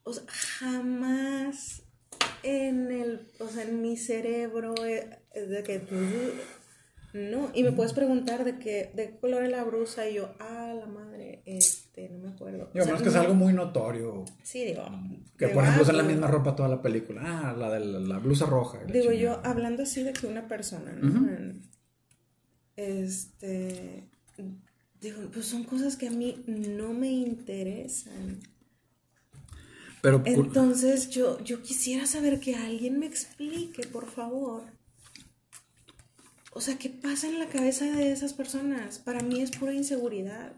O 0.03 0.11
sea, 0.11 0.25
jamás 0.27 1.83
en 2.43 2.91
el, 2.91 3.27
o 3.39 3.47
sea, 3.47 3.63
en 3.63 3.81
mi 3.81 3.97
cerebro 3.97 4.75
eh, 4.85 5.09
de 5.35 5.63
que 5.63 5.81
no, 7.13 7.51
y 7.53 7.61
me 7.61 7.71
puedes 7.71 7.93
preguntar 7.93 8.43
de 8.43 8.57
qué, 8.57 8.91
de 8.95 9.19
color 9.19 9.43
es 9.43 9.51
la 9.51 9.63
brusa 9.63 10.09
y 10.09 10.15
yo, 10.15 10.33
ah, 10.39 10.73
la 10.75 10.87
madre, 10.87 11.43
este, 11.45 12.09
no 12.09 12.17
me 12.17 12.29
acuerdo. 12.29 12.71
Digo, 12.73 12.85
o 12.85 12.97
que 12.97 13.09
es 13.09 13.15
algo 13.15 13.35
muy 13.35 13.53
notorio. 13.53 14.25
Sí, 14.41 14.65
digo. 14.65 14.83
Que 15.37 15.49
por 15.49 15.63
ejemplo 15.63 15.83
usan 15.83 15.97
la 15.97 16.03
misma 16.03 16.25
ropa 16.25 16.55
toda 16.55 16.69
la 16.69 16.81
película. 16.81 17.21
Ah, 17.23 17.55
la 17.55 17.69
de 17.69 17.79
la, 17.81 18.17
blusa 18.17 18.47
roja. 18.47 18.79
Digo 18.85 19.11
yo, 19.11 19.39
hablando 19.43 19.83
así 19.83 20.01
de 20.01 20.11
que 20.11 20.25
una 20.25 20.47
persona, 20.47 20.91
¿no? 20.91 21.53
Este, 22.75 24.09
digo, 24.99 25.19
pues 25.31 25.45
son 25.45 25.65
cosas 25.65 25.97
que 25.97 26.07
a 26.07 26.11
mí 26.11 26.43
no 26.47 26.93
me 26.93 27.11
interesan. 27.11 28.39
Pero, 30.03 30.21
Entonces 30.25 31.09
yo, 31.09 31.43
yo 31.43 31.63
quisiera 31.63 32.05
saber 32.05 32.39
que 32.39 32.55
alguien 32.55 32.99
me 32.99 33.07
explique, 33.07 33.87
por 33.87 34.05
favor 34.07 34.63
o 36.55 36.61
sea, 36.61 36.77
¿qué 36.77 36.89
pasa 36.89 37.27
en 37.27 37.39
la 37.39 37.47
cabeza 37.47 37.85
de 37.85 38.11
esas 38.11 38.33
personas? 38.33 38.99
Para 38.99 39.21
mí 39.21 39.41
es 39.41 39.51
pura 39.51 39.73
inseguridad. 39.73 40.53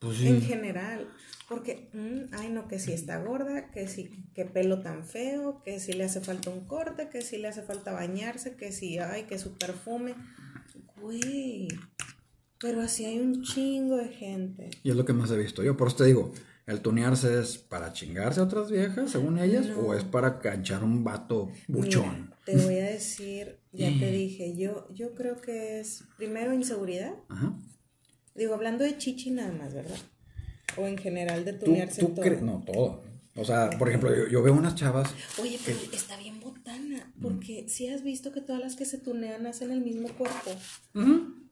Pues 0.00 0.20
en 0.22 0.42
general. 0.42 1.08
Porque, 1.48 1.88
mm, 1.92 2.34
ay, 2.34 2.50
no, 2.50 2.66
que 2.66 2.80
si 2.80 2.92
está 2.92 3.22
gorda, 3.22 3.70
que 3.70 3.86
si, 3.86 4.10
que 4.34 4.44
pelo 4.44 4.80
tan 4.80 5.04
feo, 5.04 5.62
que 5.64 5.78
si 5.78 5.92
le 5.92 6.04
hace 6.04 6.20
falta 6.20 6.50
un 6.50 6.66
corte, 6.66 7.08
que 7.08 7.22
si 7.22 7.38
le 7.38 7.48
hace 7.48 7.62
falta 7.62 7.92
bañarse, 7.92 8.56
que 8.56 8.72
si, 8.72 8.98
ay, 8.98 9.24
que 9.24 9.38
su 9.38 9.56
perfume. 9.56 10.14
Güey. 11.00 11.68
Pero 12.58 12.80
así 12.80 13.04
hay 13.04 13.20
un 13.20 13.44
chingo 13.44 13.96
de 13.96 14.08
gente. 14.08 14.70
Y 14.82 14.90
es 14.90 14.96
lo 14.96 15.04
que 15.04 15.12
más 15.12 15.30
he 15.30 15.36
visto 15.36 15.62
yo. 15.62 15.76
Por 15.76 15.88
eso 15.88 15.98
te 15.98 16.04
digo, 16.06 16.32
¿el 16.66 16.80
tunearse 16.80 17.40
es 17.40 17.58
para 17.58 17.92
chingarse 17.92 18.40
a 18.40 18.44
otras 18.44 18.70
viejas, 18.70 19.10
según 19.10 19.38
ellas, 19.38 19.66
o 19.76 19.94
es 19.94 20.04
para 20.04 20.38
canchar 20.40 20.84
un 20.84 21.04
vato 21.04 21.50
buchón? 21.68 22.34
te 22.44 22.56
voy 22.56 22.78
a 22.78 22.84
decir 22.84 23.58
ya 23.72 23.88
te 23.98 24.10
dije, 24.10 24.56
yo, 24.56 24.88
yo 24.94 25.14
creo 25.14 25.40
que 25.40 25.80
es 25.80 26.04
primero 26.16 26.54
inseguridad. 26.54 27.14
Ajá. 27.28 27.54
Digo, 28.34 28.54
hablando 28.54 28.84
de 28.84 28.98
chichi 28.98 29.30
nada 29.30 29.52
más, 29.52 29.74
¿verdad? 29.74 29.98
O 30.76 30.86
en 30.86 30.98
general 30.98 31.44
de 31.44 31.54
tunearse 31.54 32.02
¿Tú, 32.02 32.08
todo. 32.14 32.40
No, 32.42 32.62
todo. 32.64 33.02
O 33.34 33.44
sea, 33.44 33.70
por 33.78 33.88
ejemplo, 33.88 34.10
yo, 34.28 34.42
veo 34.42 34.54
unas 34.54 34.74
chavas. 34.74 35.14
Oye, 35.40 35.58
pero 35.64 35.78
está 35.92 36.16
bien 36.16 36.40
botana. 36.40 37.12
Porque 37.20 37.68
si 37.68 37.88
has 37.88 38.02
visto 38.02 38.32
que 38.32 38.40
todas 38.40 38.60
las 38.60 38.76
que 38.76 38.86
se 38.86 38.98
tunean 38.98 39.46
hacen 39.46 39.70
el 39.70 39.82
mismo 39.82 40.08
cuerpo. 40.08 40.50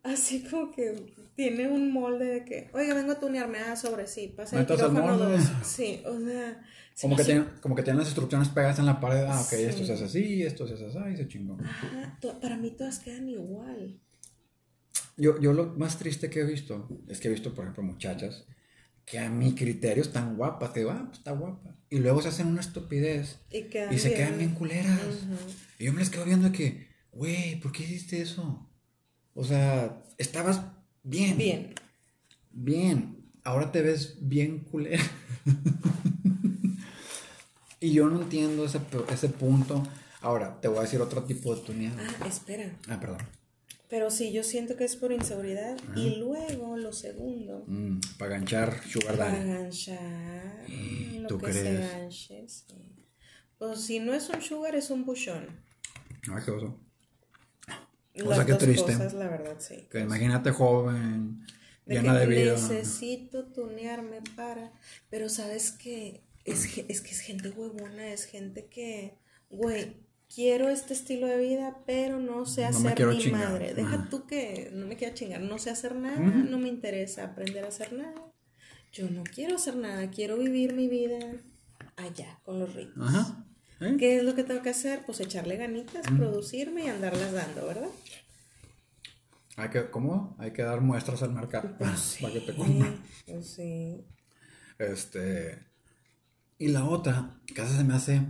Así 0.04 0.42
como 0.42 0.70
que 0.70 1.14
tiene 1.34 1.66
un 1.66 1.90
molde 1.90 2.26
de 2.26 2.44
que, 2.44 2.70
oiga, 2.74 2.94
vengo 2.94 3.12
a 3.12 3.18
tunearme, 3.18 3.58
ah, 3.58 3.74
sobre 3.74 4.06
sí, 4.06 4.28
pasa 4.36 4.60
el 4.60 4.66
quirófano 4.66 5.16
dos. 5.16 5.42
Sí, 5.64 6.02
o 6.06 6.20
sea. 6.20 6.62
Como 7.00 7.16
que, 7.16 7.24
tienen, 7.24 7.48
como 7.60 7.74
que 7.74 7.82
tienen 7.82 7.98
las 7.98 8.08
instrucciones 8.08 8.48
pegadas 8.50 8.78
en 8.78 8.86
la 8.86 9.00
pared, 9.00 9.24
ah, 9.26 9.40
ok, 9.40 9.52
esto 9.54 9.84
se 9.84 9.94
hace 9.94 10.04
así, 10.04 10.42
esto 10.42 10.68
se 10.68 10.74
hace 10.74 10.86
así, 10.86 10.98
y 11.14 11.16
se 11.16 11.26
chingó. 11.26 11.56
Ajá, 11.64 12.18
para 12.40 12.56
mí 12.56 12.70
todas 12.70 13.00
quedan 13.00 13.28
igual. 13.28 13.98
Yo, 15.16 15.40
yo 15.40 15.52
lo 15.52 15.74
más 15.76 15.98
triste 15.98 16.30
que 16.30 16.40
he 16.40 16.44
visto 16.44 16.86
es 17.08 17.18
que 17.18 17.28
he 17.28 17.30
visto, 17.30 17.54
por 17.54 17.64
ejemplo, 17.64 17.82
muchachas 17.82 18.44
que 19.06 19.18
a 19.18 19.28
mi 19.30 19.54
criterio 19.54 20.02
están 20.02 20.36
guapas, 20.36 20.70
que 20.70 20.84
va, 20.84 20.98
ah, 20.98 21.04
pues 21.06 21.18
está 21.18 21.32
guapa. 21.32 21.76
Y 21.88 21.98
luego 21.98 22.20
se 22.20 22.28
hacen 22.28 22.48
una 22.48 22.60
estupidez 22.60 23.38
y, 23.50 23.98
se 23.98 24.14
quedan 24.14 24.38
bien 24.38 24.54
culeras. 24.54 25.00
Y 25.78 25.84
yo 25.84 25.92
me 25.92 26.00
les 26.00 26.10
quedo 26.10 26.24
viendo 26.24 26.50
de 26.50 26.56
que, 26.56 26.88
güey, 27.12 27.58
¿por 27.60 27.72
qué 27.72 27.84
hiciste 27.84 28.20
eso? 28.20 28.68
O 29.34 29.44
sea, 29.44 30.02
estabas 30.18 30.62
bien. 31.02 31.36
Bien. 31.36 31.74
Bien. 32.52 33.16
Ahora 33.42 33.72
te 33.72 33.82
ves 33.82 34.16
bien 34.20 34.60
culera. 34.60 35.02
y 37.80 37.92
yo 37.92 38.08
no 38.08 38.22
entiendo 38.22 38.64
ese, 38.64 38.80
ese 39.12 39.28
punto. 39.28 39.82
Ahora, 40.20 40.58
te 40.60 40.68
voy 40.68 40.78
a 40.78 40.82
decir 40.82 41.00
otro 41.00 41.24
tipo 41.24 41.54
de 41.54 41.62
tuneada. 41.62 42.02
Ah, 42.20 42.26
espera. 42.26 42.70
Ah, 42.88 42.98
perdón. 42.98 43.18
Pero 43.90 44.10
sí, 44.10 44.32
yo 44.32 44.42
siento 44.42 44.76
que 44.76 44.84
es 44.84 44.96
por 44.96 45.12
inseguridad. 45.12 45.76
Y 45.94 46.16
luego, 46.16 46.76
lo 46.76 46.92
segundo. 46.92 47.64
Mm, 47.66 48.00
para 48.18 48.30
ganchar 48.32 48.82
sugar 48.88 49.18
daddy. 49.18 49.32
Para 49.36 49.44
ganchar. 49.44 50.64
lo 51.20 51.28
¿Tú 51.28 51.38
que 51.38 51.50
crees? 51.50 51.62
se 51.62 51.98
ganche, 51.98 52.46
Pues 53.58 53.80
si 53.82 54.00
no 54.00 54.14
es 54.14 54.28
un 54.30 54.40
sugar, 54.40 54.74
es 54.74 54.90
un 54.90 55.04
buchón. 55.04 55.46
Ay, 56.32 56.42
qué 56.44 56.50
oso. 56.50 56.80
O 58.22 58.34
sea, 58.34 58.46
qué 58.46 58.54
triste. 58.54 58.92
Cosas, 58.92 59.14
la 59.14 59.28
verdad, 59.28 59.56
sí. 59.58 59.86
Que 59.90 60.00
imagínate 60.00 60.50
joven, 60.50 61.44
llena 61.86 62.18
de 62.18 62.26
vida. 62.26 62.52
Necesito 62.52 63.46
tunearme 63.46 64.20
para. 64.36 64.72
Pero 65.10 65.28
sabes 65.28 65.72
que 65.72 66.22
es, 66.44 66.78
es 66.88 67.00
que 67.00 67.10
es 67.10 67.20
gente 67.20 67.50
huevona, 67.50 68.12
es 68.12 68.24
gente 68.24 68.66
que, 68.66 69.18
güey, 69.50 69.96
quiero 70.32 70.68
este 70.68 70.94
estilo 70.94 71.26
de 71.26 71.38
vida, 71.38 71.78
pero 71.86 72.20
no 72.20 72.46
sé 72.46 72.64
hacer 72.64 73.06
mi 73.06 73.26
madre. 73.28 73.74
Deja 73.74 74.08
tú 74.10 74.26
que 74.26 74.70
no 74.72 74.86
me 74.86 74.96
quiera 74.96 75.14
chingar, 75.14 75.40
no 75.40 75.58
sé 75.58 75.70
hacer 75.70 75.94
nada, 75.94 76.18
no 76.18 76.58
me 76.58 76.68
interesa 76.68 77.24
aprender 77.24 77.64
a 77.64 77.68
hacer 77.68 77.92
nada. 77.92 78.14
Yo 78.92 79.10
no 79.10 79.24
quiero 79.24 79.56
hacer 79.56 79.76
nada, 79.76 80.10
quiero 80.10 80.38
vivir 80.38 80.74
mi 80.74 80.88
vida 80.88 81.18
allá 81.96 82.38
con 82.44 82.60
los 82.60 82.74
ricos. 82.74 83.08
Ajá. 83.08 83.44
¿Eh? 83.80 83.96
¿Qué 83.98 84.16
es 84.18 84.24
lo 84.24 84.34
que 84.34 84.44
tengo 84.44 84.62
que 84.62 84.70
hacer? 84.70 85.02
Pues 85.04 85.20
echarle 85.20 85.56
ganitas, 85.56 86.06
producirme 86.16 86.84
y 86.84 86.88
andarlas 86.88 87.32
dando, 87.32 87.66
¿verdad? 87.66 87.88
Hay 89.56 89.68
que, 89.68 89.90
¿cómo? 89.90 90.36
Hay 90.38 90.52
que 90.52 90.62
dar 90.62 90.80
muestras 90.80 91.22
al 91.22 91.32
mercado 91.32 91.76
pues 91.78 92.18
para 92.20 92.32
que 92.32 92.40
te 92.40 92.54
compren. 92.54 93.00
Pues 93.26 93.46
sí. 93.48 94.04
Este. 94.78 95.58
Y 96.58 96.68
la 96.68 96.84
otra, 96.84 97.40
que 97.46 97.64
se 97.66 97.84
me 97.84 97.94
hace 97.94 98.22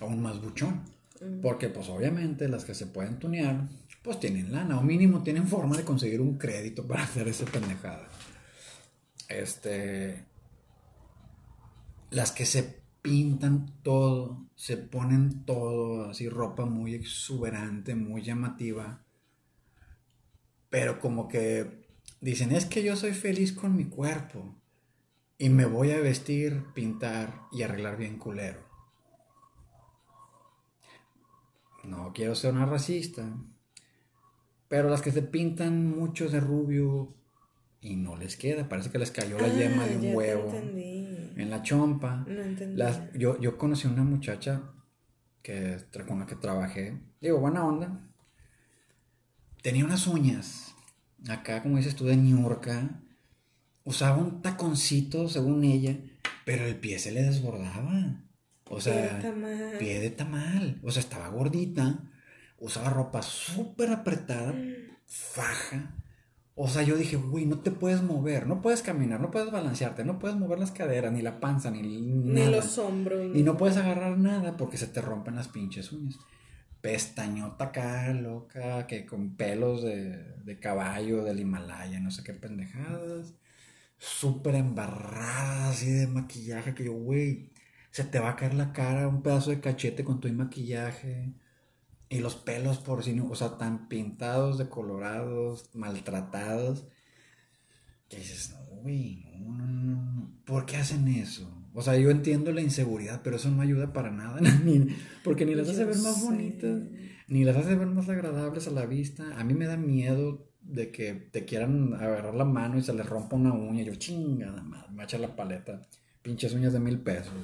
aún 0.00 0.22
más 0.22 0.40
buchón. 0.40 0.84
Porque, 1.42 1.68
pues, 1.68 1.90
obviamente, 1.90 2.48
las 2.48 2.64
que 2.64 2.74
se 2.74 2.86
pueden 2.86 3.18
tunear, 3.18 3.68
pues 4.02 4.18
tienen 4.18 4.52
lana, 4.52 4.78
o 4.78 4.82
mínimo 4.82 5.22
tienen 5.22 5.46
forma 5.46 5.76
de 5.76 5.84
conseguir 5.84 6.22
un 6.22 6.38
crédito 6.38 6.86
para 6.86 7.02
hacer 7.02 7.28
esa 7.28 7.44
pendejada. 7.44 8.08
Este. 9.28 10.24
Las 12.10 12.32
que 12.32 12.46
se 12.46 12.79
pintan 13.02 13.66
todo, 13.82 14.46
se 14.54 14.76
ponen 14.76 15.44
todo, 15.44 16.10
así 16.10 16.28
ropa 16.28 16.66
muy 16.66 16.94
exuberante, 16.94 17.94
muy 17.94 18.22
llamativa, 18.22 19.04
pero 20.68 21.00
como 21.00 21.28
que 21.28 21.88
dicen, 22.20 22.52
es 22.52 22.66
que 22.66 22.82
yo 22.82 22.96
soy 22.96 23.12
feliz 23.12 23.52
con 23.52 23.74
mi 23.74 23.86
cuerpo 23.86 24.54
y 25.38 25.48
me 25.48 25.64
voy 25.64 25.92
a 25.92 26.00
vestir, 26.00 26.64
pintar 26.74 27.42
y 27.52 27.62
arreglar 27.62 27.96
bien 27.96 28.18
culero. 28.18 28.60
No 31.84 32.12
quiero 32.12 32.34
ser 32.34 32.52
una 32.52 32.66
racista, 32.66 33.34
pero 34.68 34.90
las 34.90 35.00
que 35.00 35.12
se 35.12 35.22
pintan 35.22 35.86
mucho 35.86 36.28
de 36.28 36.40
rubio 36.40 37.14
y 37.80 37.96
no 37.96 38.16
les 38.16 38.36
queda, 38.36 38.68
parece 38.68 38.90
que 38.90 38.98
les 38.98 39.10
cayó 39.10 39.38
la 39.38 39.48
yema 39.48 39.86
de 39.86 39.96
un 39.96 40.14
huevo 40.14 40.52
en 41.42 41.50
la 41.50 41.62
chompa. 41.62 42.24
No 42.26 42.88
yo, 43.14 43.40
yo 43.40 43.58
conocí 43.58 43.86
a 43.86 43.90
una 43.90 44.04
muchacha 44.04 44.62
que, 45.42 45.78
con 46.06 46.20
la 46.20 46.26
que 46.26 46.36
trabajé, 46.36 47.00
digo, 47.20 47.38
buena 47.38 47.64
onda. 47.64 48.06
Tenía 49.62 49.84
unas 49.84 50.06
uñas, 50.06 50.74
acá 51.28 51.62
como 51.62 51.76
dices 51.76 51.94
tú, 51.94 52.06
de 52.06 52.16
ñurca. 52.16 53.02
Usaba 53.84 54.18
un 54.18 54.42
taconcito, 54.42 55.28
según 55.28 55.64
ella, 55.64 55.98
pero 56.44 56.64
el 56.66 56.76
pie 56.76 56.98
se 56.98 57.12
le 57.12 57.22
desbordaba. 57.22 58.22
O 58.66 58.80
sea, 58.80 59.18
pie 59.78 60.00
de 60.00 60.10
tamal. 60.10 60.80
O 60.82 60.90
sea, 60.90 61.00
estaba 61.00 61.28
gordita, 61.28 61.98
usaba 62.58 62.90
ropa 62.90 63.20
súper 63.22 63.90
apretada, 63.90 64.52
mm. 64.52 64.96
faja 65.06 65.99
o 66.62 66.68
sea, 66.68 66.82
yo 66.82 66.94
dije, 66.98 67.16
güey, 67.16 67.46
no 67.46 67.60
te 67.60 67.70
puedes 67.70 68.02
mover, 68.02 68.46
no 68.46 68.60
puedes 68.60 68.82
caminar, 68.82 69.18
no 69.18 69.30
puedes 69.30 69.50
balancearte, 69.50 70.04
no 70.04 70.18
puedes 70.18 70.36
mover 70.36 70.58
las 70.58 70.70
caderas, 70.70 71.10
ni 71.10 71.22
la 71.22 71.40
panza, 71.40 71.70
ni 71.70 71.80
nada. 71.80 72.48
Ni 72.50 72.54
los 72.54 72.76
hombros. 72.76 73.34
Y 73.34 73.42
no 73.42 73.56
puedes 73.56 73.78
agarrar 73.78 74.18
nada 74.18 74.58
porque 74.58 74.76
se 74.76 74.86
te 74.86 75.00
rompen 75.00 75.36
las 75.36 75.48
pinches 75.48 75.90
uñas. 75.90 76.18
Pestañota 76.82 77.64
acá, 77.64 78.12
loca, 78.12 78.86
que 78.86 79.06
con 79.06 79.36
pelos 79.36 79.82
de, 79.82 80.34
de 80.44 80.58
caballo 80.58 81.24
del 81.24 81.40
Himalaya, 81.40 81.98
no 81.98 82.10
sé 82.10 82.22
qué 82.22 82.34
pendejadas. 82.34 83.32
Súper 83.96 84.56
embarrada 84.56 85.70
así 85.70 85.90
de 85.90 86.08
maquillaje 86.08 86.74
que 86.74 86.84
yo, 86.84 86.92
güey, 86.92 87.48
se 87.90 88.04
te 88.04 88.18
va 88.18 88.32
a 88.32 88.36
caer 88.36 88.52
la 88.52 88.74
cara, 88.74 89.08
un 89.08 89.22
pedazo 89.22 89.48
de 89.48 89.60
cachete 89.60 90.04
con 90.04 90.20
tu 90.20 90.30
maquillaje. 90.30 91.32
Y 92.12 92.18
los 92.18 92.34
pelos 92.34 92.78
por 92.78 93.04
sí, 93.04 93.18
o 93.20 93.34
sea, 93.36 93.56
tan 93.56 93.88
pintados, 93.88 94.58
decolorados, 94.58 95.70
maltratados. 95.74 96.84
Que 98.08 98.16
dices, 98.16 98.56
uy, 98.82 99.28
no, 99.38 99.56
no, 99.56 100.02
no, 100.02 100.32
¿por 100.44 100.66
qué 100.66 100.76
hacen 100.76 101.06
eso? 101.06 101.48
O 101.72 101.82
sea, 101.82 101.96
yo 101.96 102.10
entiendo 102.10 102.50
la 102.50 102.62
inseguridad, 102.62 103.20
pero 103.22 103.36
eso 103.36 103.48
no 103.48 103.62
ayuda 103.62 103.92
para 103.92 104.10
nada. 104.10 104.40
porque 105.24 105.46
ni 105.46 105.54
las 105.54 105.68
hace 105.68 105.84
ver 105.84 105.98
más 105.98 106.20
bonitas, 106.20 106.82
ni 107.28 107.44
las 107.44 107.56
hace 107.56 107.76
ver 107.76 107.86
más 107.86 108.08
agradables 108.08 108.66
a 108.66 108.72
la 108.72 108.86
vista. 108.86 109.38
A 109.38 109.44
mí 109.44 109.54
me 109.54 109.66
da 109.66 109.76
miedo 109.76 110.50
de 110.62 110.90
que 110.90 111.14
te 111.14 111.44
quieran 111.44 111.94
agarrar 111.94 112.34
la 112.34 112.44
mano 112.44 112.76
y 112.76 112.82
se 112.82 112.92
les 112.92 113.06
rompa 113.06 113.36
una 113.36 113.52
uña. 113.52 113.84
Yo, 113.84 113.94
chingada 113.94 114.64
madre, 114.64 114.90
me 114.90 114.96
va 114.96 115.02
a 115.02 115.04
echar 115.04 115.20
la 115.20 115.36
paleta. 115.36 115.86
Pinches 116.22 116.54
uñas 116.54 116.72
de 116.72 116.80
mil 116.80 116.98
pesos. 116.98 117.34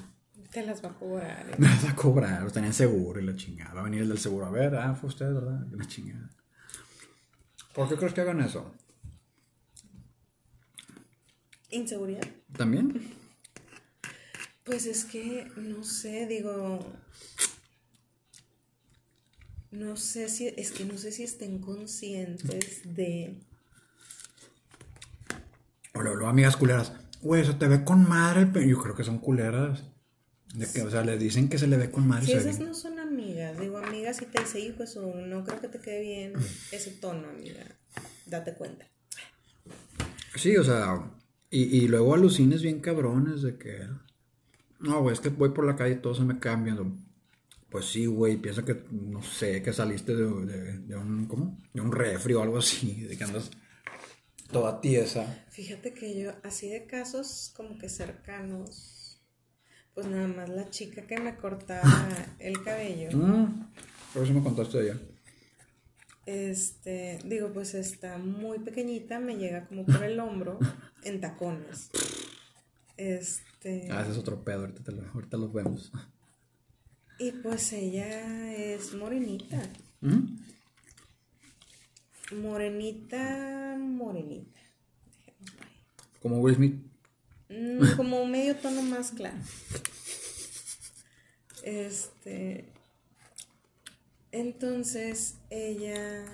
Te 0.56 0.64
las 0.64 0.82
va 0.82 0.88
a 0.88 0.94
cobrar. 0.94 1.54
Me 1.58 1.68
las 1.68 1.84
va 1.84 1.90
a 1.90 1.94
cobrar, 1.94 2.42
los 2.42 2.50
tenían 2.50 2.72
seguro 2.72 3.20
y 3.20 3.26
la 3.26 3.36
chingada. 3.36 3.74
Va 3.74 3.80
a 3.82 3.84
venir 3.84 4.00
el 4.00 4.08
del 4.08 4.16
seguro. 4.16 4.46
A 4.46 4.50
ver, 4.50 4.74
ah, 4.74 4.94
fue 4.94 5.10
usted, 5.10 5.30
¿verdad? 5.30 5.66
La 5.70 5.86
chingada. 5.86 6.30
¿Por 7.74 7.90
qué 7.90 7.96
crees 7.96 8.14
que 8.14 8.22
hagan 8.22 8.40
eso? 8.40 8.74
Inseguridad. 11.68 12.26
¿También? 12.56 13.06
Pues 14.64 14.86
es 14.86 15.04
que, 15.04 15.46
no 15.58 15.84
sé, 15.84 16.26
digo. 16.26 16.80
No 19.72 19.98
sé 19.98 20.30
si. 20.30 20.46
Es 20.56 20.72
que 20.72 20.86
no 20.86 20.96
sé 20.96 21.12
si 21.12 21.24
estén 21.24 21.58
conscientes 21.58 22.94
de. 22.94 23.42
Hola, 25.92 26.12
hola, 26.12 26.30
amigas 26.30 26.56
culeras. 26.56 26.94
Güey, 27.20 27.42
eso 27.42 27.58
te 27.58 27.68
ve 27.68 27.84
con 27.84 28.08
madre 28.08 28.48
el 28.54 28.70
Yo 28.70 28.82
creo 28.82 28.94
que 28.94 29.04
son 29.04 29.18
culeras. 29.18 29.84
De 30.56 30.66
que, 30.72 30.80
o 30.80 30.90
sea, 30.90 31.04
le 31.04 31.18
dicen 31.18 31.50
que 31.50 31.58
se 31.58 31.66
le 31.66 31.76
ve 31.76 31.90
con 31.90 32.08
madre. 32.08 32.26
Si 32.26 32.32
esas 32.32 32.60
no 32.60 32.72
son 32.72 32.98
amigas. 32.98 33.60
Digo, 33.60 33.76
amigas, 33.76 34.16
si 34.16 34.24
te 34.24 34.40
dice, 34.40 34.58
hijo, 34.58 34.84
eso 34.84 35.14
no 35.14 35.44
creo 35.44 35.60
que 35.60 35.68
te 35.68 35.80
quede 35.80 36.00
bien 36.00 36.32
ese 36.72 36.92
tono, 36.92 37.28
amiga. 37.28 37.62
Date 38.24 38.54
cuenta. 38.54 38.86
Sí, 40.34 40.56
o 40.56 40.64
sea, 40.64 41.12
y, 41.50 41.84
y 41.84 41.88
luego 41.88 42.14
alucines 42.14 42.62
bien 42.62 42.80
cabrones 42.80 43.42
de 43.42 43.58
que. 43.58 43.86
No, 44.80 45.02
güey, 45.02 45.12
es 45.12 45.20
que 45.20 45.28
voy 45.28 45.50
por 45.50 45.66
la 45.66 45.76
calle 45.76 45.96
y 45.96 46.00
todo 46.00 46.14
se 46.14 46.24
me 46.24 46.38
cambia. 46.38 46.74
Pues 47.68 47.84
sí, 47.84 48.06
güey, 48.06 48.38
piensa 48.38 48.64
que, 48.64 48.82
no 48.90 49.22
sé, 49.22 49.62
que 49.62 49.74
saliste 49.74 50.14
de, 50.14 50.78
de, 50.78 50.96
un, 50.96 51.26
¿cómo? 51.26 51.58
De 51.74 51.82
un 51.82 51.92
refri 51.92 52.32
o 52.32 52.42
algo 52.42 52.58
así, 52.58 53.02
de 53.02 53.18
que 53.18 53.24
andas 53.24 53.50
toda 54.50 54.80
tiesa. 54.80 55.44
Fíjate 55.50 55.92
que 55.92 56.18
yo, 56.18 56.32
así 56.42 56.68
de 56.68 56.86
casos 56.86 57.52
como 57.56 57.78
que 57.78 57.88
cercanos, 57.88 58.95
pues 59.96 60.08
nada 60.08 60.28
más 60.28 60.50
la 60.50 60.68
chica 60.68 61.06
que 61.06 61.18
me 61.18 61.36
cortaba 61.36 61.82
el 62.38 62.62
cabello. 62.62 63.16
Mm, 63.16 63.66
por 64.12 64.22
eso 64.22 64.34
me 64.34 64.42
contaste 64.42 64.78
de 64.78 64.90
ella. 64.90 65.00
Este, 66.26 67.18
digo, 67.24 67.50
pues 67.54 67.74
está 67.74 68.18
muy 68.18 68.58
pequeñita, 68.58 69.18
me 69.20 69.38
llega 69.38 69.66
como 69.66 69.86
por 69.86 70.04
el 70.04 70.20
hombro, 70.20 70.58
en 71.04 71.20
tacones. 71.22 71.90
Este. 72.98 73.88
Ah, 73.90 74.02
ese 74.02 74.10
es 74.10 74.18
otro 74.18 74.44
pedo, 74.44 74.60
ahorita, 74.60 74.92
lo, 74.92 75.02
ahorita 75.14 75.36
los 75.38 75.52
vemos. 75.54 75.90
Y 77.18 77.32
pues 77.32 77.72
ella 77.72 78.54
es 78.54 78.92
morenita. 78.92 79.62
¿Mm? 80.02 80.36
Morenita, 82.42 83.78
morenita. 83.78 84.60
Como 86.20 86.40
Will 86.40 86.56
Smith. 86.56 86.95
Mm, 87.48 87.92
como 87.96 88.26
medio 88.26 88.56
tono 88.56 88.82
más 88.82 89.12
claro. 89.12 89.38
Este. 91.62 92.64
Entonces 94.32 95.36
ella 95.50 96.24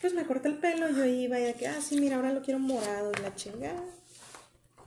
pues 0.00 0.14
me 0.14 0.26
corta 0.26 0.48
el 0.48 0.58
pelo, 0.58 0.90
yo 0.90 1.04
iba 1.04 1.38
y 1.38 1.44
de 1.44 1.54
que, 1.54 1.66
ah, 1.66 1.80
sí, 1.80 2.00
mira, 2.00 2.16
ahora 2.16 2.32
lo 2.32 2.42
quiero 2.42 2.58
morado 2.58 3.12
y 3.16 3.22
la 3.22 3.34
chingada. 3.34 3.84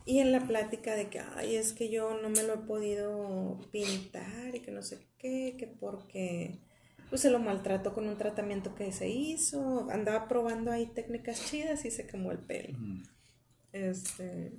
Y 0.06 0.20
en 0.20 0.32
la 0.32 0.42
plática 0.42 0.96
de 0.96 1.10
que, 1.10 1.20
ay, 1.20 1.56
es 1.56 1.74
que 1.74 1.90
yo 1.90 2.20
no 2.22 2.30
me 2.30 2.44
lo 2.44 2.56
he 2.56 2.58
podido 2.58 3.60
pintar 3.72 4.56
y 4.56 4.60
que 4.60 4.72
no 4.72 4.82
sé 4.82 5.08
qué, 5.18 5.56
que 5.58 5.68
porque 5.68 6.60
pues 7.14 7.22
se 7.22 7.30
lo 7.30 7.38
maltrató 7.38 7.94
con 7.94 8.08
un 8.08 8.18
tratamiento 8.18 8.74
que 8.74 8.92
se 8.92 9.08
hizo, 9.08 9.88
andaba 9.92 10.28
probando 10.28 10.72
ahí 10.72 10.88
técnicas 10.88 11.46
chidas 11.46 11.86
y 11.86 11.92
se 11.92 12.08
quemó 12.08 12.32
el 12.32 12.40
pelo. 12.40 12.76
Este, 13.72 14.52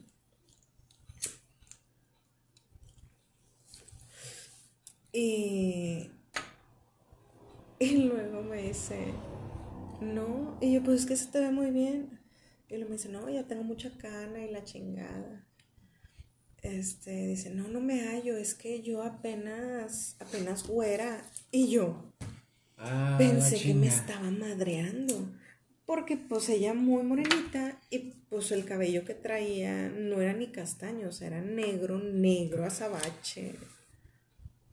Y, 5.11 6.13
y 7.81 7.97
luego 7.97 8.45
me 8.45 8.63
dice, 8.69 9.13
no, 10.01 10.57
y 10.61 10.75
yo, 10.75 10.83
pues 10.85 11.01
es 11.01 11.07
que 11.07 11.17
se 11.17 11.27
te 11.27 11.41
ve 11.41 11.51
muy 11.51 11.73
bien. 11.73 12.21
Y 12.69 12.77
luego 12.77 12.91
me 12.91 12.99
dice, 12.99 13.09
no, 13.09 13.29
ya 13.29 13.49
tengo 13.49 13.65
mucha 13.65 13.91
cana 13.99 14.39
y 14.39 14.53
la 14.53 14.63
chingada. 14.63 15.45
Este, 16.63 17.27
dice, 17.27 17.51
no, 17.51 17.67
no 17.67 17.81
me 17.81 18.01
hallo, 18.07 18.37
es 18.37 18.55
que 18.55 18.81
yo 18.81 19.03
apenas, 19.03 20.15
apenas 20.21 20.69
güera. 20.69 21.21
Y 21.51 21.69
yo 21.69 22.15
ah, 22.85 23.17
pensé 23.19 23.61
que 23.61 23.75
me 23.75 23.89
estaba 23.89 24.31
madreando. 24.31 25.31
Porque 25.87 26.17
pues 26.17 26.49
ella 26.49 26.73
muy 26.73 27.03
morenita 27.03 27.79
y 27.91 28.15
pues 28.31 28.53
el 28.53 28.65
cabello 28.65 29.05
que 29.05 29.15
traía 29.15 29.91
no 29.91 30.21
era 30.21 30.33
ni 30.33 30.47
castaño, 30.47 31.09
o 31.09 31.13
sea, 31.13 31.27
era 31.29 31.43
negro, 31.43 31.99
negro, 31.99 32.65
azabache. 32.65 33.55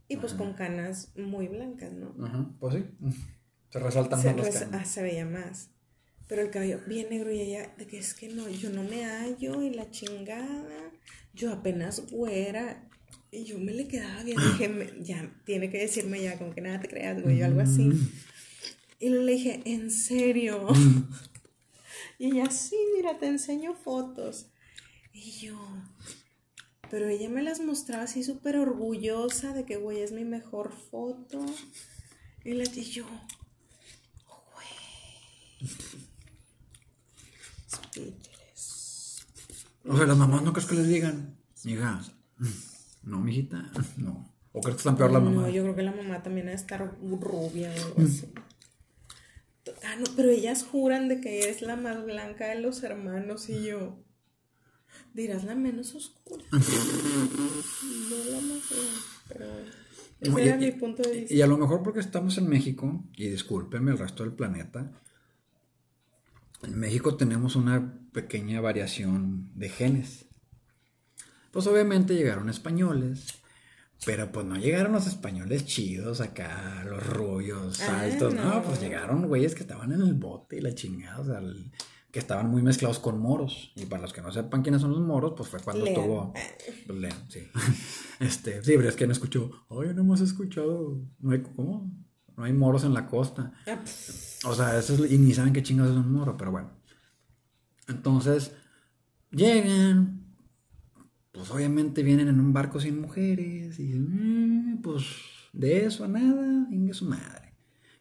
Y 0.08 0.18
pues 0.18 0.34
con 0.34 0.54
canas 0.54 1.12
muy 1.16 1.48
blancas, 1.48 1.92
¿no? 1.94 2.14
Ajá, 2.26 2.50
pues 2.60 2.76
sí. 2.76 2.86
Se 3.72 3.80
resaltan 3.80 4.20
más 4.24 4.36
las 4.36 4.60
canas. 4.60 4.82
Ah, 4.82 4.86
se 4.86 5.02
veía 5.02 5.26
más. 5.26 5.70
Pero 6.28 6.42
el 6.42 6.50
cabello 6.50 6.80
bien 6.88 7.10
negro 7.10 7.32
y 7.32 7.40
ella, 7.40 7.74
de 7.78 7.88
que 7.88 7.98
es 7.98 8.14
que 8.14 8.28
no, 8.28 8.50
yo 8.50 8.70
no 8.70 8.84
me 8.84 9.06
hallo 9.06 9.62
y 9.62 9.70
la 9.70 9.90
chingada. 9.92 10.92
Yo 11.34 11.54
apenas 11.54 12.12
güera. 12.12 12.90
Y 13.32 13.46
yo 13.46 13.58
me 13.60 13.74
le 13.74 13.88
quedaba 13.88 14.24
bien. 14.24 14.38
Dije, 14.38 14.94
ya, 15.00 15.34
tiene 15.46 15.70
que 15.70 15.80
decirme 15.80 16.22
ya, 16.22 16.38
como 16.38 16.54
que 16.54 16.60
nada 16.60 16.82
te 16.82 16.90
creas, 16.90 17.22
güey, 17.24 17.42
o 17.42 17.46
algo 17.46 17.62
así. 17.62 17.84
Mm. 17.84 18.12
Y 19.00 19.10
le 19.10 19.32
dije, 19.32 19.62
¿en 19.66 19.90
serio? 19.90 20.68
Mm. 20.74 21.10
y 22.20 22.26
ella, 22.28 22.52
sí, 22.52 22.76
mira, 22.96 23.18
te 23.18 23.28
enseño 23.28 23.74
fotos. 23.74 24.48
Y 25.14 25.32
yo, 25.32 25.58
pero 26.92 27.08
ella 27.08 27.30
me 27.30 27.42
las 27.42 27.62
mostraba 27.62 28.04
así 28.04 28.22
súper 28.22 28.58
orgullosa 28.58 29.54
de 29.54 29.64
que, 29.66 29.78
güey, 29.78 30.02
es 30.02 30.12
mi 30.12 30.26
mejor 30.26 30.74
foto. 30.74 31.46
Y 32.44 32.52
le 32.54 32.66
dije 32.66 32.92
yo, 32.92 33.06
güey. 34.54 35.72
Speechless. 37.70 39.26
O 39.86 39.96
sea, 39.96 40.06
las 40.06 40.18
mamás 40.18 40.44
no 40.44 40.52
crees 40.52 40.68
que 40.68 40.76
les 40.76 40.88
digan, 40.90 41.38
hija, 41.64 42.02
no, 43.04 43.20
mijita, 43.20 43.72
no. 43.98 44.32
¿O 44.54 44.62
crees 44.62 44.76
que 44.76 44.80
están 44.80 44.98
peor 44.98 45.12
la 45.12 45.20
mamá? 45.20 45.44
No, 45.44 45.50
yo 45.50 45.64
creo 45.64 45.76
que 45.76 45.84
la 45.84 45.94
mamá 45.94 46.22
también 46.24 46.48
debe 46.48 46.58
estar 46.58 46.96
rubia 47.02 47.70
o 47.70 47.86
algo 47.86 48.02
así. 48.02 48.28
Ah, 49.84 49.96
no, 49.98 50.06
pero 50.16 50.30
ellas 50.30 50.64
juran 50.64 51.08
de 51.08 51.22
que 51.22 51.50
es 51.50 51.62
la 51.62 51.78
más 51.78 52.04
blanca 52.04 52.48
de 52.48 52.60
los 52.60 52.84
hermanos 52.84 53.50
y 53.50 53.64
yo 53.64 54.04
dirás 55.14 55.44
la 55.46 55.56
menos 55.56 55.96
oscura. 55.96 56.44
no 56.52 56.60
la 58.32 58.42
más 58.42 58.62
pero 59.30 59.46
ese 60.22 60.44
era 60.44 60.58
mi 60.58 60.72
punto 60.72 61.02
de 61.04 61.22
vista. 61.22 61.34
Y 61.34 61.42
a 61.42 61.48
lo 61.48 61.58
mejor 61.58 61.82
porque 61.82 62.00
estamos 62.00 62.38
en 62.38 62.48
México, 62.48 63.04
y 63.16 63.30
discúlpeme 63.30 63.92
el 63.92 63.98
resto 63.98 64.24
del 64.24 64.34
planeta, 64.34 64.92
en 66.64 66.78
México 66.78 67.18
tenemos 67.18 67.56
una 67.56 68.00
pequeña 68.12 68.62
variación 68.62 69.50
de 69.56 69.70
genes. 69.70 70.28
Pues 71.52 71.68
obviamente 71.68 72.16
llegaron 72.16 72.50
españoles, 72.50 73.42
pero 74.06 74.32
pues 74.32 74.46
no 74.46 74.56
llegaron 74.56 74.94
los 74.94 75.08
españoles 75.08 75.66
chidos 75.66 76.22
acá, 76.22 76.84
los 76.86 77.06
rubios 77.06 77.82
ah, 77.82 78.02
altos, 78.02 78.34
no. 78.34 78.64
pues 78.64 78.80
llegaron 78.80 79.28
güeyes 79.28 79.54
que 79.54 79.62
estaban 79.62 79.92
en 79.92 80.02
el 80.02 80.14
bote 80.14 80.58
y 80.58 80.62
la 80.62 80.74
chingada, 80.74 81.20
o 81.20 81.26
sea, 81.26 81.40
el, 81.40 81.72
que 82.12 82.20
estaban 82.20 82.50
muy 82.50 82.62
mezclados 82.62 83.00
con 83.00 83.20
moros. 83.20 83.72
Y 83.76 83.86
para 83.86 84.02
los 84.02 84.14
que 84.14 84.22
no 84.22 84.32
sepan 84.32 84.62
quiénes 84.62 84.82
son 84.82 84.92
los 84.92 85.00
moros, 85.00 85.34
pues 85.36 85.50
fue 85.50 85.60
cuando 85.62 85.86
tuvo. 85.86 86.34
Pues 86.86 87.00
lean, 87.00 87.30
sí. 87.30 87.48
Este, 88.20 88.64
sí, 88.64 88.74
pero 88.76 88.90
es 88.90 88.96
que 88.96 89.08
no 89.08 89.14
escuchó. 89.14 89.50
Oye, 89.70 89.94
no 89.94 90.02
hemos 90.02 90.22
escuchado. 90.22 91.02
No 91.20 91.32
hay, 91.32 91.42
¿Cómo? 91.42 91.92
No 92.38 92.44
hay 92.44 92.54
moros 92.54 92.84
en 92.84 92.94
la 92.94 93.08
costa. 93.08 93.54
Ah, 93.66 93.82
o 94.46 94.54
sea, 94.54 94.78
eso 94.78 94.94
es, 94.94 95.12
y 95.12 95.18
ni 95.18 95.34
saben 95.34 95.54
qué 95.54 95.64
chingados 95.64 95.92
es 95.94 95.98
un 95.98 96.12
moro, 96.12 96.38
pero 96.38 96.52
bueno. 96.52 96.72
Entonces, 97.88 98.56
llegan. 99.32 100.21
Pues 101.32 101.50
obviamente 101.52 102.04
vienen 102.04 102.28
en 102.28 102.40
un 102.40 102.54
barco 102.54 102.80
sin 102.80 103.00
mujeres. 103.00 103.80
Y 103.80 103.94
mm, 103.94 104.82
pues 104.82 105.06
de 105.54 105.86
eso 105.86 106.04
a 106.04 106.08
nada, 106.08 106.68
venga 106.70 106.94
su 106.94 107.06
madre. 107.06 107.54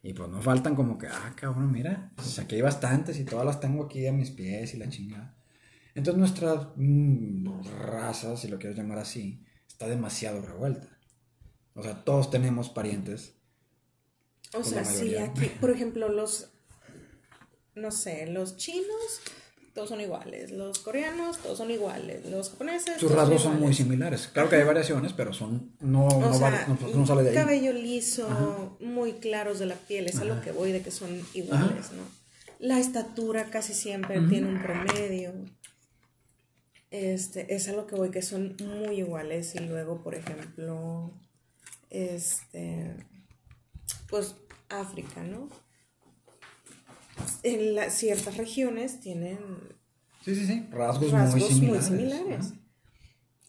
Y 0.03 0.15
pues 0.15 0.31
no 0.31 0.41
faltan 0.41 0.75
como 0.75 0.97
que, 0.97 1.07
ah, 1.09 1.35
cabrón, 1.37 1.71
mira, 1.71 2.13
pues 2.17 2.39
aquí 2.39 2.57
hay 2.57 2.63
bastantes 2.63 3.19
y 3.19 3.25
todas 3.25 3.45
las 3.45 3.61
tengo 3.61 3.85
aquí 3.85 4.07
a 4.07 4.13
mis 4.13 4.31
pies 4.31 4.75
y 4.75 4.79
la 4.79 4.89
chingada. 4.89 5.37
Entonces 5.95 6.19
nuestra 6.19 6.73
mm, 6.77 7.63
raza, 7.87 8.37
si 8.37 8.49
lo 8.49 8.59
quieres 8.59 8.79
llamar 8.79 8.99
así, 8.99 9.45
está 9.69 9.87
demasiado 9.89 10.41
revuelta. 10.41 10.89
O 11.75 11.83
sea, 11.83 12.05
todos 12.05 12.31
tenemos 12.31 12.71
parientes. 12.71 13.35
O 14.55 14.65
sea, 14.65 14.85
sí, 14.85 15.17
aquí, 15.17 15.47
por 15.61 15.71
ejemplo, 15.71 16.09
los, 16.09 16.51
no 17.75 17.91
sé, 17.91 18.27
los 18.27 18.57
chinos 18.57 19.21
todos 19.73 19.89
son 19.89 20.01
iguales. 20.01 20.51
Los 20.51 20.81
coreanos, 20.81 21.39
todos 21.39 21.59
son 21.59 21.71
iguales. 21.71 22.25
Los 22.27 22.51
japoneses. 22.51 22.99
Sus 22.99 23.13
rasgos 23.13 23.43
son 23.43 23.61
muy 23.61 23.73
similares. 23.73 24.29
Claro 24.33 24.49
que 24.49 24.57
hay 24.57 24.65
variaciones, 24.65 25.13
pero 25.13 25.33
son. 25.33 25.73
No, 25.81 26.09
no, 26.09 26.31
no, 26.31 27.07
sale 27.07 27.23
de 27.23 27.31
ahí. 27.31 27.35
Cabello 27.35 27.73
liso, 27.73 28.77
muy 28.81 29.15
claros 29.15 29.59
de 29.59 29.67
la 29.67 29.77
piel. 29.77 30.07
Es 30.07 30.19
a 30.19 30.25
lo 30.25 30.41
que 30.41 30.53
voy 30.53 30.73
de 30.73 30.83
que 30.83 30.91
son 30.91 31.11
iguales, 31.35 31.93
¿no? 31.93 32.03
La 32.59 32.79
estatura 32.79 33.47
casi 33.51 33.73
siempre 33.73 34.21
tiene 34.29 34.49
un 34.49 34.61
promedio. 34.61 35.33
Este, 36.91 37.55
es 37.55 37.69
a 37.69 37.73
lo 37.73 37.87
que 37.87 37.95
voy, 37.95 38.11
que 38.11 38.23
son 38.23 38.57
muy 38.59 38.97
iguales. 38.97 39.55
Y 39.55 39.61
luego, 39.61 40.03
por 40.03 40.17
ejemplo, 40.17 41.13
este, 41.91 42.97
pues 44.09 44.35
África, 44.69 45.23
¿no? 45.23 45.49
En 47.43 47.75
las 47.75 47.95
ciertas 47.95 48.37
regiones 48.37 49.01
tienen 49.01 49.39
sí, 50.25 50.35
sí, 50.35 50.47
sí. 50.47 50.67
rasgos, 50.71 51.13
muy 51.13 51.81
similares. 51.81 52.55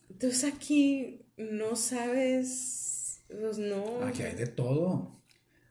Entonces 0.10 0.54
aquí 0.54 1.26
no 1.38 1.76
sabes, 1.76 3.22
pues 3.28 3.58
no. 3.58 4.04
Aquí 4.04 4.24
hay 4.24 4.36
de 4.36 4.48
todo. 4.48 5.22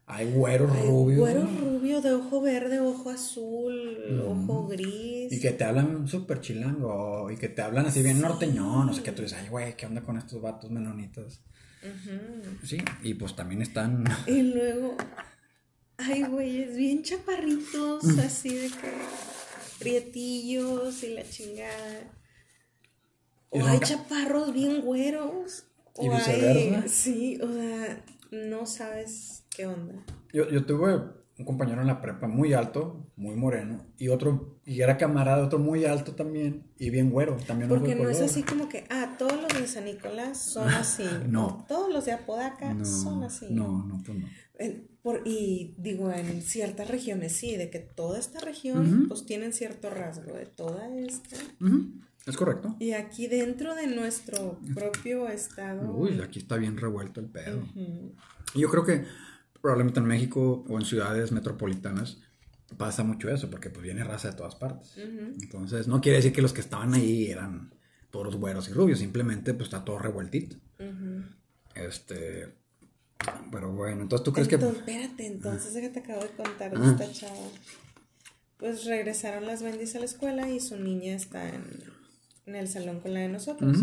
Hay 0.07 0.29
güero 0.33 0.67
rubio. 0.67 1.21
Güero 1.21 1.43
rubio, 1.43 2.01
de 2.01 2.13
ojo 2.13 2.41
verde, 2.41 2.81
ojo 2.81 3.11
azul, 3.11 4.25
ojo 4.27 4.67
gris. 4.67 5.33
Y 5.33 5.41
que 5.41 5.53
te 5.53 5.63
hablan 5.63 6.09
súper 6.09 6.41
chilango. 6.41 7.31
Y 7.31 7.37
que 7.37 7.49
te 7.49 7.63
hablan 7.63 7.87
así 7.87 8.03
bien 8.03 8.21
norteñón. 8.21 8.89
O 8.89 8.93
sea, 8.93 9.05
que 9.05 9.13
tú 9.13 9.23
dices, 9.23 9.39
ay, 9.41 9.49
güey, 9.49 9.77
¿qué 9.77 9.87
onda 9.87 10.03
con 10.03 10.19
estos 10.19 10.43
vatos 10.43 10.69
menonitos? 10.71 11.41
Sí, 12.65 12.79
y 13.05 13.15
pues 13.15 13.37
también 13.37 13.63
están. 13.63 14.05
Y 14.27 14.43
luego, 14.43 14.97
ay, 16.01 16.23
güeyes, 16.25 16.77
bien 16.77 17.03
chaparritos, 17.03 18.05
mm. 18.05 18.21
así 18.21 18.55
de 18.55 18.69
que. 18.69 18.93
Prietillos 19.79 21.03
y 21.03 21.15
la 21.15 21.29
chingada. 21.29 22.13
O 23.49 23.65
hay 23.65 23.81
chaparros 23.81 24.53
bien 24.53 24.83
güeros. 24.83 25.65
Y 25.99 26.09
o 26.09 26.13
viceversa. 26.13 26.83
Hay, 26.83 26.89
sí, 26.89 27.39
o 27.43 27.53
sea, 27.53 28.05
no 28.31 28.67
sabes 28.67 29.45
qué 29.51 29.67
onda. 29.67 30.05
Yo, 30.33 30.49
yo 30.51 30.65
tuve 30.67 31.01
un 31.41 31.47
compañero 31.47 31.81
en 31.81 31.87
la 31.87 32.03
prepa 32.03 32.29
muy 32.29 32.53
alto, 32.53 33.11
muy 33.17 33.35
moreno, 33.35 33.87
y 33.97 34.09
otro, 34.09 34.61
y 34.67 34.83
era 34.83 34.99
camarada, 34.99 35.43
otro 35.43 35.59
muy 35.59 35.87
alto 35.87 36.15
también, 36.15 36.67
y 36.79 36.91
bien 36.91 37.11
güero, 37.11 37.39
también 37.47 37.71
Porque 37.71 37.95
no 37.95 38.11
es 38.11 38.21
así 38.21 38.43
como 38.43 38.69
que, 38.69 38.85
ah, 38.91 39.15
todos 39.19 39.41
los 39.41 39.49
de 39.59 39.67
San 39.67 39.87
Nicolás 39.87 40.39
son 40.39 40.69
así. 40.69 41.05
no. 41.27 41.65
Todos 41.67 41.91
los 41.91 42.05
de 42.05 42.13
Apodaca 42.13 42.77
son 42.85 43.25
así. 43.25 43.47
No, 43.51 43.87
no, 43.87 44.03
pues 44.05 44.19
no. 44.19 44.27
Por, 45.03 45.23
y 45.25 45.75
digo, 45.79 46.11
en 46.13 46.43
ciertas 46.43 46.89
regiones 46.89 47.33
sí, 47.33 47.57
de 47.57 47.71
que 47.71 47.79
toda 47.79 48.19
esta 48.19 48.41
región, 48.41 49.07
pues 49.09 49.25
tienen 49.25 49.53
cierto 49.53 49.89
rasgo 49.91 50.35
de 50.35 50.47
toda 50.47 50.95
esta. 50.99 51.37
Es 52.27 52.37
correcto. 52.37 52.77
Y 52.79 52.93
aquí 52.93 53.27
dentro 53.27 53.75
de 53.75 53.87
nuestro 53.87 54.59
propio 54.75 55.29
estado. 55.29 55.93
Uy, 55.95 56.21
aquí 56.21 56.41
está 56.41 56.57
bien 56.57 56.77
revuelto 56.77 57.21
el 57.21 57.27
pedo. 57.27 57.67
Y 58.55 58.61
yo 58.61 58.69
creo 58.69 58.85
que 58.85 59.05
probablemente 59.61 60.01
en 60.01 60.07
México 60.07 60.65
o 60.69 60.79
en 60.79 60.85
ciudades 60.85 61.33
metropolitanas 61.33 62.19
pasa 62.77 63.03
mucho 63.03 63.31
eso, 63.31 63.51
porque 63.51 63.71
pues 63.71 63.83
viene 63.83 64.05
raza 64.05 64.31
de 64.31 64.37
todas 64.37 64.55
partes. 64.55 64.97
Entonces, 64.97 65.89
no 65.89 66.01
quiere 66.01 66.19
decir 66.19 66.33
que 66.33 66.43
los 66.43 66.53
que 66.53 66.61
estaban 66.61 66.95
ahí 66.95 67.31
eran 67.31 67.75
todos 68.11 68.37
güeros 68.37 68.69
y 68.69 68.73
rubios, 68.73 68.99
simplemente 68.99 69.55
pues 69.55 69.69
está 69.69 69.85
todo 69.85 69.99
revueltito. 69.99 70.57
Este, 71.75 72.55
pero 73.51 73.73
bueno, 73.73 74.03
entonces 74.03 74.25
tú 74.25 74.33
crees 74.33 74.49
que... 74.49 74.57
Espérate, 74.57 75.27
entonces 75.27 75.73
que 75.73 75.89
te 75.89 76.01
acabo 76.01 76.23
de 76.23 76.31
contar 76.31 76.79
de 76.79 76.87
esta 76.87 77.13
chava. 77.13 77.49
Pues 78.57 78.85
regresaron 78.85 79.47
las 79.47 79.63
bendis 79.63 79.97
a 79.97 80.01
la 80.01 80.05
escuela 80.05 80.51
y 80.51 80.61
su 80.61 80.77
niña 80.77 81.15
está 81.15 81.49
en, 81.49 81.65
en 82.47 82.57
el 82.57 82.69
salón 82.69 83.01
con 83.01 83.15
la 83.15 83.21
de 83.21 83.29
nosotros. 83.29 83.79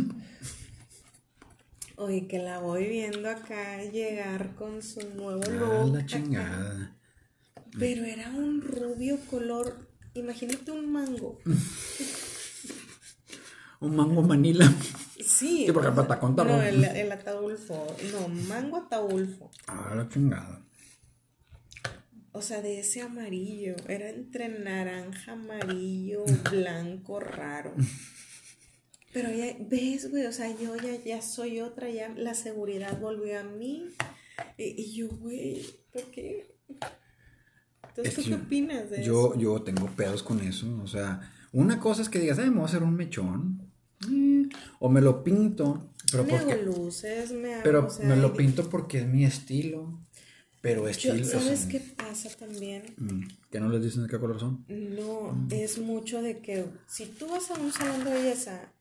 Oye, 1.95 2.27
que 2.27 2.37
la 2.37 2.59
voy 2.59 2.87
viendo 2.87 3.27
acá 3.27 3.83
llegar 3.83 4.53
con 4.53 4.83
su 4.83 4.99
nuevo 5.15 5.41
ah, 5.47 5.49
look. 5.49 5.95
la 5.95 6.05
chingada. 6.05 6.95
Pero 7.79 8.05
era 8.05 8.29
un 8.29 8.61
rubio 8.61 9.19
color. 9.29 9.75
Imagínate 10.13 10.71
un 10.71 10.91
mango. 10.91 11.39
un 13.79 13.95
mango 13.95 14.21
manila. 14.21 14.71
Sí. 15.19 15.65
Sí, 15.65 15.71
porque 15.71 15.89
está 15.89 16.19
con 16.19 16.35
No, 16.35 16.61
el, 16.61 16.83
el 16.83 17.11
ataulfo. 17.11 17.95
No, 18.11 18.27
mango 18.27 18.77
ataulfo. 18.77 19.51
Ah, 19.67 19.93
la 19.95 20.07
chingada. 20.07 20.61
O 22.31 22.41
sea, 22.41 22.61
de 22.61 22.79
ese 22.79 23.01
amarillo. 23.01 23.75
Era 23.87 24.09
entre 24.09 24.47
naranja, 24.47 25.31
amarillo, 25.33 26.23
blanco, 26.51 27.19
raro. 27.19 27.73
Pero 29.11 29.31
ya, 29.31 29.55
ves, 29.59 30.11
güey, 30.11 30.27
o 30.27 30.31
sea, 30.31 30.55
yo 30.55 30.75
ya, 30.75 31.03
ya 31.03 31.21
soy 31.23 31.61
otra, 31.61 31.89
ya 31.89 32.09
la 32.09 32.35
seguridad 32.35 32.99
volvió 32.99 33.39
a 33.39 33.43
mí. 33.43 33.85
Y, 34.57 34.93
yo, 34.93 35.07
güey, 35.09 35.65
¿por 35.91 36.03
qué? 36.11 36.55
Entonces, 37.89 38.13
¿tú 38.13 38.23
qué 38.23 38.35
opinas 38.35 38.91
de 38.91 39.03
yo, 39.03 39.31
eso? 39.31 39.39
Yo 39.39 39.63
tengo 39.63 39.87
pedos 39.87 40.21
con 40.21 40.39
eso, 40.41 40.67
o 40.83 40.87
sea, 40.87 41.33
una 41.51 41.79
cosa 41.79 42.03
es 42.03 42.09
que 42.09 42.19
digas, 42.19 42.37
ay, 42.37 42.49
me 42.49 42.57
voy 42.57 42.63
a 42.63 42.65
hacer 42.65 42.83
un 42.83 42.95
mechón. 42.95 43.66
Mm, 44.07 44.43
o 44.79 44.89
me 44.89 45.01
lo 45.01 45.23
pinto. 45.23 45.91
Pero 46.11 46.23
me 46.23 46.29
porque, 46.29 46.53
hago 46.53 46.63
luces, 46.63 47.31
me 47.31 47.55
hago, 47.55 47.63
Pero 47.63 47.87
me 48.03 48.15
lo 48.15 48.33
pinto 48.33 48.69
porque 48.69 48.99
es 48.99 49.07
mi 49.07 49.25
estilo. 49.25 49.99
Pero 50.61 50.87
estilo. 50.87 51.23
¿Sabes 51.23 51.65
qué 51.65 51.79
pasa 51.79 52.29
también? 52.37 52.83
Mm, 52.97 53.21
¿Que 53.51 53.59
no 53.59 53.69
les 53.69 53.83
dicen 53.83 54.03
de 54.03 54.09
qué 54.09 54.19
color 54.19 54.39
son? 54.39 54.65
No, 54.67 55.31
mm. 55.31 55.47
es 55.51 55.79
mucho 55.79 56.21
de 56.21 56.39
que 56.39 56.65
si 56.87 57.05
tú 57.05 57.27
vas 57.27 57.51
a 57.51 57.55
un 57.55 57.71
salón 57.71 58.03
de 58.03 58.11
belleza 58.11 58.71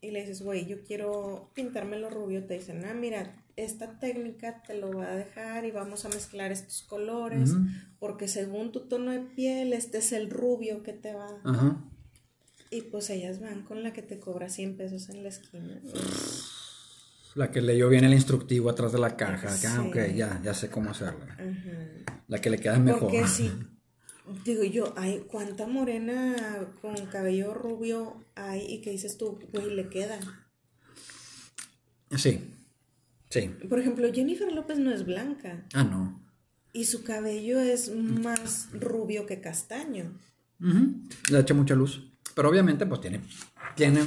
y 0.00 0.10
le 0.10 0.20
dices, 0.20 0.42
güey, 0.42 0.66
yo 0.66 0.82
quiero 0.82 1.50
pintármelo 1.54 2.10
rubio, 2.10 2.44
te 2.44 2.54
dicen, 2.54 2.84
ah, 2.84 2.94
mira, 2.94 3.34
esta 3.56 3.98
técnica 3.98 4.62
te 4.66 4.74
lo 4.74 4.92
va 4.92 5.12
a 5.12 5.16
dejar 5.16 5.64
y 5.66 5.70
vamos 5.70 6.04
a 6.04 6.08
mezclar 6.08 6.52
estos 6.52 6.82
colores, 6.82 7.52
porque 7.98 8.26
según 8.26 8.72
tu 8.72 8.80
tono 8.80 9.10
de 9.10 9.20
piel, 9.20 9.72
este 9.72 9.98
es 9.98 10.12
el 10.12 10.30
rubio 10.30 10.82
que 10.82 10.94
te 10.94 11.12
va. 11.12 11.40
Ajá. 11.44 11.84
Y 12.70 12.82
pues 12.82 13.10
ellas 13.10 13.40
van 13.40 13.62
con 13.62 13.82
la 13.82 13.92
que 13.92 14.02
te 14.02 14.20
cobra 14.20 14.48
100 14.48 14.76
pesos 14.76 15.08
en 15.08 15.22
la 15.22 15.28
esquina. 15.28 15.80
La 17.34 17.50
que 17.50 17.60
leyó 17.60 17.88
bien 17.88 18.04
el 18.04 18.12
instructivo 18.12 18.70
atrás 18.70 18.92
de 18.92 18.98
la 18.98 19.16
caja. 19.16 19.48
Ah, 19.68 19.84
ok, 19.86 20.14
ya, 20.14 20.40
ya 20.42 20.54
sé 20.54 20.70
cómo 20.70 20.90
hacerlo. 20.90 21.26
La 22.28 22.40
que 22.40 22.50
le 22.50 22.58
queda 22.58 22.78
mejor. 22.78 23.02
Porque 23.02 23.26
sí, 23.26 23.50
Digo 24.44 24.62
yo, 24.62 24.94
hay 24.96 25.24
cuánta 25.26 25.66
morena 25.66 26.68
con 26.80 26.94
cabello 27.06 27.52
rubio 27.52 28.24
hay 28.36 28.64
y 28.64 28.80
que 28.80 28.90
dices 28.90 29.18
tú, 29.18 29.38
güey, 29.52 29.74
le 29.74 29.88
queda. 29.88 30.20
Sí, 32.16 32.40
sí. 33.28 33.50
Por 33.68 33.80
ejemplo, 33.80 34.12
Jennifer 34.12 34.52
López 34.52 34.78
no 34.78 34.92
es 34.92 35.04
blanca. 35.04 35.66
Ah, 35.72 35.82
no. 35.82 36.22
Y 36.72 36.84
su 36.84 37.02
cabello 37.02 37.58
es 37.58 37.92
más 37.94 38.68
rubio 38.72 39.26
que 39.26 39.40
castaño. 39.40 40.16
Le 40.58 41.40
echa 41.40 41.54
mucha 41.54 41.74
luz. 41.74 42.09
Pero 42.40 42.48
obviamente, 42.48 42.86
pues 42.86 43.02
tiene, 43.02 43.20
tiene 43.76 44.00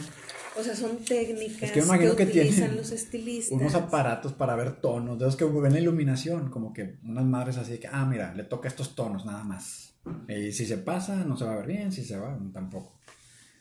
o 0.59 0.63
sea, 0.63 0.75
son 0.75 0.97
técnicas 1.05 1.69
que, 1.69 1.81
utilizan 1.81 2.75
los 2.75 2.91
estilistas. 2.91 3.51
Unos 3.51 3.75
aparatos 3.75 4.33
para 4.33 4.55
ver 4.55 4.81
tonos, 4.81 5.19
de 5.19 5.25
los 5.25 5.35
que 5.35 5.45
ven 5.45 5.71
la 5.71 5.79
iluminación, 5.79 6.49
como 6.49 6.73
que 6.73 6.97
unas 7.03 7.25
madres 7.25 7.57
así 7.57 7.77
que, 7.77 7.87
ah, 7.91 8.03
mira, 8.07 8.33
le 8.33 8.43
toca 8.43 8.67
estos 8.67 8.95
tonos 8.95 9.23
nada 9.23 9.43
más. 9.43 9.93
Y 10.27 10.51
si 10.51 10.65
se 10.65 10.79
pasa, 10.79 11.23
no 11.23 11.37
se 11.37 11.45
va 11.45 11.53
a 11.53 11.57
ver 11.57 11.67
bien, 11.67 11.91
si 11.91 12.03
se 12.03 12.17
va, 12.17 12.35
tampoco. 12.51 12.97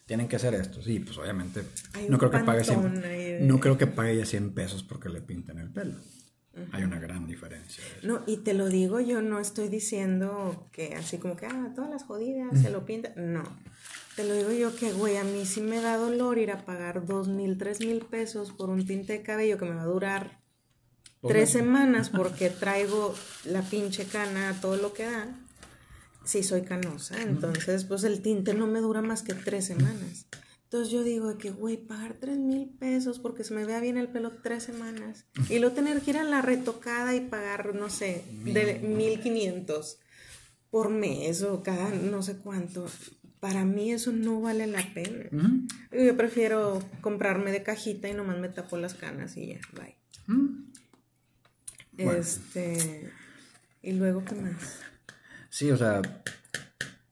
Tienen 0.07 0.27
que 0.27 0.37
hacer 0.37 0.55
esto, 0.55 0.81
sí, 0.81 1.01
pues 1.01 1.19
obviamente. 1.19 1.65
no 2.09 2.17
creo 2.17 2.31
que 2.31 2.39
pague 2.39 2.65
100, 2.65 3.47
no 3.47 3.61
creo 3.61 3.77
que 3.77 3.89
pague 3.89 4.17
ya 4.17 4.25
100 4.25 4.55
pesos 4.55 4.83
porque 4.83 5.11
le 5.11 5.21
pinten 5.21 5.59
el 5.59 5.71
pelo. 5.71 5.97
Hay 6.73 6.83
una 6.83 6.99
gran 6.99 7.27
diferencia. 7.27 7.85
No, 8.03 8.23
y 8.27 8.39
te 8.39 8.55
lo 8.55 8.71
digo, 8.71 9.01
yo 9.01 9.21
no 9.21 9.39
estoy 9.39 9.69
diciendo 9.69 10.67
que 10.73 10.95
así 10.95 11.19
como 11.19 11.37
que, 11.37 11.45
ah, 11.45 11.73
todas 11.75 11.91
las 11.91 12.05
jodidas 12.05 12.59
se 12.59 12.71
lo 12.71 12.87
pintan. 12.87 13.13
No. 13.35 13.43
Te 14.17 14.25
lo 14.25 14.35
digo 14.35 14.53
yo 14.53 14.77
que, 14.77 14.93
güey, 14.93 15.17
a 15.17 15.25
mí 15.25 15.47
sí 15.47 15.63
me 15.63 15.81
da 15.81 15.97
dolor 15.97 16.39
ir 16.39 16.51
a 16.51 16.67
pagar 16.67 17.07
dos 17.07 17.29
mil, 17.29 17.57
tres 17.57 17.81
mil 17.81 18.01
pesos 18.01 18.53
por 18.53 18.69
un 18.69 18.87
tinte 18.87 19.15
de 19.15 19.23
cabello 19.23 19.57
que 19.57 19.65
me 19.65 19.75
va 19.75 19.83
a 19.83 19.87
durar 19.87 20.43
tres 21.23 21.51
semanas 21.51 22.11
porque 22.17 22.51
traigo 22.51 23.15
la 23.45 23.63
pinche 23.63 24.05
cana, 24.05 24.59
todo 24.61 24.77
lo 24.77 24.93
que 24.93 25.05
da. 25.07 25.39
Sí, 26.25 26.43
soy 26.43 26.63
canosa. 26.63 27.21
Entonces, 27.23 27.85
pues 27.85 28.05
el 28.05 28.21
tinte 28.21 28.55
no 28.55 28.67
me 28.67 28.81
dura 28.81 29.01
más 29.01 29.23
que 29.23 29.35
tres 29.35 29.67
semanas. 29.67 30.27
Entonces 30.65 30.93
yo 30.93 31.03
digo 31.03 31.37
que, 31.37 31.51
güey, 31.51 31.77
pagar 31.77 32.17
tres 32.21 32.39
mil 32.39 32.69
pesos 32.69 33.19
porque 33.19 33.45
se 33.45 33.55
me 33.55 33.65
vea 33.65 33.81
bien 33.81 33.97
el 33.97 34.09
pelo 34.09 34.33
tres 34.43 34.63
semanas. 34.63 35.27
Y 35.49 35.59
luego 35.59 35.75
tener 35.75 36.01
que 36.01 36.13
ir 36.13 36.19
a 36.19 36.25
la 36.25 36.43
retocada 36.43 37.15
y 37.15 37.21
pagar, 37.21 37.75
no 37.75 37.91
sé, 37.91 38.25
de 38.45 38.79
mil 38.79 39.21
quinientos 39.21 39.99
por 40.71 40.89
mes 40.89 41.43
o 41.43 41.63
cada 41.63 41.91
no 41.91 42.23
sé 42.23 42.39
cuánto 42.39 42.87
para 43.43 43.65
mí 43.65 43.91
eso 43.91 44.13
no 44.13 44.41
vale 44.41 44.69
la 44.69 44.87
pena. 44.95 45.29
Yo 45.91 46.17
prefiero 46.17 46.81
comprarme 47.01 47.51
de 47.51 47.65
cajita 47.65 48.09
y 48.09 48.15
nomás 48.15 48.39
me 48.39 48.49
tapo 48.49 48.77
las 48.77 48.95
canas 48.95 49.37
y 49.37 49.49
ya, 49.49 49.61
bye. 49.75 49.97
Este. 51.99 53.11
¿Y 53.83 53.95
luego 53.95 54.25
qué 54.25 54.37
más? 54.37 54.79
Sí, 55.51 55.73
o 55.73 55.77
sea, 55.77 56.03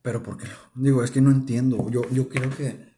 Pero 0.02 0.22
porque, 0.22 0.46
digo, 0.76 1.02
es 1.02 1.10
que 1.10 1.20
no 1.20 1.32
entiendo. 1.32 1.90
Yo, 1.90 2.08
yo 2.10 2.28
creo 2.28 2.48
que, 2.56 2.94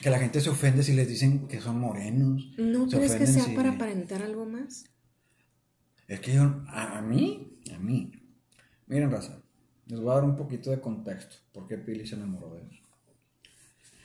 que 0.00 0.08
la 0.08 0.20
gente 0.20 0.40
se 0.40 0.50
ofende 0.50 0.84
si 0.84 0.92
les 0.92 1.08
dicen 1.08 1.48
que 1.48 1.60
son 1.60 1.80
morenos. 1.80 2.52
¿No 2.56 2.86
crees 2.86 3.16
que 3.16 3.26
sea 3.26 3.52
para 3.56 3.72
aparentar 3.72 4.22
algo 4.22 4.46
más? 4.46 4.84
Es 6.06 6.20
que 6.20 6.34
yo, 6.34 6.62
a, 6.68 7.02
mí, 7.02 7.58
a 7.74 7.80
mí. 7.80 8.12
Miren, 8.86 9.10
raza, 9.10 9.42
les 9.86 10.00
voy 10.00 10.10
a 10.10 10.14
dar 10.16 10.24
un 10.24 10.36
poquito 10.36 10.70
de 10.70 10.80
contexto. 10.80 11.36
¿Por 11.52 11.66
qué 11.66 11.78
Pili 11.78 12.06
se 12.06 12.16
enamoró 12.16 12.54
de 12.54 12.62
ellos? 12.62 12.82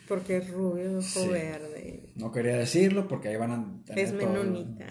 Porque 0.08 0.38
es 0.38 0.50
rubio, 0.50 0.98
ojo 0.98 1.28
verde. 1.28 2.12
No 2.16 2.32
quería 2.32 2.56
decirlo 2.56 3.08
porque 3.08 3.28
ahí 3.28 3.36
van 3.36 3.50
a 3.52 3.84
tener 3.84 4.04
Es 4.04 4.12
menonita. 4.12 4.86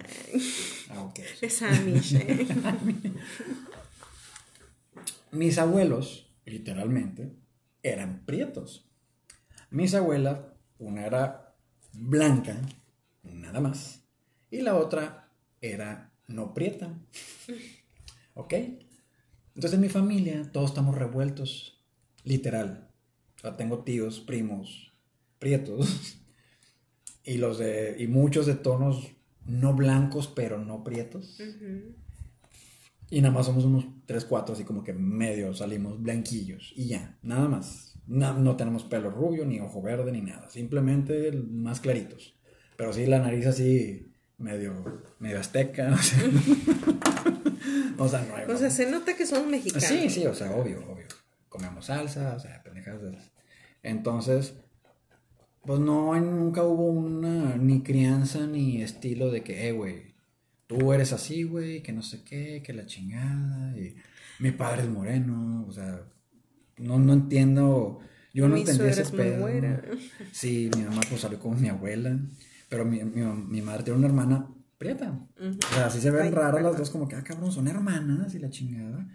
Ah, 0.90 1.04
ok. 1.04 1.20
Es 1.42 1.62
amish. 1.62 2.18
Mis 5.32 5.58
abuelos, 5.58 6.30
literalmente, 6.46 7.32
eran 7.84 8.26
prietos. 8.26 8.90
Mis 9.70 9.94
abuelas, 9.96 10.40
una 10.80 11.06
era 11.06 11.56
blanca, 11.94 12.58
nada 13.24 13.62
más, 13.62 14.02
y 14.50 14.62
la 14.62 14.76
otra 14.76 15.30
era 15.62 16.12
no 16.28 16.54
prieta. 16.54 16.94
¿Ok? 18.34 18.54
Entonces 19.56 19.74
en 19.74 19.82
mi 19.82 19.90
familia 19.90 20.50
todos 20.52 20.72
estamos 20.72 20.98
revueltos, 20.98 21.82
literal. 22.24 22.90
O 23.38 23.40
sea, 23.40 23.58
tengo 23.58 23.80
tíos, 23.80 24.20
primos, 24.20 24.94
prietos, 25.40 26.18
y, 27.24 27.38
los 27.38 27.58
de, 27.58 27.96
y 28.00 28.08
muchos 28.08 28.46
de 28.46 28.56
tonos 28.56 29.12
no 29.46 29.74
blancos, 29.74 30.28
pero 30.28 30.60
no 30.64 30.84
prietos. 30.84 31.40
Y 33.10 33.22
nada 33.22 33.34
más 33.34 33.46
somos 33.46 33.66
unos 33.66 33.86
3, 34.06 34.24
4, 34.24 34.54
así 34.56 34.64
como 34.64 34.84
que 34.84 34.94
medio 34.94 35.54
salimos 35.54 36.02
blanquillos. 36.02 36.74
Y 36.76 36.88
ya, 36.88 37.18
nada 37.22 37.48
más. 37.50 37.96
No, 38.08 38.56
tenemos 38.56 38.84
pelo 38.84 39.10
rubio, 39.10 39.46
ni 39.46 39.60
ojo 39.60 39.82
verde, 39.82 40.12
ni 40.12 40.22
nada. 40.22 40.50
Simplemente 40.50 41.32
más 41.32 41.82
claritos. 41.82 42.36
Pero 42.78 42.94
sí, 42.94 43.06
la 43.06 43.20
nariz 43.20 43.46
así 43.48 44.12
medio, 44.38 45.04
medio 45.20 45.40
azteca. 45.40 45.94
O 45.94 45.98
sea, 45.98 47.31
no 47.98 48.36
hay, 48.36 48.46
o 48.50 48.58
sea, 48.58 48.70
se 48.70 48.90
nota 48.90 49.16
que 49.16 49.26
somos 49.26 49.48
mexicanos. 49.48 49.88
Sí, 49.88 50.10
sí, 50.10 50.26
o 50.26 50.34
sea, 50.34 50.52
obvio, 50.52 50.80
obvio. 50.90 51.06
Comemos 51.50 51.86
salsa, 51.86 52.36
o 52.36 52.40
sea, 52.40 52.64
pendejadas 52.64 53.02
de 53.02 53.18
Entonces, 53.84 54.54
pues 55.64 55.80
no, 55.80 56.20
nunca 56.20 56.64
hubo 56.64 56.86
una 56.86 57.56
ni 57.58 57.84
crianza 57.84 58.48
ni 58.48 58.82
estilo 58.82 59.32
de 59.32 59.44
que, 59.44 59.68
eh, 59.68 59.72
güey, 59.72 60.16
tú 60.68 60.94
eres 60.94 61.14
así, 61.14 61.44
güey, 61.44 61.84
que 61.84 61.92
no 61.92 62.02
sé 62.02 62.24
qué, 62.24 62.64
que 62.64 62.74
la 62.74 62.86
chingada, 62.86 63.78
y 63.78 63.96
mi 64.40 64.52
padre 64.52 64.84
es 64.84 64.90
moreno, 64.90 65.66
o 65.68 65.72
sea, 65.72 66.02
no, 66.78 66.98
no 66.98 67.14
entiendo, 67.14 68.00
yo 68.34 68.48
no 68.48 68.56
entendí 68.56 68.86
ese 68.86 69.06
pedo. 69.06 69.48
Sí, 70.32 70.72
mi 70.76 70.84
mamá 70.84 71.02
pues 71.10 71.22
salió 71.22 71.40
con 71.40 71.62
mi 71.62 71.68
abuela, 71.68 72.18
pero 72.70 72.86
mi, 72.86 73.04
mi, 73.04 73.62
madre 73.62 73.84
tiene 73.84 74.00
una 74.00 74.08
hermana 74.08 74.48
prieta. 74.82 75.28
O 75.40 75.74
sea, 75.74 75.86
así 75.86 76.02
se 76.02 76.12
ven 76.12 76.32
raras 76.32 76.62
las 76.62 76.78
dos, 76.78 76.90
como 76.90 77.08
que, 77.08 77.16
ah, 77.16 77.24
cabrón, 77.24 77.52
son 77.52 77.68
hermanas 77.68 78.34
y 78.34 78.40
la 78.40 78.50
chingada. 78.50 79.08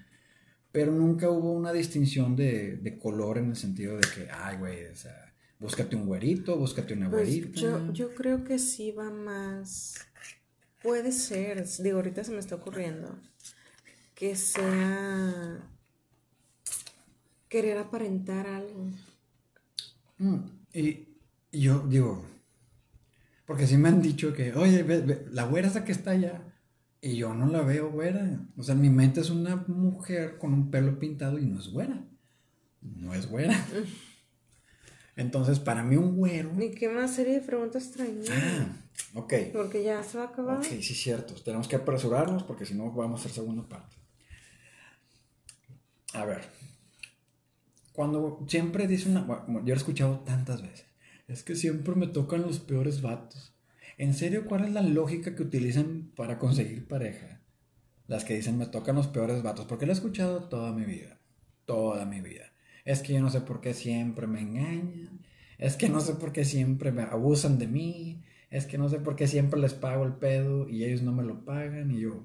Pero 0.70 0.92
nunca 0.92 1.28
hubo 1.28 1.52
una 1.52 1.72
distinción 1.72 2.36
de, 2.36 2.76
de 2.76 2.98
color 2.98 3.38
en 3.38 3.50
el 3.50 3.56
sentido 3.56 3.96
de 3.96 4.06
que, 4.14 4.28
ay, 4.30 4.58
güey, 4.58 4.86
o 4.86 4.94
sea, 4.94 5.34
búscate 5.58 5.96
un 5.96 6.06
güerito, 6.06 6.56
búscate 6.56 6.94
una 6.94 7.10
pues 7.10 7.28
güerita. 7.28 7.60
Yo, 7.60 7.92
yo 7.92 8.14
creo 8.14 8.44
que 8.44 8.58
sí 8.58 8.92
va 8.92 9.10
más 9.10 9.94
Puede 10.86 11.10
ser, 11.10 11.66
digo, 11.80 11.96
ahorita 11.96 12.22
se 12.22 12.30
me 12.30 12.38
está 12.38 12.54
ocurriendo 12.54 13.18
que 14.14 14.36
sea 14.36 15.68
querer 17.48 17.78
aparentar 17.78 18.46
algo. 18.46 18.90
Mm, 20.18 20.44
y, 20.72 21.08
yo 21.50 21.80
digo, 21.88 22.24
porque 23.46 23.66
sí 23.66 23.76
me 23.76 23.88
han 23.88 24.02
dicho 24.02 24.32
que, 24.32 24.52
oye, 24.52 24.84
la 25.30 25.44
güera 25.44 25.68
esa 25.68 25.84
que 25.84 25.92
está 25.92 26.10
allá, 26.10 26.42
y 27.00 27.16
yo 27.16 27.34
no 27.34 27.46
la 27.46 27.62
veo 27.62 27.90
güera. 27.90 28.40
O 28.56 28.62
sea, 28.62 28.74
mi 28.74 28.90
mente 28.90 29.20
es 29.20 29.30
una 29.30 29.56
mujer 29.68 30.38
con 30.38 30.52
un 30.52 30.70
pelo 30.70 30.98
pintado 30.98 31.38
y 31.38 31.46
no 31.46 31.58
es 31.58 31.68
güera. 31.68 32.04
No 32.80 33.14
es 33.14 33.28
güera. 33.28 33.56
Entonces, 35.16 35.60
para 35.60 35.82
mí 35.82 35.96
un 35.96 36.16
güero... 36.16 36.50
¿Y 36.60 36.72
qué 36.72 36.88
más 36.88 37.14
serie 37.14 37.34
de 37.34 37.40
preguntas 37.40 37.86
extrañas? 37.86 38.26
Ah, 38.30 38.66
ok. 39.14 39.34
Porque 39.52 39.82
ya 39.82 40.02
se 40.02 40.18
va 40.18 40.24
a 40.24 40.26
acabar. 40.26 40.58
Ok, 40.58 40.64
sí, 40.64 40.94
cierto. 40.94 41.34
Tenemos 41.42 41.68
que 41.68 41.76
apresurarnos 41.76 42.42
porque 42.42 42.66
si 42.66 42.74
no 42.74 42.90
vamos 42.92 43.20
a 43.20 43.22
hacer 43.22 43.32
segunda 43.32 43.66
parte. 43.66 43.96
A 46.12 46.24
ver. 46.24 46.42
Cuando 47.92 48.44
siempre 48.48 48.86
dice 48.86 49.08
una... 49.08 49.22
Bueno, 49.22 49.60
yo 49.60 49.66
lo 49.68 49.74
he 49.74 49.76
escuchado 49.76 50.18
tantas 50.20 50.60
veces. 50.60 50.84
Es 51.28 51.42
que 51.42 51.56
siempre 51.56 51.94
me 51.94 52.06
tocan 52.06 52.42
los 52.42 52.60
peores 52.60 53.02
vatos. 53.02 53.54
¿En 53.98 54.14
serio 54.14 54.44
cuál 54.46 54.64
es 54.64 54.72
la 54.72 54.82
lógica 54.82 55.34
que 55.34 55.42
utilizan 55.42 56.12
para 56.14 56.38
conseguir 56.38 56.86
pareja? 56.86 57.40
Las 58.06 58.24
que 58.24 58.34
dicen 58.34 58.58
me 58.58 58.66
tocan 58.66 58.96
los 58.96 59.08
peores 59.08 59.42
vatos. 59.42 59.66
Porque 59.66 59.86
lo 59.86 59.92
he 59.92 59.94
escuchado 59.94 60.44
toda 60.44 60.72
mi 60.72 60.84
vida. 60.84 61.20
Toda 61.64 62.04
mi 62.04 62.20
vida 62.20 62.52
es 62.86 63.02
que 63.02 63.12
yo 63.12 63.20
no 63.20 63.30
sé 63.30 63.42
por 63.42 63.60
qué 63.60 63.74
siempre 63.74 64.26
me 64.26 64.40
engañan, 64.40 65.20
es 65.58 65.76
que 65.76 65.88
no 65.88 66.00
sé 66.00 66.14
por 66.14 66.32
qué 66.32 66.44
siempre 66.44 66.92
me 66.92 67.02
abusan 67.02 67.58
de 67.58 67.66
mí, 67.66 68.22
es 68.48 68.64
que 68.64 68.78
no 68.78 68.88
sé 68.88 69.00
por 69.00 69.16
qué 69.16 69.26
siempre 69.26 69.60
les 69.60 69.74
pago 69.74 70.04
el 70.04 70.14
pedo 70.14 70.68
y 70.68 70.84
ellos 70.84 71.02
no 71.02 71.12
me 71.12 71.24
lo 71.24 71.44
pagan 71.44 71.90
y 71.90 72.00
yo... 72.00 72.24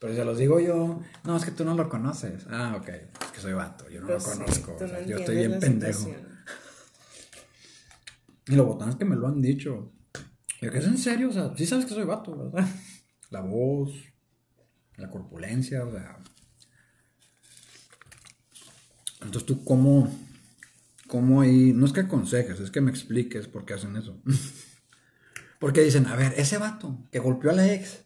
Pero 0.00 0.14
se 0.14 0.24
los 0.24 0.38
digo 0.38 0.60
yo, 0.60 1.00
no, 1.24 1.36
es 1.36 1.44
que 1.44 1.50
tú 1.50 1.64
no 1.64 1.74
lo 1.74 1.88
conoces. 1.88 2.46
Ah, 2.50 2.76
ok, 2.78 2.88
es 2.88 3.32
que 3.32 3.40
soy 3.40 3.52
vato, 3.52 3.88
yo 3.88 4.00
no 4.00 4.08
lo 4.08 4.14
pues 4.14 4.24
conozco, 4.24 4.76
yo 5.06 5.18
estoy 5.18 5.36
bien 5.36 5.60
pendejo. 5.60 6.10
Y 8.46 8.54
los 8.54 8.66
botones 8.66 8.96
que 8.96 9.04
me 9.04 9.16
lo 9.16 9.28
han 9.28 9.40
dicho. 9.40 9.92
Yo 10.60 10.70
que 10.70 10.78
es 10.78 10.86
en 10.86 10.98
serio, 10.98 11.28
o 11.28 11.32
sea, 11.32 11.52
sí 11.56 11.66
sabes 11.66 11.84
que 11.84 11.94
soy 11.94 12.04
vato, 12.04 12.36
¿verdad? 12.36 12.68
La 13.30 13.40
voz, 13.40 13.92
la 14.96 15.10
corpulencia, 15.10 15.84
o 15.84 15.90
sea, 15.90 16.18
entonces 19.24 19.46
tú 19.46 19.64
cómo, 19.64 20.08
cómo 21.08 21.40
ahí, 21.40 21.72
no 21.72 21.86
es 21.86 21.92
que 21.92 22.00
aconsejes, 22.00 22.60
es 22.60 22.70
que 22.70 22.80
me 22.80 22.90
expliques 22.90 23.48
por 23.48 23.64
qué 23.64 23.74
hacen 23.74 23.96
eso. 23.96 24.20
Porque 25.58 25.80
dicen, 25.80 26.06
a 26.06 26.16
ver, 26.16 26.34
ese 26.36 26.58
vato 26.58 26.98
que 27.10 27.18
golpeó 27.18 27.50
a 27.50 27.54
la 27.54 27.72
ex. 27.72 28.04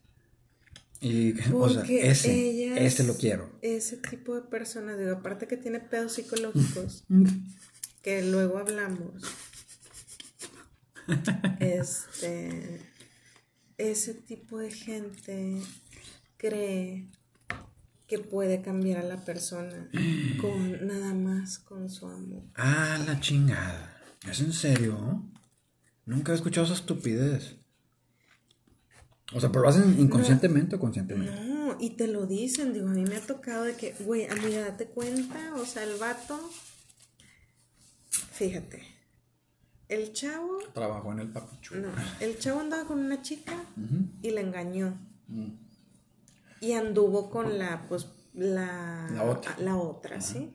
Y, 1.01 1.35
o 1.53 1.69
sea, 1.69 1.83
ese, 1.83 2.87
ese 2.87 3.05
lo 3.05 3.17
quiero. 3.17 3.59
Ese 3.63 3.97
tipo 3.97 4.35
de 4.35 4.43
persona, 4.43 4.97
digo, 4.97 5.13
aparte 5.13 5.49
que 5.49 5.57
tiene 5.57 5.81
pedos 5.81 6.13
psicológicos, 6.13 7.05
que 8.03 8.23
luego 8.23 8.59
hablamos. 8.59 9.25
Este, 11.61 12.81
ese 13.77 14.15
tipo 14.15 14.59
de 14.59 14.71
gente 14.71 15.61
cree 16.37 17.11
que 18.07 18.19
puede 18.19 18.63
cambiar 18.63 18.99
a 18.99 19.03
la 19.03 19.25
persona 19.25 19.91
con 20.41 20.87
nada 20.87 21.15
más 21.15 21.59
con 21.59 21.91
su 21.91 22.07
amor. 22.07 22.45
Ah, 22.55 22.99
la 23.07 23.21
chingada. 23.21 24.03
¿Es 24.29 24.41
en 24.41 24.53
serio? 24.53 25.31
Nunca 26.07 26.33
he 26.33 26.35
escuchado 26.35 26.65
esa 26.65 26.75
estupidez. 26.75 27.57
O 29.35 29.41
sea, 29.41 29.51
pero 29.51 29.63
lo 29.63 29.69
hacen 29.69 30.01
inconscientemente 30.01 30.77
o 30.77 30.79
conscientemente. 30.79 31.39
No, 31.45 31.77
y 31.79 31.91
te 31.91 32.09
lo 32.09 32.27
dicen, 32.27 32.73
digo, 32.73 32.89
a 32.89 32.93
mí 32.93 33.05
me 33.05 33.17
ha 33.17 33.21
tocado 33.21 33.65
de 33.65 33.77
que, 33.77 33.95
güey, 34.01 34.27
amiga, 34.27 34.61
date 34.61 34.87
cuenta, 34.87 35.55
o 35.57 35.67
sea, 35.67 35.85
el 35.85 35.99
vato, 35.99 36.41
fíjate, 38.33 38.83
el 39.89 40.13
chavo... 40.13 40.59
Trabajó 40.73 41.13
en 41.13 41.21
el 41.21 41.29
papichu. 41.29 41.77
No, 41.77 41.89
el 42.21 42.39
chavo 42.39 42.61
andaba 42.61 42.85
con 42.85 42.99
una 42.99 43.23
chica 43.23 43.55
y 44.23 44.31
la 44.31 44.41
engañó. 44.41 44.99
Mm. 45.29 45.49
Y 46.61 46.73
anduvo 46.73 47.31
con 47.31 47.59
la, 47.59 47.87
pues, 47.89 48.09
la, 48.35 49.09
la 49.59 49.77
otra, 49.77 50.21
¿sí? 50.21 50.55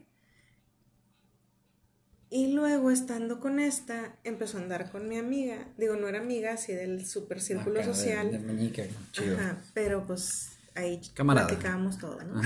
Y 2.29 2.51
luego, 2.51 2.89
estando 2.89 3.39
con 3.39 3.59
esta, 3.59 4.17
empezó 4.23 4.57
a 4.57 4.61
andar 4.61 4.91
con 4.91 5.07
mi 5.07 5.19
amiga. 5.19 5.67
Digo, 5.77 5.95
no 5.95 6.07
era 6.07 6.19
amiga, 6.19 6.53
así 6.53 6.73
del 6.73 7.05
super 7.05 7.39
círculo 7.39 7.83
social. 7.83 8.31
De, 8.31 8.89
chido. 9.11 9.37
Ajá, 9.37 9.61
pero 9.75 10.07
pues 10.07 10.57
ahí 10.73 10.99
platicábamos 11.15 11.99
todo, 11.99 12.23
¿no? 12.23 12.41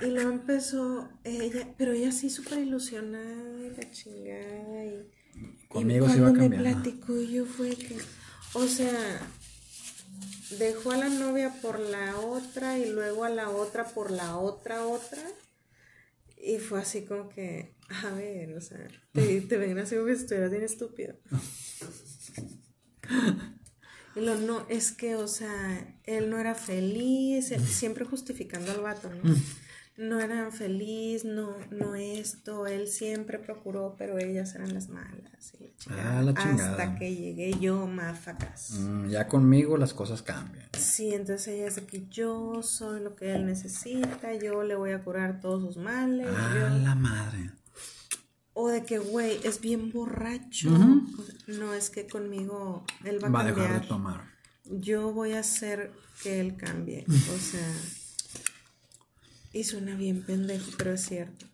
Y 0.00 0.06
luego 0.06 0.30
empezó 0.30 1.08
ella, 1.24 1.74
pero 1.76 1.92
ella 1.92 2.12
sí 2.12 2.30
súper 2.30 2.60
ilusionada, 2.60 3.68
la 3.76 3.90
chingada. 3.90 4.84
Y, 4.84 5.10
Conmigo 5.68 6.06
y 6.06 6.10
se 6.10 6.18
iba 6.18 6.28
a 6.28 6.32
cambiar. 6.32 6.62
me 6.62 6.72
platicó, 6.72 7.20
yo 7.20 7.44
fue 7.44 7.70
que, 7.74 7.96
o 8.54 8.66
sea, 8.66 9.20
dejó 10.58 10.92
a 10.92 10.96
la 10.96 11.08
novia 11.08 11.52
por 11.60 11.80
la 11.80 12.16
otra 12.16 12.78
y 12.78 12.90
luego 12.90 13.24
a 13.24 13.30
la 13.30 13.50
otra 13.50 13.86
por 13.88 14.10
la 14.10 14.38
otra 14.38 14.86
otra. 14.86 15.22
Y 16.36 16.58
fue 16.58 16.80
así 16.80 17.04
como 17.04 17.28
que, 17.28 17.74
a 17.88 18.10
ver, 18.10 18.56
o 18.56 18.60
sea, 18.60 18.78
te, 19.12 19.40
te 19.40 19.56
ven 19.56 19.78
así 19.78 19.96
como 19.96 20.06
que 20.06 20.12
estuvieras 20.12 20.50
bien 20.50 20.62
estúpido. 20.62 21.16
Y 24.14 24.20
lo 24.20 24.36
no, 24.36 24.66
es 24.68 24.92
que, 24.92 25.16
o 25.16 25.28
sea, 25.28 25.96
él 26.04 26.30
no 26.30 26.38
era 26.38 26.54
feliz, 26.54 27.52
siempre 27.68 28.04
justificando 28.04 28.70
al 28.72 28.80
vato, 28.80 29.10
¿no? 29.10 29.34
No 29.98 30.20
eran 30.20 30.52
feliz, 30.52 31.24
no, 31.24 31.56
no 31.72 31.96
esto, 31.96 32.68
él 32.68 32.86
siempre 32.86 33.38
procuró, 33.38 33.96
pero 33.98 34.16
ellas 34.16 34.54
eran 34.54 34.72
las 34.72 34.88
malas. 34.88 35.52
ah, 35.90 36.22
la 36.22 36.34
chingada. 36.34 36.70
Hasta 36.70 36.96
que 36.96 37.14
llegué 37.14 37.58
yo, 37.58 37.84
mafacas. 37.88 38.70
Mm, 38.78 39.08
ya 39.08 39.26
conmigo 39.26 39.76
las 39.76 39.92
cosas 39.92 40.22
cambian. 40.22 40.68
Sí, 40.78 41.12
entonces 41.12 41.48
ella 41.48 41.64
dice 41.64 41.84
que 41.84 42.06
yo 42.08 42.62
soy 42.62 43.00
lo 43.00 43.16
que 43.16 43.34
él 43.34 43.44
necesita, 43.44 44.34
yo 44.34 44.62
le 44.62 44.76
voy 44.76 44.92
a 44.92 45.02
curar 45.02 45.40
todos 45.40 45.62
sus 45.62 45.82
males. 45.82 46.28
Ah, 46.30 46.78
la 46.80 46.94
madre. 46.94 47.50
O 48.54 48.68
de 48.68 48.84
que, 48.84 48.98
güey, 48.98 49.40
es 49.42 49.60
bien 49.60 49.90
borracho. 49.90 50.70
No 51.48 51.74
es 51.74 51.90
que 51.90 52.06
conmigo 52.06 52.84
él 53.04 53.22
va 53.22 53.28
a 53.28 53.32
cambiar. 53.32 53.34
Va 53.34 53.40
a 53.40 53.44
dejar 53.52 53.80
de 53.80 53.86
tomar. 53.86 54.24
Yo 54.64 55.12
voy 55.12 55.32
a 55.32 55.40
hacer 55.40 55.92
que 56.22 56.40
él 56.40 56.56
cambie. 56.56 57.04
O 57.08 57.38
sea 57.38 57.66
y 59.52 59.64
suena 59.64 59.94
bien 59.96 60.24
pendejo, 60.24 60.70
pero 60.76 60.92
es 60.94 61.04
cierto. 61.04 61.46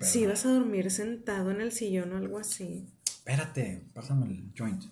Si 0.00 0.26
vas 0.26 0.44
a 0.44 0.52
dormir 0.52 0.90
sentado 0.90 1.50
en 1.50 1.60
el 1.60 1.72
sillón 1.72 2.12
o 2.12 2.16
algo 2.16 2.38
así. 2.38 2.86
Espérate, 3.06 3.88
pásame 3.94 4.26
el 4.26 4.52
joint. 4.56 4.82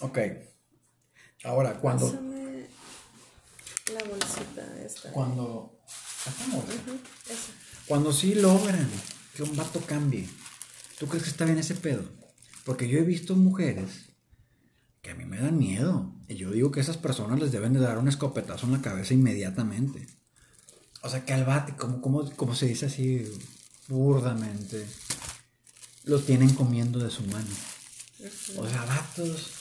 Ok. 0.00 0.18
Ahora, 1.44 1.80
cuando. 1.80 2.06
Pásame 2.06 2.66
la 3.92 4.04
bolsita 4.04 4.82
esta. 4.84 5.10
Cuando. 5.10 5.80
Cuando 7.86 8.12
sí 8.12 8.34
logran 8.34 8.88
que 9.34 9.42
un 9.42 9.56
vato 9.56 9.80
cambie. 9.80 10.28
¿Tú 10.98 11.06
crees 11.06 11.24
que 11.24 11.30
está 11.30 11.44
bien 11.44 11.58
ese 11.58 11.74
pedo? 11.74 12.04
Porque 12.64 12.88
yo 12.88 12.98
he 12.98 13.04
visto 13.04 13.36
mujeres 13.36 14.06
que 15.02 15.10
a 15.10 15.14
mí 15.14 15.24
me 15.24 15.38
dan 15.38 15.58
miedo. 15.58 16.15
Y 16.28 16.34
yo 16.34 16.50
digo 16.50 16.70
que 16.70 16.80
esas 16.80 16.96
personas 16.96 17.38
les 17.38 17.52
deben 17.52 17.72
de 17.72 17.80
dar 17.80 17.98
un 17.98 18.08
escopetazo 18.08 18.66
en 18.66 18.72
la 18.72 18.82
cabeza 18.82 19.14
inmediatamente. 19.14 20.06
O 21.02 21.08
sea, 21.08 21.24
que 21.24 21.32
al 21.32 21.44
bate, 21.44 21.76
como, 21.76 22.00
como, 22.00 22.54
se 22.54 22.66
dice 22.66 22.86
así 22.86 23.30
burdamente, 23.88 24.84
lo 26.04 26.20
tienen 26.20 26.52
comiendo 26.54 26.98
de 26.98 27.10
su 27.10 27.22
mano. 27.24 27.54
O 28.56 28.68
sea, 28.68 28.84
vatos 28.84 29.52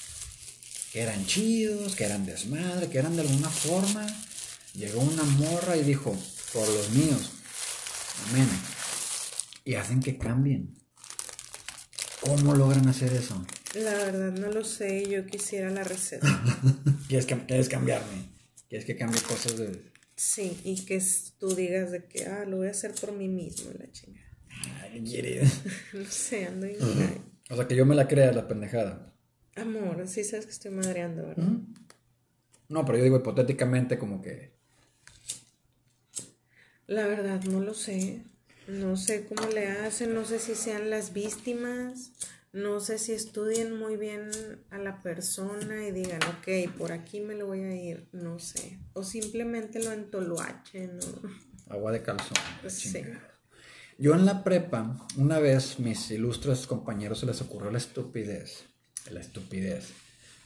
que 0.92 1.02
eran 1.02 1.26
chidos, 1.26 1.96
que 1.96 2.06
eran 2.06 2.26
desmadre, 2.26 2.90
que 2.90 2.98
eran 2.98 3.16
de 3.16 3.22
alguna 3.22 3.50
forma. 3.50 4.08
Llegó 4.74 5.02
una 5.02 5.24
morra 5.24 5.78
y 5.78 5.84
dijo, 5.84 6.18
por 6.52 6.68
los 6.68 6.90
míos, 6.92 7.32
amén. 8.30 8.50
Y 9.66 9.76
hacen 9.76 10.00
que 10.02 10.18
cambien. 10.18 10.74
¿Cómo 12.22 12.56
logran 12.56 12.88
hacer 12.88 13.14
eso? 13.14 13.46
La 13.76 13.94
verdad 13.94 14.32
no 14.32 14.52
lo 14.52 14.64
sé, 14.64 15.08
yo 15.10 15.26
quisiera 15.26 15.70
la 15.70 15.84
receta. 15.84 16.28
¿Quieres, 17.10 17.26
¿Quieres 17.26 17.68
cambiarme? 17.68 18.30
¿Quieres 18.70 18.86
que 18.86 18.96
cambie 18.96 19.22
cosas 19.22 19.58
de...? 19.58 19.92
Sí, 20.16 20.58
y 20.64 20.86
que 20.86 21.04
tú 21.38 21.54
digas 21.54 21.92
de 21.92 22.06
que, 22.06 22.26
ah, 22.26 22.46
lo 22.46 22.58
voy 22.58 22.68
a 22.68 22.72
hacer 22.72 22.94
por 22.94 23.12
mí 23.12 23.28
mismo, 23.28 23.72
la 23.78 23.92
chingada. 23.92 24.26
Ay, 24.82 25.04
quieres? 25.04 25.62
no 25.94 26.06
sé, 26.06 26.46
ando 26.46 26.68
en 26.68 26.78
O 27.50 27.56
sea, 27.56 27.68
que 27.68 27.76
yo 27.76 27.86
me 27.86 27.96
la 27.96 28.08
crea 28.08 28.32
la 28.32 28.48
pendejada. 28.48 29.14
Amor, 29.56 30.08
sí 30.08 30.24
sabes 30.24 30.46
que 30.46 30.52
estoy 30.52 30.72
madreando, 30.72 31.28
¿verdad? 31.28 31.50
No, 32.70 32.86
pero 32.86 32.98
yo 32.98 33.04
digo 33.04 33.18
hipotéticamente 33.18 33.98
como 33.98 34.22
que... 34.22 34.56
La 36.88 37.08
verdad 37.08 37.44
no 37.44 37.60
lo 37.60 37.74
sé. 37.74 38.22
No 38.68 38.96
sé 38.96 39.26
cómo 39.26 39.48
le 39.50 39.68
hacen, 39.68 40.14
no 40.14 40.24
sé 40.24 40.40
si 40.40 40.56
sean 40.56 40.90
las 40.90 41.14
víctimas 41.14 42.12
no 42.56 42.80
sé 42.80 43.00
si 43.00 43.12
estudien 43.12 43.78
muy 43.78 43.98
bien 43.98 44.32
a 44.70 44.78
la 44.78 45.02
persona 45.02 45.86
y 45.86 45.92
digan, 45.92 46.22
ok, 46.24 46.74
por 46.78 46.94
aquí 46.94 47.20
me 47.20 47.36
lo 47.36 47.48
voy 47.48 47.64
a 47.64 47.76
ir, 47.76 48.08
no 48.14 48.40
sé. 48.40 48.80
O 48.94 49.04
simplemente 49.04 49.84
lo 49.84 49.92
entoluachen. 49.92 50.98
¿no? 50.98 51.30
Agua 51.68 51.92
de 51.92 52.02
calzón. 52.02 52.38
Sí. 52.70 53.04
Yo 53.98 54.16
en 54.16 54.26
la 54.26 54.42
prepa, 54.42 55.06
una 55.18 55.40
vez 55.40 55.80
mis 55.80 56.10
ilustres 56.12 56.66
compañeros 56.66 57.20
se 57.20 57.26
les 57.26 57.42
ocurrió 57.42 57.72
la 57.72 57.78
estupidez, 57.78 58.64
la 59.12 59.20
estupidez, 59.20 59.90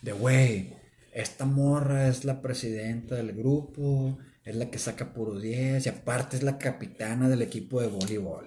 de 0.01 0.12
güey, 0.12 0.74
esta 1.14 1.45
morra 1.45 2.07
es 2.07 2.26
la 2.26 2.41
presidenta 2.41 3.14
del 3.14 3.34
grupo, 3.34 4.18
es 4.43 4.55
la 4.55 4.72
que 4.72 4.80
saca 4.80 5.14
puro 5.14 5.39
10 5.39 5.86
y 5.86 5.89
aparte 5.89 6.38
es 6.38 6.43
la 6.43 6.57
capitana 6.57 7.30
del 7.30 7.43
equipo 7.43 7.82
de 7.82 7.88
voleibol. 7.88 8.45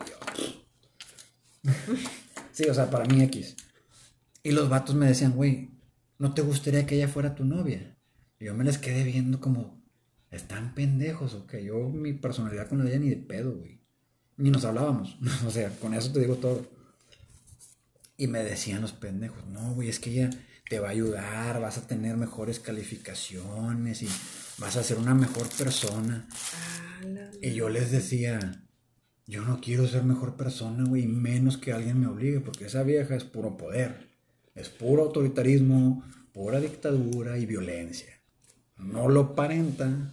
Sí, 2.52 2.64
o 2.64 2.74
sea, 2.74 2.90
para 2.90 3.04
mí 3.06 3.22
X. 3.22 3.56
Y 4.42 4.52
los 4.52 4.68
vatos 4.68 4.94
me 4.94 5.06
decían, 5.06 5.32
güey, 5.32 5.70
¿no 6.18 6.34
te 6.34 6.42
gustaría 6.42 6.86
que 6.86 6.96
ella 6.96 7.08
fuera 7.08 7.34
tu 7.34 7.44
novia? 7.44 7.96
Y 8.38 8.46
yo 8.46 8.54
me 8.54 8.64
les 8.64 8.78
quedé 8.78 9.04
viendo 9.04 9.40
como, 9.40 9.82
están 10.30 10.74
pendejos, 10.74 11.34
o 11.34 11.46
que 11.46 11.64
yo 11.64 11.88
mi 11.88 12.12
personalidad 12.12 12.68
con 12.68 12.86
ella 12.86 12.98
ni 12.98 13.10
de 13.10 13.16
pedo, 13.16 13.52
güey. 13.56 13.80
Ni 14.36 14.50
nos 14.50 14.64
hablábamos. 14.64 15.18
o 15.46 15.50
sea, 15.50 15.70
con 15.78 15.94
eso 15.94 16.12
te 16.12 16.20
digo 16.20 16.36
todo. 16.36 16.66
Y 18.16 18.26
me 18.26 18.42
decían 18.42 18.82
los 18.82 18.92
pendejos, 18.92 19.46
no, 19.46 19.74
güey, 19.74 19.88
es 19.88 19.98
que 19.98 20.10
ella 20.10 20.30
te 20.68 20.80
va 20.80 20.88
a 20.88 20.92
ayudar, 20.92 21.60
vas 21.60 21.78
a 21.78 21.86
tener 21.86 22.16
mejores 22.16 22.60
calificaciones 22.60 24.02
y 24.02 24.08
vas 24.58 24.76
a 24.76 24.82
ser 24.82 24.98
una 24.98 25.14
mejor 25.14 25.48
persona. 25.50 26.28
y 27.40 27.52
yo 27.52 27.68
les 27.68 27.90
decía, 27.90 28.64
yo 29.26 29.42
no 29.42 29.60
quiero 29.60 29.86
ser 29.86 30.04
mejor 30.04 30.36
persona, 30.36 30.84
güey, 30.84 31.06
menos 31.06 31.56
que 31.56 31.72
alguien 31.72 32.00
me 32.00 32.06
obligue, 32.06 32.40
porque 32.40 32.66
esa 32.66 32.82
vieja 32.82 33.14
es 33.14 33.24
puro 33.24 33.56
poder. 33.56 34.10
Es 34.54 34.68
puro 34.68 35.04
autoritarismo, 35.04 36.04
pura 36.32 36.60
dictadura 36.60 37.38
y 37.38 37.46
violencia. 37.46 38.20
No 38.76 39.08
lo 39.08 39.34
parenta 39.34 40.12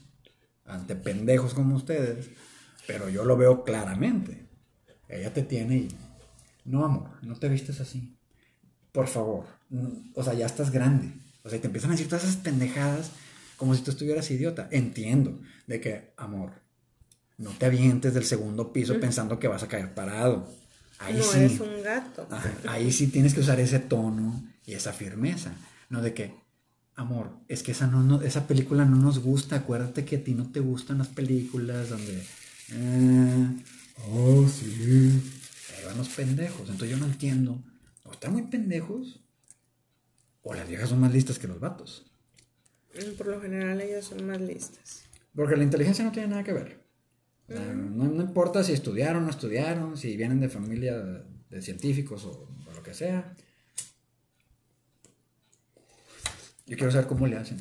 ante 0.66 0.96
pendejos 0.96 1.54
como 1.54 1.76
ustedes, 1.76 2.30
pero 2.88 3.10
yo 3.10 3.26
lo 3.26 3.36
veo 3.36 3.64
claramente. 3.64 4.48
Ella 5.08 5.34
te 5.34 5.44
tiene 5.44 5.76
y... 5.78 5.88
No, 6.66 6.86
amor, 6.86 7.10
no 7.24 7.36
te 7.36 7.50
vistes 7.50 7.82
así. 7.82 8.16
Por 8.92 9.08
favor. 9.08 9.46
O 10.14 10.24
sea, 10.24 10.34
ya 10.34 10.46
estás 10.46 10.72
grande. 10.72 11.12
O 11.44 11.50
sea, 11.50 11.60
te 11.60 11.68
empiezan 11.68 11.90
a 11.90 11.94
decir 11.94 12.08
todas 12.08 12.24
esas 12.24 12.38
pendejadas 12.38 13.12
como 13.58 13.74
si 13.74 13.82
tú 13.82 13.92
estuvieras 13.92 14.30
idiota. 14.30 14.68
Entiendo 14.72 15.42
de 15.68 15.82
que, 15.82 16.14
amor, 16.16 16.52
no 17.40 17.52
te 17.52 17.66
avientes 17.66 18.14
del 18.14 18.26
segundo 18.26 18.72
piso 18.74 19.00
pensando 19.00 19.40
que 19.40 19.48
vas 19.48 19.64
a 19.64 19.68
caer 19.68 19.94
parado. 19.96 20.48
Ahí 21.00 21.16
no 21.16 21.24
sí, 21.24 21.40
eres 21.40 21.60
un 21.62 21.82
gato. 21.82 22.28
ahí 22.68 22.92
sí 22.92 23.08
tienes 23.08 23.34
que 23.34 23.40
usar 23.40 23.60
ese 23.62 23.80
tono 23.80 24.44
y 24.66 24.74
esa 24.74 24.92
firmeza. 24.92 25.54
No 25.88 26.02
de 26.02 26.14
que, 26.14 26.36
amor, 26.96 27.32
es 27.48 27.64
que 27.64 27.72
esa, 27.72 27.88
no, 27.88 28.22
esa 28.22 28.46
película 28.46 28.84
no 28.84 28.98
nos 28.98 29.20
gusta. 29.20 29.56
Acuérdate 29.56 30.04
que 30.04 30.18
a 30.18 30.24
ti 30.24 30.34
no 30.34 30.52
te 30.52 30.60
gustan 30.60 30.98
las 30.98 31.08
películas 31.08 31.90
donde... 31.90 32.22
Eh, 32.74 33.64
oh, 34.12 34.46
sí. 34.46 35.22
Ahí 35.78 35.86
van 35.86 35.98
los 35.98 36.10
pendejos. 36.10 36.70
Entonces 36.70 36.90
yo 36.90 36.98
no 36.98 37.06
entiendo. 37.06 37.64
O 38.04 38.12
están 38.12 38.34
muy 38.34 38.44
pendejos 38.44 39.22
o 40.42 40.54
las 40.54 40.68
viejas 40.68 40.90
son 40.90 41.00
más 41.00 41.14
listas 41.14 41.40
que 41.40 41.48
los 41.48 41.62
vatos. 41.62 42.06
Por 43.18 43.28
lo 43.28 43.40
general 43.40 43.80
ellas 43.80 44.04
son 44.04 44.28
más 44.28 44.42
listas. 44.42 45.04
Porque 45.34 45.56
la 45.56 45.64
inteligencia 45.64 46.04
no 46.04 46.12
tiene 46.12 46.28
nada 46.28 46.44
que 46.44 46.52
ver 46.52 46.89
no, 47.50 48.22
importa 48.22 48.64
si 48.64 48.74
estudiaron 48.74 49.24
o 49.24 49.26
no 49.26 49.32
estudiaron, 49.32 49.98
si 49.98 50.16
vienen 50.16 50.40
de 50.40 50.50
familia 50.50 50.96
de 51.50 51.62
científicos 51.62 52.26
o, 52.26 52.48
lo 52.74 52.84
que 52.84 52.94
sea. 52.94 53.36
Yo 56.68 56.78
quiero 56.78 56.92
saber 56.92 57.08
cómo 57.08 57.26
le 57.26 57.38
hacen. 57.38 57.58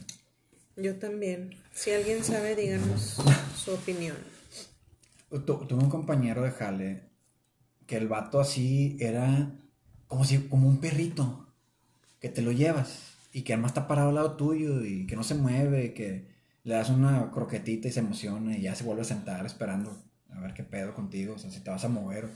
Yo 0.77 0.97
también. 0.97 1.57
Si 1.73 1.91
alguien 1.91 2.23
sabe, 2.23 2.55
díganos 2.55 3.17
su 3.57 3.73
opinión. 3.73 4.17
tuve 5.31 5.75
un 5.75 5.89
compañero 5.89 6.43
de 6.43 6.51
Jale 6.51 7.09
que 7.87 7.97
el 7.97 8.07
vato 8.07 8.39
así 8.39 8.97
era 9.01 9.51
como 10.07 10.25
si 10.25 10.39
como 10.49 10.69
un 10.69 10.79
perrito 10.79 11.47
que 12.21 12.29
te 12.29 12.43
lo 12.43 12.53
llevas 12.53 13.15
y 13.33 13.43
que 13.43 13.55
además 13.55 13.71
está 13.71 13.89
parado 13.89 14.11
al 14.11 14.17
lado 14.17 14.37
tuyo 14.37 14.85
y 14.85 15.07
que 15.07 15.17
no 15.17 15.23
se 15.23 15.35
mueve, 15.35 15.95
que 15.95 16.38
le 16.69 16.75
das 16.75 16.91
una 16.91 17.31
croquetita 17.31 17.89
y 17.89 17.93
se 17.93 18.01
emociona 18.01 18.55
y 18.55 18.61
ya 18.61 18.75
se 18.75 18.85
vuelve 18.85 19.01
a 19.01 19.07
sentar 19.07 19.47
esperando 19.47 20.05
a 20.29 20.39
ver 20.39 20.53
qué 20.53 20.63
pedo 20.63 20.93
contigo, 20.93 21.35
o 21.35 21.39
sea, 21.39 21.51
si 21.51 21.61
te 21.61 21.71
vas 21.71 21.83
a 21.83 21.89
mover. 21.89 22.29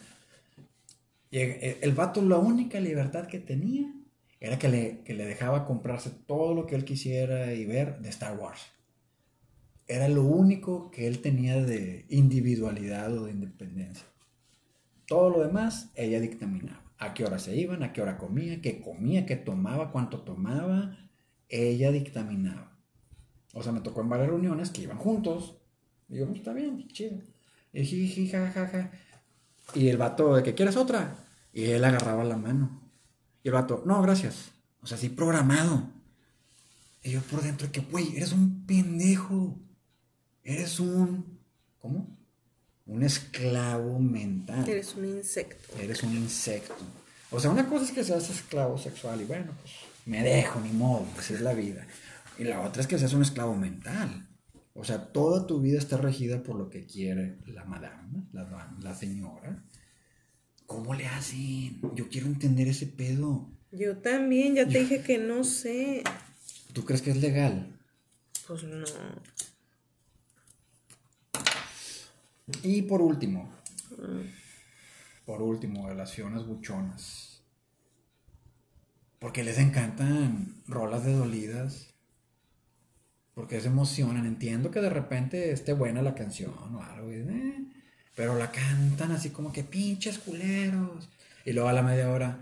Y 1.30 1.38
el, 1.38 1.92
vato, 1.92 2.22
la 2.22 2.38
única 2.38 2.80
libertad 2.80 3.26
que 3.26 3.40
tenía 3.40 3.92
era 4.40 4.58
que 4.58 4.70
le, 4.70 5.02
le 5.06 5.26
dejaba 5.26 5.66
comprarse 5.66 6.08
todo 6.26 6.54
lo 6.54 6.66
que 6.66 6.76
él 6.76 6.86
quisiera 6.86 7.52
y 7.52 7.66
ver 7.66 8.00
de 8.00 8.08
Star 8.08 8.38
Wars. 8.38 8.62
Era 9.86 10.08
lo 10.08 10.24
único 10.24 10.90
que 10.90 11.06
él 11.06 11.20
tenía 11.20 11.62
de 11.62 12.06
individualidad 12.08 13.12
o 13.16 13.26
de 13.26 13.32
independencia. 13.32 14.06
Todo 15.06 15.28
lo 15.28 15.42
demás, 15.42 15.90
ella 15.94 16.20
dictaminaba. 16.20 16.82
A 16.96 17.12
qué 17.12 17.26
hora 17.26 17.38
se 17.38 17.54
iban, 17.54 17.82
a 17.82 17.92
qué 17.92 18.00
hora 18.00 18.16
comía, 18.16 18.62
qué 18.62 18.80
comía, 18.80 19.26
qué 19.26 19.36
tomaba, 19.36 19.92
cuánto 19.92 20.22
tomaba. 20.22 20.96
Ella 21.50 21.92
dictaminaba. 21.92 22.71
O 23.52 23.62
sea, 23.62 23.72
me 23.72 23.80
tocó 23.80 24.00
en 24.00 24.08
varias 24.08 24.28
reuniones 24.28 24.70
que 24.70 24.82
iban 24.82 24.98
juntos. 24.98 25.56
Y 26.08 26.18
yo, 26.18 26.26
está 26.34 26.52
bien, 26.52 26.86
chido. 26.88 27.18
Y 27.72 27.84
jiji, 27.84 28.28
jajaja. 28.28 28.90
Y 29.74 29.88
el 29.88 29.96
vato, 29.96 30.34
¿de 30.34 30.42
que 30.42 30.54
quieres 30.54 30.76
otra? 30.76 31.26
Y 31.52 31.64
él 31.64 31.84
agarraba 31.84 32.24
la 32.24 32.36
mano. 32.36 32.82
Y 33.42 33.48
el 33.48 33.54
vato, 33.54 33.82
no, 33.86 34.00
gracias. 34.02 34.52
O 34.82 34.86
sea, 34.86 34.98
sí 34.98 35.08
programado. 35.08 35.90
Y 37.02 37.10
yo 37.10 37.20
por 37.22 37.42
dentro, 37.42 37.70
que, 37.70 37.80
güey, 37.80 38.16
eres 38.16 38.32
un 38.32 38.66
pendejo. 38.66 39.58
Eres 40.42 40.80
un. 40.80 41.38
¿Cómo? 41.80 42.16
Un 42.86 43.02
esclavo 43.02 43.98
mental. 43.98 44.68
Eres 44.68 44.94
un 44.94 45.06
insecto. 45.06 45.78
Eres 45.78 46.02
un 46.02 46.14
insecto. 46.14 46.84
O 47.30 47.40
sea, 47.40 47.50
una 47.50 47.66
cosa 47.66 47.84
es 47.84 47.92
que 47.92 48.04
seas 48.04 48.28
esclavo 48.28 48.76
sexual 48.76 49.20
y 49.20 49.24
bueno, 49.24 49.52
pues 49.60 49.72
me 50.04 50.22
dejo, 50.22 50.60
ni 50.60 50.70
modo, 50.70 51.06
así 51.18 51.34
es 51.34 51.40
la 51.40 51.54
vida. 51.54 51.86
Y 52.38 52.44
la 52.44 52.60
otra 52.60 52.82
es 52.82 52.88
que 52.88 52.98
seas 52.98 53.12
un 53.12 53.22
esclavo 53.22 53.54
mental. 53.54 54.28
O 54.74 54.84
sea, 54.84 55.12
toda 55.12 55.46
tu 55.46 55.60
vida 55.60 55.78
está 55.78 55.96
regida 55.98 56.42
por 56.42 56.56
lo 56.56 56.70
que 56.70 56.86
quiere 56.86 57.38
la 57.46 57.64
madame, 57.64 58.24
la, 58.32 58.74
la 58.80 58.94
señora. 58.94 59.62
¿Cómo 60.66 60.94
le 60.94 61.06
hacen? 61.06 61.80
Yo 61.94 62.08
quiero 62.08 62.26
entender 62.26 62.68
ese 62.68 62.86
pedo. 62.86 63.50
Yo 63.70 63.98
también, 63.98 64.54
ya 64.54 64.66
te 64.66 64.80
dije 64.80 65.02
que 65.02 65.18
no 65.18 65.44
sé. 65.44 66.02
¿Tú 66.72 66.84
crees 66.84 67.02
que 67.02 67.10
es 67.10 67.18
legal? 67.18 67.78
Pues 68.46 68.64
no. 68.64 68.84
Y 72.62 72.82
por 72.82 73.00
último, 73.02 73.52
por 75.24 75.42
último, 75.42 75.88
relaciones 75.88 76.46
buchonas. 76.46 77.42
Porque 79.18 79.44
les 79.44 79.58
encantan 79.58 80.62
rolas 80.66 81.04
de 81.04 81.12
dolidas. 81.12 81.91
Porque 83.34 83.60
se 83.60 83.68
emocionan. 83.68 84.26
Entiendo 84.26 84.70
que 84.70 84.80
de 84.80 84.90
repente 84.90 85.52
esté 85.52 85.72
buena 85.72 86.02
la 86.02 86.14
canción 86.14 86.52
o 86.74 86.82
algo. 86.82 87.10
Eh, 87.10 87.64
pero 88.14 88.36
la 88.36 88.50
cantan 88.50 89.12
así 89.12 89.30
como 89.30 89.52
que 89.52 89.64
pinches 89.64 90.18
culeros. 90.18 91.08
Y 91.44 91.52
luego 91.52 91.68
a 91.68 91.72
la 91.72 91.82
media 91.82 92.10
hora, 92.10 92.40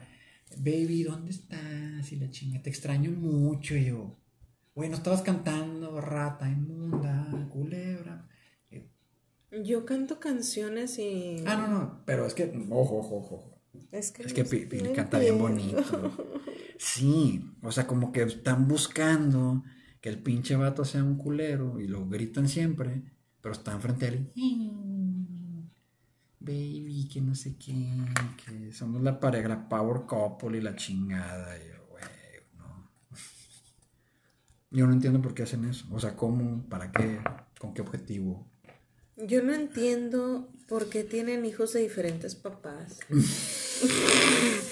baby, 0.57 1.05
¿dónde 1.05 1.31
estás? 1.31 2.13
Y 2.13 2.17
la 2.17 2.31
chinga, 2.31 2.61
te 2.63 2.71
extraño 2.71 3.11
mucho. 3.11 3.77
Y 3.77 3.87
yo, 3.87 4.17
bueno, 4.75 4.97
estabas 4.97 5.23
cantando, 5.23 6.01
rata 6.01 6.49
inmunda, 6.49 7.27
culebra. 7.51 8.27
Yo 9.65 9.85
canto 9.85 10.21
canciones 10.21 10.99
y. 10.99 11.43
Ah, 11.47 11.57
no, 11.57 11.69
no, 11.69 12.03
pero 12.05 12.27
es 12.27 12.35
que. 12.35 12.45
Ojo, 12.71 12.99
ojo, 12.99 13.17
ojo. 13.17 13.61
Es 13.91 14.13
que, 14.13 14.23
es 14.23 14.33
que 14.33 14.45
Pili 14.45 14.93
canta 14.93 15.19
bien 15.19 15.39
bonito. 15.39 15.83
Sí, 16.83 17.45
o 17.63 17.71
sea, 17.71 17.87
como 17.87 18.11
que 18.11 18.23
están 18.23 18.67
buscando 18.67 19.63
que 20.01 20.09
el 20.09 20.19
pinche 20.19 20.57
vato 20.57 20.85
sea 20.85 21.05
un 21.05 21.17
culero 21.17 21.79
y 21.81 21.87
lo 21.87 22.09
gritan 22.09 22.49
siempre, 22.49 23.03
pero 23.41 23.53
están 23.53 23.81
frente 23.81 24.07
a 24.07 24.09
él. 24.09 24.31
Baby, 26.43 27.07
que 27.13 27.21
no 27.21 27.35
sé 27.35 27.57
qué, 27.57 27.75
que 28.45 28.73
somos 28.73 29.03
la 29.03 29.21
pareja, 29.21 29.49
la 29.49 29.69
power 29.69 30.07
couple 30.07 30.57
y 30.57 30.63
la 30.63 30.75
chingada. 30.75 31.55
Y 31.59 31.69
yo, 31.69 31.87
güey, 31.91 32.03
no. 32.57 32.89
Yo 34.71 34.87
no 34.87 34.95
entiendo 34.95 35.21
por 35.21 35.35
qué 35.35 35.43
hacen 35.43 35.67
eso. 35.67 35.87
O 35.91 36.01
sea, 36.01 36.17
¿cómo? 36.17 36.67
¿Para 36.69 36.91
qué? 36.93 37.21
¿Con 37.59 37.75
qué 37.75 37.83
objetivo? 37.83 38.47
Yo 39.19 39.43
no 39.43 39.53
entiendo 39.53 40.51
por 40.67 40.89
qué 40.89 41.05
tienen 41.05 41.45
hijos 41.45 41.75
de 41.75 41.81
diferentes 41.81 42.35
papás. 42.37 43.01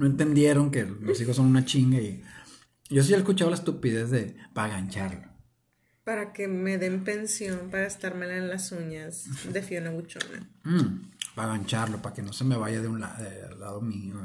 no 0.00 0.06
entendieron 0.06 0.70
que 0.70 0.86
los 0.86 1.20
hijos 1.20 1.36
son 1.36 1.44
una 1.44 1.66
chinga 1.66 2.00
y 2.00 2.24
yo 2.88 3.02
sí 3.02 3.12
he 3.12 3.18
escuchado 3.18 3.50
la 3.50 3.56
estupidez 3.56 4.10
de 4.10 4.34
para 4.54 4.72
gancharlo. 4.72 5.28
Para 6.04 6.32
que 6.32 6.48
me 6.48 6.78
den 6.78 7.04
pensión 7.04 7.68
para 7.70 7.86
estármela 7.86 8.38
en 8.38 8.48
las 8.48 8.72
uñas 8.72 9.26
de 9.52 9.62
Fiona 9.62 9.90
Buchona. 9.90 10.48
Mm, 10.64 11.10
para 11.34 11.48
gancharlo, 11.48 12.00
para 12.00 12.14
que 12.14 12.22
no 12.22 12.32
se 12.32 12.44
me 12.44 12.56
vaya 12.56 12.80
de 12.80 12.88
un 12.88 12.98
lado, 12.98 13.22
lado 13.58 13.82
mío. 13.82 14.16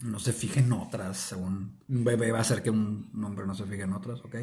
No 0.00 0.18
se 0.18 0.32
fije 0.32 0.58
en 0.58 0.72
otras, 0.72 1.16
según 1.16 1.78
un 1.86 2.02
bebé 2.02 2.32
va 2.32 2.38
a 2.38 2.40
hacer 2.40 2.60
que 2.60 2.70
un 2.70 3.08
hombre 3.24 3.46
no 3.46 3.54
se 3.54 3.64
fije 3.66 3.82
en 3.82 3.92
otras, 3.92 4.18
¿ok? 4.24 4.34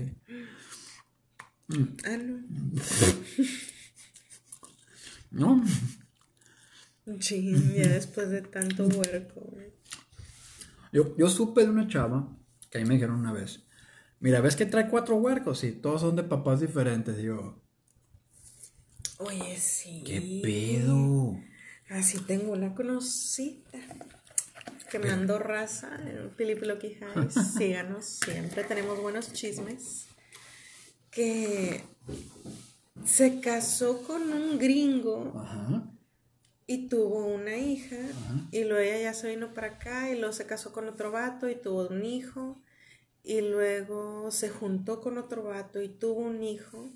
Ah, 2.06 2.18
no. 2.18 2.40
¿No? 5.32 5.66
Sí, 7.20 7.74
ya 7.76 7.90
después 7.90 8.30
de 8.30 8.42
tanto 8.42 8.88
huerco. 8.88 9.50
Yo, 10.92 11.16
yo 11.18 11.30
supe 11.30 11.64
de 11.64 11.70
una 11.70 11.88
chava 11.88 12.28
que 12.70 12.80
ahí 12.80 12.86
me 12.86 12.96
dijeron 12.96 13.20
una 13.20 13.34
vez. 13.34 13.64
Mira, 14.20 14.42
ves 14.42 14.56
que 14.56 14.66
trae 14.66 14.90
cuatro 14.90 15.16
huercos 15.16 15.64
y 15.64 15.72
todos 15.72 16.02
son 16.02 16.16
de 16.16 16.24
papás 16.24 16.60
diferentes. 16.60 17.18
Digo, 17.18 17.62
oye, 19.18 19.58
sí. 19.58 20.04
¿Qué 20.06 20.42
pedo? 20.44 21.40
Así 21.90 22.20
tengo 22.20 22.52
una 22.52 22.76
conocida 22.76 23.64
que 24.92 25.00
mandó 25.00 25.40
raza 25.40 25.96
en 26.06 26.30
Piliploqui 26.32 26.96
High. 26.96 27.32
Síganos, 27.58 28.06
siempre 28.06 28.64
tenemos 28.64 29.02
buenos 29.02 29.32
chismes 29.34 30.08
que 31.12 31.84
se 33.06 33.40
casó 33.40 34.04
con 34.04 34.22
un 34.34 34.60
gringo 34.60 35.34
y 36.70 36.88
tuvo 36.88 37.26
una 37.26 37.58
hija 37.58 37.98
y 38.52 38.64
luego 38.64 38.80
ella 38.80 39.02
ya 39.02 39.14
se 39.16 39.28
vino 39.30 39.56
para 39.56 39.70
acá 39.70 40.12
y 40.12 40.20
luego 40.20 40.34
se 40.34 40.46
casó 40.46 40.72
con 40.72 40.88
otro 40.88 41.10
vato 41.10 41.50
y 41.50 41.56
tuvo 41.56 41.88
un 41.88 42.06
hijo 42.06 42.62
y 43.24 43.42
luego 43.42 44.30
se 44.30 44.50
juntó 44.50 45.02
con 45.02 45.18
otro 45.18 45.42
vato 45.42 45.82
y 45.82 45.90
tuvo 45.90 46.20
un 46.20 46.44
hijo 46.44 46.88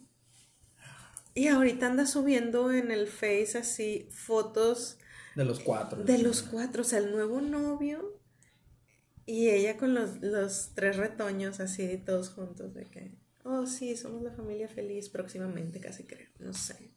y 1.34 1.48
ahorita 1.48 1.88
anda 1.88 2.06
subiendo 2.06 2.72
en 2.72 2.92
el 2.92 3.08
Face 3.08 3.58
así 3.58 4.08
fotos 4.12 5.00
de 5.36 5.44
los 5.44 5.60
cuatro. 5.60 6.04
De 6.04 6.20
los 6.20 6.44
cuatro, 6.44 6.84
o 6.84 6.86
sea, 6.86 7.00
el 7.00 7.12
nuevo 7.12 7.42
novio 7.42 8.22
y 9.26 9.50
ella 9.50 9.76
con 9.78 9.96
los, 9.96 10.22
los 10.22 10.74
tres 10.76 10.98
retoños 10.98 11.60
así 11.60 11.98
todos 11.98 12.30
juntos 12.30 12.76
de 12.76 12.86
que 12.92 13.18
oh 13.44 13.66
sí, 13.66 13.98
somos 13.98 14.22
la 14.22 14.34
familia 14.34 14.68
feliz 14.68 15.10
próximamente, 15.10 15.80
casi 15.80 16.04
creo, 16.04 16.30
no 16.38 16.54
sé. 16.54 16.92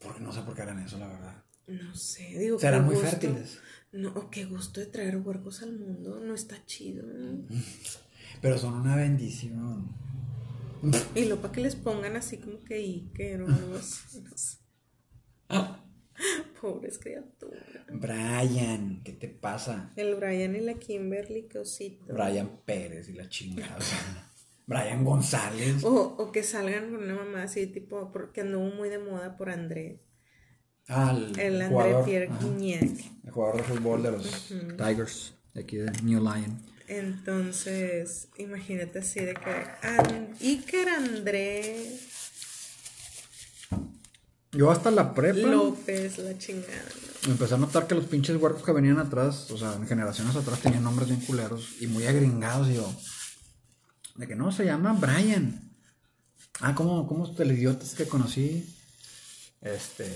Porque 0.00 0.20
no 0.20 0.32
sé 0.32 0.42
por 0.42 0.54
qué 0.54 0.62
harán 0.62 0.80
eso, 0.80 0.98
la 0.98 1.08
verdad. 1.08 1.44
No 1.66 1.94
sé, 1.94 2.38
digo 2.38 2.58
Serán 2.58 2.86
muy 2.86 2.96
fértiles. 2.96 3.58
No, 3.92 4.30
qué 4.30 4.44
gusto 4.44 4.80
de 4.80 4.86
traer 4.86 5.16
huercos 5.18 5.62
al 5.62 5.78
mundo, 5.78 6.20
no 6.20 6.34
está 6.34 6.64
chido. 6.66 7.04
Pero 8.40 8.58
son 8.58 8.74
una 8.74 8.96
bendición. 8.96 9.94
Y 11.14 11.24
lo 11.24 11.40
para 11.40 11.52
que 11.52 11.60
les 11.60 11.76
pongan 11.76 12.16
así 12.16 12.38
como 12.38 12.60
que 12.60 12.76
Iker 12.76 13.42
o 13.42 13.48
algo 13.52 13.76
así, 13.76 14.20
no 14.20 14.36
sé. 14.36 14.58
Pobres 16.60 16.98
criaturas. 16.98 17.64
Brian, 17.88 19.02
¿qué 19.04 19.12
te 19.12 19.28
pasa? 19.28 19.92
El 19.96 20.16
Brian 20.16 20.56
y 20.56 20.60
la 20.60 20.74
Kimberly, 20.74 21.46
qué 21.48 21.58
osito. 21.58 22.12
Brian 22.12 22.60
Pérez 22.64 23.08
y 23.08 23.12
la 23.12 23.28
chingada. 23.28 23.78
Brian 24.68 25.02
González. 25.02 25.82
O, 25.82 26.30
que 26.30 26.42
salgan 26.42 26.92
con 26.92 27.02
una 27.02 27.14
mamá 27.14 27.44
así, 27.44 27.66
tipo, 27.66 28.12
porque 28.12 28.42
anduvo 28.42 28.68
muy 28.68 28.90
de 28.90 28.98
moda 28.98 29.36
por 29.36 29.48
André. 29.48 30.02
Ah, 30.88 31.14
el, 31.16 31.40
el 31.40 31.62
André 31.62 31.96
Pierre 32.04 32.30
Guignac. 32.38 32.98
El 33.24 33.30
jugador 33.30 33.56
de 33.56 33.62
fútbol 33.62 34.02
de 34.02 34.12
los 34.12 34.48
Tigers, 34.76 35.34
de 35.54 35.62
aquí 35.62 35.78
de 35.78 35.90
New 36.02 36.20
Lion. 36.20 36.62
Entonces, 36.86 38.28
imagínate 38.36 38.98
así 38.98 39.20
de 39.20 39.34
que. 39.34 39.86
And, 39.86 40.36
Iker 40.40 40.88
André. 40.88 41.98
Yo 44.52 44.70
hasta 44.70 44.90
la 44.90 45.14
prepa. 45.14 45.48
López, 45.48 46.18
la 46.18 46.36
chingada. 46.36 46.84
Empecé 47.26 47.54
a 47.54 47.58
notar 47.58 47.86
que 47.86 47.94
los 47.94 48.04
pinches 48.04 48.36
huercos 48.36 48.62
que 48.62 48.72
venían 48.72 48.98
atrás, 48.98 49.50
o 49.50 49.56
sea, 49.56 49.74
en 49.74 49.86
generaciones 49.86 50.36
atrás, 50.36 50.60
tenían 50.60 50.84
nombres 50.84 51.08
bien 51.08 51.20
culeros 51.20 51.76
y 51.80 51.86
muy 51.86 52.06
agringados. 52.06 52.68
Y 52.68 52.74
yo, 52.74 52.94
de 54.18 54.26
que 54.26 54.34
no, 54.34 54.50
se 54.52 54.64
llama 54.64 54.92
Brian. 54.94 55.72
Ah, 56.60 56.74
¿cómo, 56.74 57.06
cómo 57.06 57.32
el 57.38 57.52
idiota 57.52 57.86
que 57.96 58.06
conocí? 58.06 58.68
Este. 59.60 60.06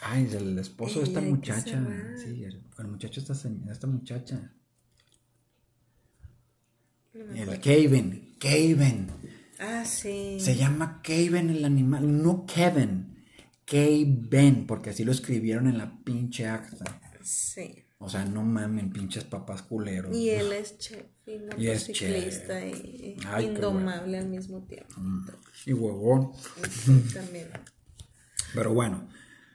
Ay, 0.00 0.28
el 0.32 0.58
esposo 0.58 1.00
de 1.00 1.06
esta 1.06 1.20
muchacha. 1.20 1.86
Sí, 2.16 2.44
el, 2.44 2.86
muchacho 2.86 3.20
de 3.20 3.32
esta, 3.32 3.48
esta 3.70 3.86
muchacha. 3.86 4.52
el 7.12 7.60
Kevin. 7.60 8.36
Kevin. 8.38 9.10
Ah, 9.58 9.84
sí. 9.84 10.38
Se 10.40 10.56
llama 10.56 11.02
Kevin 11.02 11.50
el 11.50 11.64
animal. 11.66 12.22
No 12.22 12.46
Kevin. 12.46 13.24
Kevin, 13.66 14.66
porque 14.66 14.90
así 14.90 15.04
lo 15.04 15.12
escribieron 15.12 15.68
en 15.68 15.76
la 15.76 16.02
pinche 16.04 16.46
acta. 16.48 17.00
Sí. 17.22 17.84
O 18.00 18.08
sea, 18.08 18.24
no 18.24 18.44
mamen, 18.44 18.92
pinches 18.92 19.24
papás 19.24 19.62
culeros. 19.62 20.16
Y 20.16 20.30
él 20.30 20.52
es 20.52 20.78
chef 20.78 21.06
y 21.26 21.38
motociclista 21.38 22.64
y, 22.64 23.16
indomable 23.40 24.18
al 24.18 24.28
mismo 24.28 24.62
tiempo. 24.62 24.94
Y 25.66 25.72
huevón. 25.72 26.32
también. 27.12 27.48
Pero 28.54 28.72
bueno, 28.72 29.08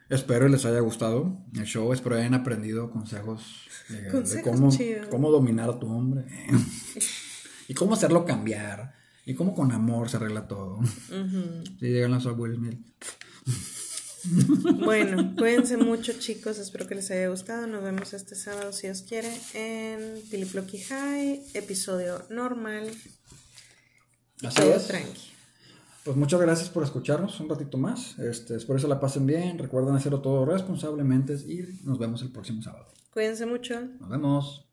espero 0.10 0.50
les 0.50 0.66
haya 0.66 0.82
gustado 0.82 1.38
el 1.56 1.64
show. 1.64 1.94
Espero 1.94 2.18
hayan 2.18 2.34
aprendido 2.34 2.91
consejos, 2.91 3.68
de, 3.88 4.41
cómo, 4.41 4.70
cómo, 5.10 5.32
dominar 5.32 5.70
a 5.70 5.80
tu 5.80 5.88
hombre. 5.88 6.26
y 7.70 7.74
cómo 7.74 7.94
hacerlo 7.94 8.26
cambiar. 8.26 8.94
Y 9.26 9.36
cómo 9.36 9.56
con 9.56 9.72
amor 9.72 10.10
se 10.10 10.18
arregla 10.18 10.50
todo. 10.50 10.82
Si 11.80 11.86
llegan 11.88 12.12
las 12.12 12.26
Will 12.26 12.84
Bueno, 14.84 15.34
cuídense 15.38 15.78
mucho 15.78 16.13
chicos, 16.13 16.57
espero 16.57 16.88
que 16.88 16.95
les 16.95 17.11
haya 17.11 17.28
gustado. 17.30 17.67
Nos 17.67 17.84
vemos 17.84 18.13
este 18.13 18.36
sábado 18.36 18.71
si 18.71 18.88
Dios 18.88 19.03
quiere 19.07 19.30
en 19.53 20.21
Tiliploqui 20.30 20.80
High, 20.80 21.43
episodio 21.53 22.24
normal. 22.30 22.89
Así 24.43 24.61
es. 24.63 24.88
tranqui. 24.88 25.34
Pues 26.03 26.17
muchas 26.17 26.41
gracias 26.41 26.69
por 26.69 26.84
escucharnos 26.84 27.39
un 27.39 27.47
ratito 27.47 27.78
más. 27.78 28.19
Este, 28.19 28.55
espero 28.55 28.76
que 28.76 28.82
se 28.82 28.88
la 28.89 28.99
pasen 28.99 29.26
bien. 29.26 29.57
Recuerden 29.57 29.95
hacerlo 29.95 30.21
todo 30.21 30.45
responsablemente 30.45 31.34
y 31.34 31.80
nos 31.86 31.97
vemos 31.97 32.21
el 32.24 32.32
próximo 32.32 32.61
sábado. 32.61 32.88
Cuídense 33.11 33.45
mucho. 33.45 33.80
Nos 33.99 34.09
vemos. 34.09 34.72